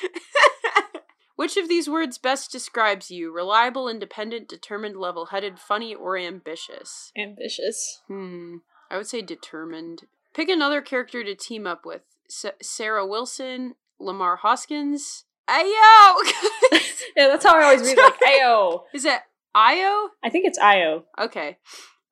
Which 1.36 1.56
of 1.56 1.68
these 1.68 1.88
words 1.88 2.16
best 2.18 2.50
describes 2.50 3.10
you? 3.10 3.30
Reliable, 3.32 3.88
independent, 3.88 4.48
determined, 4.48 4.96
level 4.96 5.26
headed, 5.26 5.58
funny, 5.58 5.94
or 5.94 6.16
ambitious? 6.16 7.12
Ambitious. 7.16 8.00
Hmm. 8.08 8.56
I 8.90 8.96
would 8.96 9.06
say 9.06 9.20
determined. 9.20 10.04
Pick 10.32 10.48
another 10.48 10.80
character 10.80 11.22
to 11.22 11.34
team 11.34 11.66
up 11.66 11.84
with. 11.84 12.02
S- 12.28 12.46
Sarah 12.62 13.06
Wilson, 13.06 13.74
Lamar 13.98 14.36
Hoskins. 14.36 15.24
Ayo! 15.48 16.14
Yeah, 17.16 17.28
that's 17.28 17.46
how 17.46 17.56
I 17.58 17.62
always 17.64 17.80
read 17.80 17.96
like 17.96 18.20
Ayo. 18.28 18.82
Is 18.92 19.06
it 19.06 19.20
Io? 19.54 20.10
I 20.22 20.28
think 20.28 20.46
it's 20.46 20.58
Io. 20.58 21.04
Okay. 21.18 21.56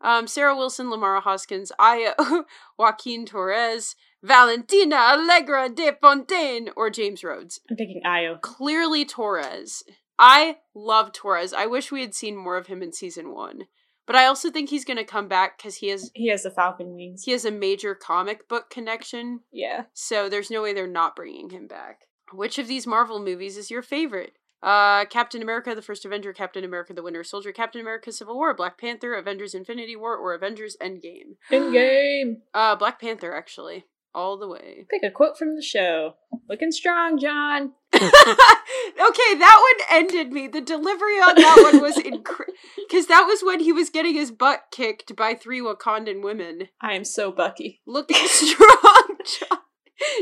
Um, 0.05 0.27
Sarah 0.29 0.57
Wilson, 0.57 0.87
Lamara 0.87 1.23
Hoskins, 1.23 1.73
Io, 1.81 2.13
Joaquin 2.79 3.25
Torres, 3.27 3.97
Valentina 4.23 4.97
Allegra 4.97 5.69
de 5.69 5.93
Fontaine, 6.01 6.69
or 6.77 6.91
James 6.91 7.25
Rhodes. 7.25 7.61
I'm 7.71 7.77
thinking 7.77 8.03
Io. 8.05 8.37
Clearly 8.43 9.05
Torres. 9.05 9.83
I 10.19 10.59
love 10.75 11.13
Torres. 11.13 11.53
I 11.53 11.67
wish 11.67 11.91
we 11.91 12.03
had 12.03 12.15
seen 12.15 12.37
more 12.37 12.57
of 12.57 12.67
him 12.69 12.83
in 12.83 12.93
season 12.93 13.33
one. 13.33 13.65
But 14.07 14.17
I 14.17 14.27
also 14.27 14.51
think 14.51 14.69
he's 14.69 14.85
gonna 14.85 15.03
come 15.05 15.29
back 15.29 15.57
because 15.57 15.77
he 15.77 15.89
has 15.89 16.11
He 16.15 16.29
has 16.29 16.43
the 16.43 16.51
falcon 16.51 16.95
wings. 16.95 17.23
he 17.25 17.33
has 17.33 17.47
a 17.47 17.51
major 17.51 17.95
comic 17.95 18.47
book 18.49 18.69
connection. 18.69 19.41
Yeah. 19.51 19.85
So 19.95 20.29
there's 20.29 20.51
no 20.51 20.63
way 20.63 20.75
they're 20.75 20.87
not 20.87 21.17
bringing 21.17 21.49
him 21.51 21.67
back. 21.67 22.03
Which 22.33 22.59
of 22.59 22.69
these 22.69 22.87
Marvel 22.87 23.19
movies 23.19 23.57
is 23.57 23.71
your 23.71 23.81
favorite? 23.83 24.37
Uh, 24.65 25.05
Captain 25.05 25.43
America: 25.43 25.75
The 25.75 25.83
First 25.83 26.07
Avenger, 26.07 26.33
Captain 26.33 26.65
America: 26.65 26.95
The 26.95 27.03
Winter 27.03 27.23
Soldier, 27.23 27.53
Captain 27.53 27.83
America: 27.83 28.11
Civil 28.11 28.35
War, 28.35 28.55
Black 28.55 28.79
Panther, 28.79 29.15
Avengers: 29.15 29.55
Infinity 29.55 29.95
War, 29.95 30.17
or 30.17 30.33
Avengers: 30.33 30.75
Endgame. 30.81 31.37
In 31.51 31.71
game. 31.71 32.43
Uh, 32.55 32.75
Black 32.75 32.99
Panther 32.99 33.35
actually, 33.35 33.85
all 34.15 34.39
the 34.39 34.49
way. 34.49 34.87
Pick 34.91 35.03
a 35.03 35.11
quote 35.11 35.37
from 35.37 35.55
the 35.55 35.63
show. 35.63 36.15
Looking 36.49 36.73
strong, 36.73 37.19
John. 37.19 37.73
okay, 37.95 38.01
that 38.01 39.61
one 39.61 39.99
ended 39.99 40.33
me. 40.33 40.49
The 40.49 40.63
delivery 40.63 41.17
on 41.17 41.35
that 41.35 41.71
one 41.73 41.83
was 41.83 41.99
incredible 42.05 42.55
because 42.89 43.07
that 43.09 43.25
was 43.27 43.43
when 43.43 43.61
he 43.61 43.73
was 43.73 43.91
getting 43.91 44.15
his 44.15 44.31
butt 44.31 44.65
kicked 44.71 45.15
by 45.15 45.35
three 45.35 45.61
Wakandan 45.61 46.23
women. 46.23 46.69
I 46.81 46.95
am 46.95 47.05
so 47.05 47.31
Bucky. 47.31 47.83
Looking 47.87 48.17
strong, 48.27 49.19
John. 49.27 49.59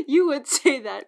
You 0.05 0.27
would 0.27 0.47
say 0.47 0.79
that. 0.81 1.05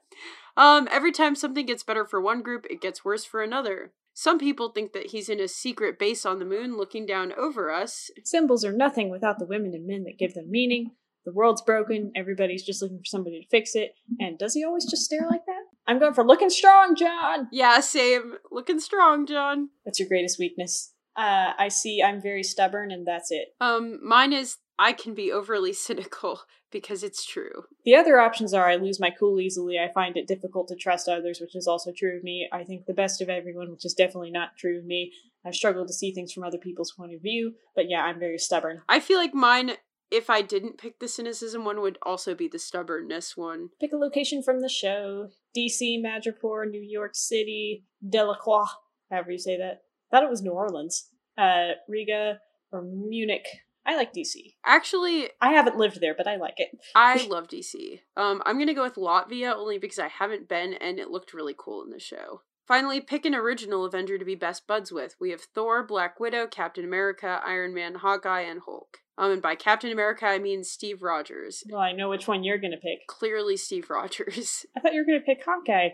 Um, 0.57 0.87
every 0.91 1.11
time 1.11 1.35
something 1.35 1.65
gets 1.65 1.83
better 1.83 2.05
for 2.05 2.21
one 2.21 2.41
group, 2.41 2.65
it 2.69 2.81
gets 2.81 3.03
worse 3.03 3.25
for 3.25 3.41
another. 3.41 3.91
Some 4.13 4.39
people 4.39 4.69
think 4.69 4.93
that 4.93 5.07
he's 5.07 5.27
in 5.27 5.41
a 5.41 5.47
secret 5.47 5.99
base 5.99 6.25
on 6.25 6.39
the 6.39 6.45
moon 6.45 6.77
looking 6.77 7.05
down 7.05 7.33
over 7.37 7.69
us. 7.69 8.09
Symbols 8.23 8.63
are 8.63 8.71
nothing 8.71 9.09
without 9.09 9.39
the 9.39 9.45
women 9.45 9.73
and 9.73 9.85
men 9.85 10.05
that 10.05 10.17
give 10.17 10.33
them 10.33 10.49
meaning. 10.49 10.91
The 11.25 11.33
world's 11.33 11.61
broken, 11.61 12.11
everybody's 12.15 12.63
just 12.63 12.81
looking 12.81 12.99
for 12.99 13.05
somebody 13.05 13.41
to 13.41 13.47
fix 13.49 13.75
it. 13.75 13.95
And 14.19 14.37
does 14.37 14.53
he 14.53 14.63
always 14.63 14.85
just 14.85 15.03
stare 15.03 15.27
like 15.29 15.45
that? 15.47 15.63
I'm 15.87 15.99
going 15.99 16.13
for 16.13 16.23
looking 16.23 16.49
strong, 16.49 16.95
John! 16.95 17.49
Yeah, 17.51 17.79
same. 17.79 18.35
Looking 18.51 18.79
strong, 18.79 19.25
John. 19.25 19.69
What's 19.83 19.99
your 19.99 20.07
greatest 20.07 20.39
weakness? 20.39 20.93
Uh, 21.15 21.53
I 21.57 21.69
see 21.69 22.01
I'm 22.03 22.21
very 22.21 22.43
stubborn, 22.43 22.91
and 22.91 23.07
that's 23.07 23.31
it. 23.31 23.55
Um, 23.59 23.99
mine 24.05 24.33
is 24.33 24.57
I 24.77 24.93
can 24.93 25.13
be 25.13 25.31
overly 25.31 25.73
cynical 25.87 26.41
because 26.71 27.03
it's 27.03 27.25
true. 27.25 27.63
The 27.85 27.95
other 27.95 28.19
options 28.19 28.53
are 28.53 28.69
I 28.69 28.75
lose 28.75 28.99
my 28.99 29.09
cool 29.09 29.39
easily, 29.39 29.79
I 29.79 29.91
find 29.93 30.17
it 30.17 30.27
difficult 30.27 30.67
to 30.69 30.75
trust 30.75 31.07
others, 31.07 31.39
which 31.39 31.55
is 31.55 31.67
also 31.67 31.91
true 31.95 32.17
of 32.17 32.23
me. 32.23 32.49
I 32.51 32.63
think 32.63 32.85
the 32.85 32.93
best 32.93 33.21
of 33.21 33.29
everyone, 33.29 33.71
which 33.71 33.85
is 33.85 33.93
definitely 33.93 34.31
not 34.31 34.57
true 34.57 34.79
of 34.79 34.85
me. 34.85 35.11
I 35.45 35.51
struggle 35.51 35.85
to 35.85 35.93
see 35.93 36.11
things 36.11 36.33
from 36.33 36.43
other 36.43 36.57
people's 36.57 36.91
point 36.91 37.13
of 37.13 37.21
view, 37.21 37.53
but 37.75 37.89
yeah, 37.89 38.01
I'm 38.01 38.19
very 38.19 38.39
stubborn. 38.39 38.81
I 38.89 38.99
feel 38.99 39.19
like 39.19 39.33
mine, 39.33 39.73
if 40.11 40.29
I 40.29 40.41
didn't 40.41 40.79
pick 40.79 40.99
the 40.99 41.07
cynicism 41.07 41.63
one, 41.65 41.81
would 41.81 41.99
also 42.01 42.33
be 42.33 42.47
the 42.47 42.59
stubbornness 42.59 43.37
one. 43.37 43.69
Pick 43.79 43.93
a 43.93 43.97
location 43.97 44.41
from 44.41 44.61
the 44.61 44.69
show 44.69 45.29
DC, 45.55 46.01
Madripoor, 46.03 46.69
New 46.69 46.81
York 46.81 47.11
City, 47.13 47.85
Delacroix, 48.07 48.65
however 49.11 49.31
you 49.31 49.39
say 49.39 49.57
that. 49.57 49.81
Thought 50.11 50.23
it 50.23 50.29
was 50.29 50.41
New 50.41 50.51
Orleans. 50.51 51.09
Uh, 51.37 51.71
Riga 51.87 52.39
or 52.71 52.81
Munich. 52.81 53.45
I 53.85 53.95
like 53.95 54.13
DC. 54.13 54.55
Actually, 54.65 55.29
I 55.41 55.53
haven't 55.53 55.77
lived 55.77 56.01
there, 56.01 56.15
but 56.15 56.27
I 56.27 56.37
like 56.37 56.55
it. 56.57 56.69
I 56.95 57.27
love 57.27 57.47
DC. 57.47 57.99
Um, 58.17 58.41
I'm 58.45 58.57
gonna 58.57 58.73
go 58.73 58.83
with 58.83 58.95
Latvia 58.95 59.55
only 59.55 59.77
because 59.77 59.99
I 59.99 60.07
haven't 60.07 60.49
been 60.49 60.73
and 60.73 60.99
it 60.99 61.11
looked 61.11 61.33
really 61.33 61.55
cool 61.57 61.83
in 61.83 61.91
the 61.91 61.99
show. 61.99 62.41
Finally, 62.67 62.99
pick 62.99 63.25
an 63.25 63.35
original 63.35 63.85
Avenger 63.85 64.17
to 64.17 64.25
be 64.25 64.33
best 64.33 64.65
buds 64.65 64.91
with. 64.91 65.15
We 65.19 65.29
have 65.29 65.41
Thor, 65.41 65.85
Black 65.85 66.19
Widow, 66.19 66.47
Captain 66.47 66.83
America, 66.83 67.39
Iron 67.45 67.75
Man, 67.75 67.95
Hawkeye, 67.95 68.41
and 68.41 68.61
Hulk. 68.65 68.97
Um, 69.17 69.31
and 69.31 69.41
by 69.41 69.55
Captain 69.55 69.91
America, 69.91 70.25
I 70.25 70.39
mean 70.39 70.63
Steve 70.63 71.01
Rogers. 71.01 71.63
Well, 71.69 71.79
I 71.79 71.91
know 71.91 72.09
which 72.09 72.27
one 72.27 72.43
you're 72.43 72.57
gonna 72.57 72.77
pick. 72.77 73.07
Clearly, 73.07 73.55
Steve 73.55 73.89
Rogers. 73.89 74.65
I 74.77 74.79
thought 74.79 74.93
you 74.93 75.01
were 75.01 75.05
gonna 75.05 75.23
pick 75.23 75.43
Hawkeye. 75.45 75.89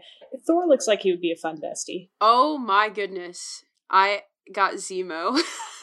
Thor 0.47 0.65
looks 0.65 0.87
like 0.87 1.01
he 1.01 1.11
would 1.11 1.21
be 1.21 1.31
a 1.31 1.35
fun 1.35 1.57
bestie. 1.57 2.09
Oh 2.21 2.57
my 2.57 2.87
goodness. 2.87 3.65
I 3.89 4.23
got 4.51 4.75
Zemo. 4.75 5.37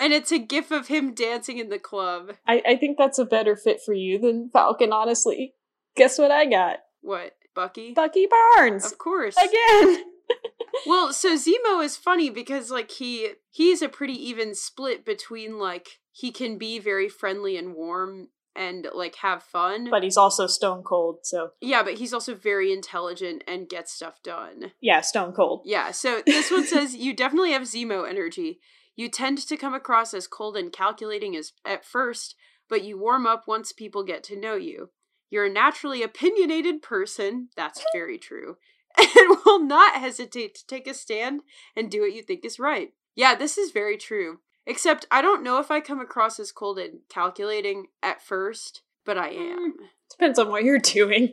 and 0.00 0.12
it's 0.12 0.32
a 0.32 0.38
gif 0.38 0.70
of 0.70 0.88
him 0.88 1.14
dancing 1.14 1.58
in 1.58 1.68
the 1.68 1.78
club. 1.78 2.32
I, 2.46 2.62
I 2.66 2.76
think 2.76 2.98
that's 2.98 3.18
a 3.18 3.24
better 3.24 3.56
fit 3.56 3.80
for 3.84 3.94
you 3.94 4.18
than 4.18 4.50
Falcon, 4.52 4.92
honestly. 4.92 5.54
Guess 5.96 6.18
what 6.18 6.30
I 6.30 6.46
got? 6.46 6.78
What, 7.00 7.34
Bucky? 7.54 7.92
Bucky 7.92 8.26
Barnes! 8.26 8.84
Of 8.90 8.98
course. 8.98 9.36
Again! 9.36 10.04
Well, 10.86 11.12
so 11.12 11.36
Zemo 11.36 11.84
is 11.84 11.96
funny 11.98 12.30
because 12.30 12.70
like 12.70 12.90
he 12.92 13.32
he's 13.50 13.82
a 13.82 13.88
pretty 13.90 14.14
even 14.14 14.54
split 14.54 15.04
between 15.04 15.58
like 15.58 16.00
he 16.10 16.32
can 16.32 16.56
be 16.56 16.78
very 16.78 17.08
friendly 17.10 17.56
and 17.58 17.74
warm 17.74 18.28
and 18.56 18.88
like 18.94 19.16
have 19.16 19.42
fun. 19.42 19.90
but 19.90 20.02
he's 20.02 20.16
also 20.16 20.46
stone 20.46 20.82
cold, 20.82 21.18
so 21.24 21.50
yeah, 21.60 21.82
but 21.82 21.94
he's 21.94 22.14
also 22.14 22.34
very 22.34 22.72
intelligent 22.72 23.44
and 23.46 23.68
gets 23.68 23.92
stuff 23.92 24.22
done. 24.22 24.72
yeah, 24.80 25.02
stone 25.02 25.32
cold. 25.32 25.62
Yeah, 25.66 25.90
so 25.90 26.22
this 26.26 26.50
one 26.50 26.64
says 26.66 26.96
you 26.96 27.14
definitely 27.14 27.52
have 27.52 27.62
Zemo 27.62 28.08
energy. 28.08 28.58
You 28.94 29.08
tend 29.08 29.38
to 29.38 29.56
come 29.56 29.74
across 29.74 30.14
as 30.14 30.26
cold 30.26 30.56
and 30.56 30.72
calculating 30.72 31.34
as 31.36 31.52
at 31.64 31.84
first, 31.84 32.34
but 32.68 32.84
you 32.84 32.98
warm 32.98 33.26
up 33.26 33.44
once 33.46 33.72
people 33.72 34.04
get 34.04 34.22
to 34.24 34.38
know 34.38 34.54
you. 34.54 34.90
You're 35.30 35.46
a 35.46 35.52
naturally 35.52 36.02
opinionated 36.02 36.82
person, 36.82 37.48
that's 37.56 37.82
very 37.94 38.18
true, 38.18 38.56
and 38.98 39.36
will 39.46 39.64
not 39.64 39.96
hesitate 39.96 40.54
to 40.56 40.66
take 40.66 40.86
a 40.86 40.94
stand 40.94 41.40
and 41.74 41.90
do 41.90 42.02
what 42.02 42.12
you 42.12 42.22
think 42.22 42.44
is 42.44 42.58
right. 42.58 42.92
Yeah, 43.14 43.34
this 43.34 43.58
is 43.58 43.70
very 43.70 43.96
true. 43.96 44.38
Except 44.66 45.06
I 45.10 45.22
don't 45.22 45.42
know 45.42 45.58
if 45.58 45.70
I 45.70 45.80
come 45.80 46.00
across 46.00 46.38
as 46.38 46.52
cold 46.52 46.78
and 46.78 47.00
calculating 47.08 47.86
at 48.02 48.22
first, 48.22 48.82
but 49.04 49.18
I 49.18 49.30
mm, 49.30 49.52
am. 49.52 49.74
Depends 50.10 50.38
on 50.38 50.50
what 50.50 50.62
you're 50.62 50.78
doing. 50.78 51.32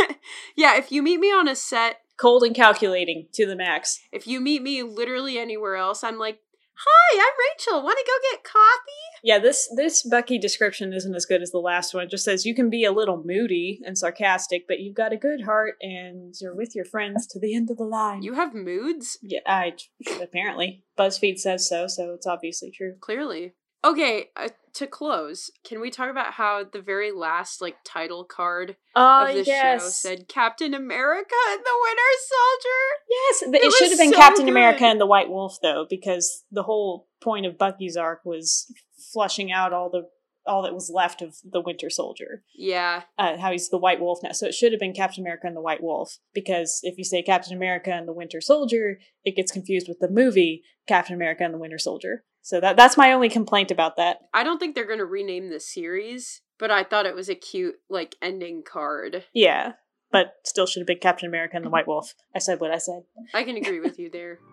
yeah, 0.56 0.76
if 0.76 0.92
you 0.92 1.02
meet 1.02 1.18
me 1.18 1.32
on 1.32 1.48
a 1.48 1.56
set, 1.56 2.00
cold 2.16 2.44
and 2.44 2.54
calculating 2.54 3.26
to 3.32 3.46
the 3.46 3.56
max. 3.56 4.00
if 4.12 4.26
you 4.26 4.40
meet 4.40 4.62
me 4.62 4.82
literally 4.82 5.38
anywhere 5.38 5.76
else, 5.76 6.04
I'm 6.04 6.18
like, 6.18 6.40
"Hi, 6.86 7.18
I'm 7.18 7.34
Rachel. 7.50 7.82
Want 7.82 7.98
to 7.98 8.04
go 8.06 8.30
get 8.30 8.44
coffee?" 8.44 9.08
Yeah, 9.22 9.38
this 9.38 9.68
this 9.74 10.02
Bucky 10.02 10.38
description 10.38 10.92
isn't 10.92 11.14
as 11.14 11.26
good 11.26 11.42
as 11.42 11.50
the 11.50 11.58
last 11.58 11.94
one. 11.94 12.04
It 12.04 12.10
just 12.10 12.24
says 12.24 12.46
you 12.46 12.54
can 12.54 12.70
be 12.70 12.84
a 12.84 12.92
little 12.92 13.22
moody 13.24 13.80
and 13.84 13.98
sarcastic, 13.98 14.66
but 14.68 14.80
you've 14.80 14.94
got 14.94 15.12
a 15.12 15.16
good 15.16 15.42
heart 15.42 15.74
and 15.80 16.34
you're 16.40 16.54
with 16.54 16.74
your 16.74 16.84
friends 16.84 17.26
to 17.28 17.40
the 17.40 17.54
end 17.54 17.70
of 17.70 17.76
the 17.78 17.84
line. 17.84 18.22
You 18.22 18.34
have 18.34 18.54
moods? 18.54 19.18
yeah, 19.22 19.40
I 19.46 19.74
apparently 20.20 20.84
BuzzFeed 20.98 21.38
says 21.38 21.68
so, 21.68 21.86
so 21.86 22.14
it's 22.14 22.26
obviously 22.26 22.70
true. 22.70 22.94
Clearly. 23.00 23.54
Okay, 23.84 24.26
uh, 24.36 24.48
to 24.74 24.86
close, 24.86 25.50
can 25.64 25.80
we 25.80 25.90
talk 25.90 26.10
about 26.10 26.32
how 26.34 26.64
the 26.64 26.80
very 26.80 27.12
last 27.12 27.60
like 27.60 27.76
title 27.84 28.24
card 28.24 28.76
Oh 28.94 29.26
of 29.26 29.34
the 29.34 29.44
show 29.44 29.78
said 29.78 30.28
Captain 30.28 30.74
America 30.74 31.34
and 31.50 31.60
the 31.60 31.78
Winter 31.82 32.02
Soldier? 32.28 32.80
yes, 33.10 33.42
It 33.42 33.66
it, 33.66 33.72
should 33.72 33.90
have 33.90 33.98
been 33.98 34.12
so 34.12 34.18
Captain 34.18 34.44
good. 34.46 34.52
America 34.52 34.84
and 34.84 35.00
the 35.00 35.06
White 35.06 35.28
Wolf 35.30 35.58
though, 35.62 35.86
because 35.88 36.44
the 36.50 36.64
whole 36.64 37.08
point 37.20 37.46
of 37.46 37.58
Bucky's 37.58 37.96
arc 37.96 38.24
was 38.24 38.72
flushing 39.12 39.52
out 39.52 39.72
all 39.72 39.90
the 39.90 40.08
all 40.46 40.62
that 40.62 40.74
was 40.74 40.90
left 40.92 41.20
of 41.20 41.36
the 41.44 41.60
Winter 41.60 41.90
Soldier. 41.90 42.42
Yeah. 42.56 43.02
Uh, 43.18 43.36
how 43.36 43.52
he's 43.52 43.68
the 43.68 43.76
White 43.78 44.00
Wolf 44.00 44.20
now. 44.22 44.32
So 44.32 44.46
it 44.46 44.54
should 44.54 44.72
have 44.72 44.80
been 44.80 44.94
Captain 44.94 45.22
America 45.22 45.46
and 45.46 45.54
the 45.54 45.60
White 45.60 45.82
Wolf 45.82 46.18
because 46.32 46.80
if 46.82 46.96
you 46.96 47.04
say 47.04 47.22
Captain 47.22 47.54
America 47.54 47.92
and 47.92 48.08
the 48.08 48.14
Winter 48.14 48.40
Soldier, 48.40 48.98
it 49.24 49.36
gets 49.36 49.52
confused 49.52 49.88
with 49.88 49.98
the 50.00 50.08
movie 50.10 50.62
Captain 50.88 51.14
America 51.14 51.44
and 51.44 51.52
the 51.52 51.58
Winter 51.58 51.78
Soldier. 51.78 52.24
So 52.48 52.62
that 52.62 52.78
that's 52.78 52.96
my 52.96 53.12
only 53.12 53.28
complaint 53.28 53.70
about 53.70 53.96
that. 53.96 54.20
I 54.32 54.42
don't 54.42 54.58
think 54.58 54.74
they're 54.74 54.86
going 54.86 55.00
to 55.00 55.04
rename 55.04 55.50
the 55.50 55.60
series, 55.60 56.40
but 56.58 56.70
I 56.70 56.82
thought 56.82 57.04
it 57.04 57.14
was 57.14 57.28
a 57.28 57.34
cute 57.34 57.74
like 57.90 58.16
ending 58.22 58.62
card. 58.62 59.24
Yeah, 59.34 59.72
but 60.10 60.36
still 60.46 60.64
should 60.64 60.80
have 60.80 60.86
been 60.86 60.98
Captain 60.98 61.28
America 61.28 61.56
and 61.56 61.64
the 61.66 61.68
White 61.68 61.86
Wolf. 61.86 62.14
I 62.34 62.38
said 62.38 62.58
what 62.58 62.70
I 62.70 62.78
said. 62.78 63.02
I 63.34 63.42
can 63.44 63.58
agree 63.58 63.80
with 63.80 63.98
you 63.98 64.08
there. 64.08 64.38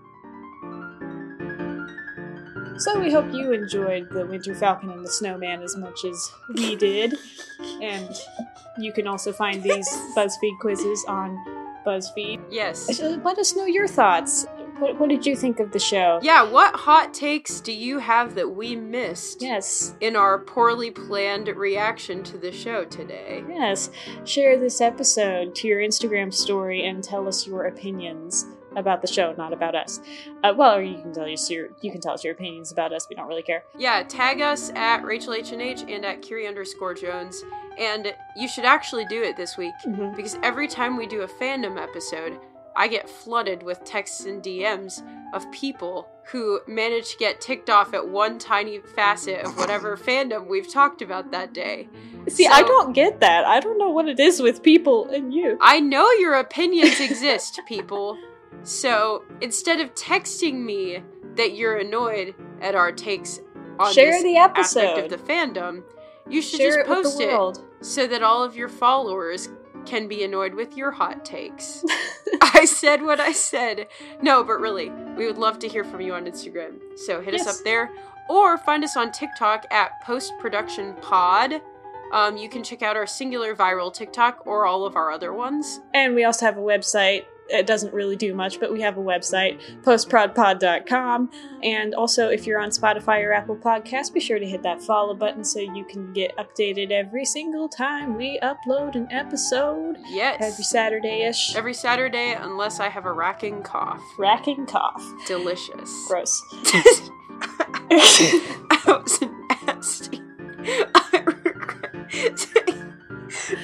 So 2.78 3.00
we 3.00 3.10
hope 3.10 3.34
you 3.34 3.54
enjoyed 3.54 4.10
the 4.12 4.26
Winter 4.26 4.54
Falcon 4.54 4.90
and 4.90 5.02
the 5.02 5.10
Snowman 5.10 5.62
as 5.62 5.78
much 5.78 6.04
as 6.04 6.30
we 6.56 6.76
did. 6.76 7.14
And 7.82 8.14
you 8.78 8.92
can 8.92 9.08
also 9.08 9.32
find 9.32 9.64
these 9.64 9.88
BuzzFeed 10.18 10.60
quizzes 10.60 11.06
on 11.08 11.38
BuzzFeed. 11.88 12.44
Yes. 12.50 13.00
Uh, 13.00 13.18
Let 13.24 13.38
us 13.38 13.56
know 13.56 13.66
your 13.66 13.88
thoughts. 13.88 14.46
What, 14.80 15.00
what 15.00 15.10
did 15.10 15.26
you 15.26 15.36
think 15.36 15.60
of 15.60 15.72
the 15.72 15.80
show? 15.80 16.20
Yeah, 16.22 16.44
what 16.44 16.76
hot 16.76 17.14
takes 17.14 17.62
do 17.62 17.72
you 17.72 18.00
have 18.00 18.36
that 18.36 18.50
we 18.56 18.76
missed 18.76 19.42
Yes. 19.42 19.96
in 20.02 20.16
our 20.16 20.40
poorly 20.40 20.92
planned 20.92 21.48
reaction 21.48 22.24
to 22.24 22.38
the 22.38 22.52
show 22.52 22.84
today? 22.86 23.44
Yes. 23.48 23.90
Share 24.26 24.58
this 24.60 24.82
episode 24.82 25.56
to 25.56 25.68
your 25.68 25.80
Instagram 25.80 26.34
story 26.34 26.86
and 26.86 27.04
tell 27.04 27.28
us 27.28 27.48
your 27.48 27.66
opinions 27.66 28.46
about 28.76 29.02
the 29.02 29.08
show, 29.08 29.34
not 29.38 29.54
about 29.54 29.74
us. 29.76 30.02
Uh, 30.44 30.54
well, 30.58 30.76
or 30.76 30.82
you 30.82 31.02
can 31.02 31.14
tell 31.14 31.24
us 31.32 31.50
your 31.50 31.70
you 31.82 31.90
can 31.90 32.02
tell 32.02 32.12
us 32.14 32.26
your 32.26 32.34
opinions 32.34 32.74
about 32.74 32.92
us. 32.92 33.08
We 33.10 33.16
don't 33.16 33.28
really 33.30 33.42
care. 33.44 33.64
Yeah, 33.78 34.04
tag 34.04 34.42
us 34.42 34.70
at 34.76 35.06
Rachel 35.06 35.34
H 35.34 35.54
and 35.54 35.62
H 35.62 35.84
and 35.88 36.04
at 36.04 36.22
Curie 36.22 36.46
underscore 36.46 36.94
Jones. 36.94 37.42
And 37.78 38.14
you 38.36 38.50
should 38.50 38.66
actually 38.66 39.06
do 39.06 39.24
it 39.24 39.38
this 39.38 39.56
week 39.58 39.74
Mhm. 39.88 40.14
because 40.18 40.38
every 40.44 40.68
time 40.68 40.98
we 40.98 41.06
do 41.08 41.22
a 41.22 41.28
fandom 41.28 41.82
episode, 41.82 42.38
I 42.76 42.88
get 42.88 43.10
flooded 43.10 43.64
with 43.64 43.84
texts 43.84 44.26
and 44.26 44.44
DMs 44.44 45.02
of 45.34 45.50
people 45.52 46.10
who 46.26 46.60
manage 46.68 47.12
to 47.12 47.18
get 47.18 47.40
ticked 47.40 47.70
off 47.70 47.94
at 47.94 48.08
one 48.08 48.40
tiny 48.40 48.80
facet 48.80 49.46
of 49.46 49.58
whatever 49.58 49.96
fandom 50.08 50.48
we've 50.48 50.72
talked 50.72 51.02
about 51.02 51.32
that 51.32 51.54
day. 51.54 51.88
See, 52.28 52.48
I 52.48 52.64
don't 52.64 52.94
get 52.94 53.20
that. 53.20 53.46
I 53.46 53.60
don't 53.60 53.78
know 53.78 53.90
what 53.90 54.08
it 54.08 54.20
is 54.20 54.42
with 54.42 54.64
people 54.64 55.08
and 55.10 55.34
you. 55.34 55.58
I 55.62 55.80
know 55.80 56.10
your 56.14 56.36
opinions 56.36 57.00
exist, 57.00 57.60
people. 57.68 58.18
So 58.64 59.24
instead 59.42 59.80
of 59.80 59.94
texting 59.94 60.66
me 60.66 61.04
that 61.36 61.56
you're 61.56 61.78
annoyed 61.78 62.34
at 62.62 62.74
our 62.76 62.92
takes 62.92 63.40
on 63.80 63.94
Share 63.94 64.12
this 64.12 64.24
the 64.24 64.38
aspect 64.38 64.98
episode. 64.98 65.04
of 65.04 65.10
the 65.12 65.34
fandom, 65.34 65.84
you 66.28 66.42
should 66.42 66.60
Share 66.60 66.78
just 66.78 66.88
post 66.88 67.18
the 67.18 67.48
it 67.48 67.60
so 67.86 68.08
that 68.08 68.24
all 68.24 68.44
of 68.44 68.56
your 68.56 68.70
followers 68.70 69.50
can 69.86 70.08
be 70.08 70.24
annoyed 70.24 70.54
with 70.54 70.76
your 70.76 70.92
hot 70.92 71.26
takes. 71.26 71.84
I 72.42 72.66
said 72.66 73.02
what 73.02 73.20
I 73.20 73.32
said. 73.32 73.88
No, 74.22 74.44
but 74.44 74.60
really, 74.60 74.90
we 75.18 75.26
would 75.26 75.38
love 75.38 75.60
to 75.60 75.68
hear 75.68 75.84
from 75.84 76.02
you 76.02 76.14
on 76.14 76.26
Instagram. 76.26 76.80
So 76.96 77.22
hit 77.22 77.34
us 77.34 77.48
up 77.48 77.64
there 77.64 77.92
or 78.30 78.58
find 78.58 78.84
us 78.84 78.98
on 78.98 79.12
TikTok 79.12 79.66
at 79.72 80.02
Post 80.02 80.34
Production 80.40 80.96
Pod. 81.02 81.62
Um, 82.12 82.38
you 82.38 82.50
can 82.50 82.64
check 82.64 82.82
out 82.82 82.96
our 82.96 83.08
singular 83.08 83.56
viral 83.56 83.94
TikTok 83.94 84.46
or 84.46 84.66
all 84.66 84.86
of 84.86 84.96
our 84.96 85.12
other 85.12 85.34
ones. 85.34 85.82
And 85.94 86.16
we 86.16 86.24
also 86.24 86.46
have 86.46 86.58
a 86.58 86.62
website. 86.62 87.26
It 87.48 87.68
doesn't 87.68 87.94
really 87.94 88.16
do 88.16 88.34
much, 88.34 88.60
but 88.60 88.74
we 88.74 88.82
have 88.82 88.98
a 88.98 89.02
website, 89.02 89.60
postprodpod.com. 89.84 91.30
And 91.64 91.94
also, 91.94 92.30
if 92.30 92.48
you're 92.48 92.60
on 92.60 92.70
Spotify 92.70 93.24
or 93.24 93.34
Apple 93.34 93.56
Podcasts, 93.56 94.12
be 94.12 94.20
sure 94.20 94.40
to 94.40 94.46
hit 94.46 94.64
that 94.64 94.82
follow 94.82 95.14
button 95.14 95.44
so 95.44 95.60
you 95.60 95.86
can 95.86 96.12
get 96.14 96.36
updated 96.38 96.92
every 96.92 97.26
single 97.26 97.70
time 97.70 98.16
we 98.18 98.40
upload 98.42 98.96
an 98.96 99.08
episode. 99.12 99.98
Yes. 100.08 100.38
Every 100.42 100.64
Saturday 100.64 101.24
ish. 101.24 101.56
Every 101.56 101.74
Saturday, 101.74 102.34
unless 102.34 102.80
I 102.80 102.90
have 102.90 103.06
a 103.06 103.14
racking 103.14 103.62
cough. 103.62 104.02
Racking 104.18 104.66
cough. 104.66 105.04
Delicious. 105.28 106.06
Gross. 106.08 106.42
that 107.90 109.04
was 109.04 109.22
nasty. 109.66 110.22
I 110.68 111.24
regret 111.26 112.40
saying. 112.40 112.94
so 113.30 113.56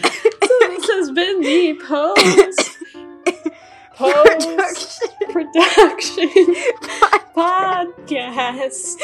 this 0.60 0.90
has 0.90 1.12
been 1.12 1.42
the 1.42 1.80
post 1.86 2.78
post 3.96 5.02
production 5.32 6.30
podcast. 7.36 9.00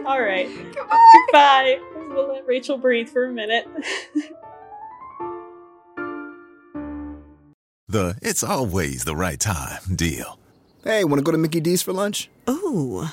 All 0.06 0.20
right. 0.22 0.48
Goodbye. 0.74 1.12
Goodbye. 1.26 1.80
We'll 2.10 2.28
let 2.28 2.46
Rachel 2.46 2.78
breathe 2.78 3.08
for 3.08 3.24
a 3.24 3.32
minute. 3.32 3.66
The 7.90 8.18
it's 8.20 8.42
always 8.42 9.04
the 9.04 9.16
right 9.16 9.40
time 9.40 9.80
deal. 9.96 10.38
Hey, 10.84 11.04
want 11.04 11.20
to 11.20 11.22
go 11.22 11.32
to 11.32 11.38
Mickey 11.38 11.58
D's 11.58 11.80
for 11.80 11.94
lunch? 11.94 12.28
Ooh, 12.46 13.06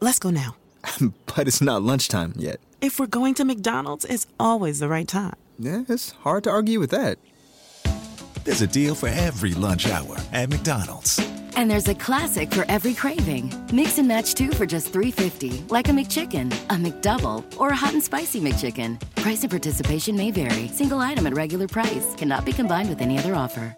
let's 0.00 0.18
go 0.18 0.30
now. 0.30 0.56
but 1.26 1.46
it's 1.46 1.60
not 1.60 1.82
lunchtime 1.82 2.32
yet. 2.36 2.58
If 2.80 2.98
we're 2.98 3.06
going 3.06 3.34
to 3.34 3.44
McDonald's, 3.44 4.06
it's 4.06 4.26
always 4.40 4.78
the 4.78 4.88
right 4.88 5.06
time. 5.06 5.36
Yeah, 5.58 5.82
it's 5.90 6.12
hard 6.12 6.44
to 6.44 6.50
argue 6.50 6.80
with 6.80 6.90
that. 6.90 7.18
There's 8.44 8.60
a 8.60 8.66
deal 8.66 8.94
for 8.94 9.08
every 9.08 9.54
lunch 9.54 9.88
hour 9.88 10.16
at 10.32 10.50
McDonald's. 10.50 11.18
And 11.56 11.70
there's 11.70 11.88
a 11.88 11.94
classic 11.94 12.52
for 12.52 12.64
every 12.68 12.92
craving. 12.94 13.52
Mix 13.72 13.98
and 13.98 14.06
match 14.06 14.34
two 14.34 14.50
for 14.50 14.66
just 14.66 14.92
$3.50, 14.92 15.70
like 15.70 15.88
a 15.88 15.92
McChicken, 15.92 16.52
a 16.68 16.74
McDouble, 16.74 17.42
or 17.58 17.70
a 17.70 17.76
hot 17.76 17.94
and 17.94 18.02
spicy 18.02 18.40
McChicken. 18.40 19.00
Price 19.14 19.42
and 19.42 19.50
participation 19.50 20.14
may 20.16 20.30
vary. 20.30 20.68
Single 20.68 20.98
item 20.98 21.26
at 21.26 21.34
regular 21.34 21.68
price 21.68 22.14
cannot 22.16 22.44
be 22.44 22.52
combined 22.52 22.90
with 22.90 23.00
any 23.00 23.18
other 23.18 23.34
offer. 23.34 23.76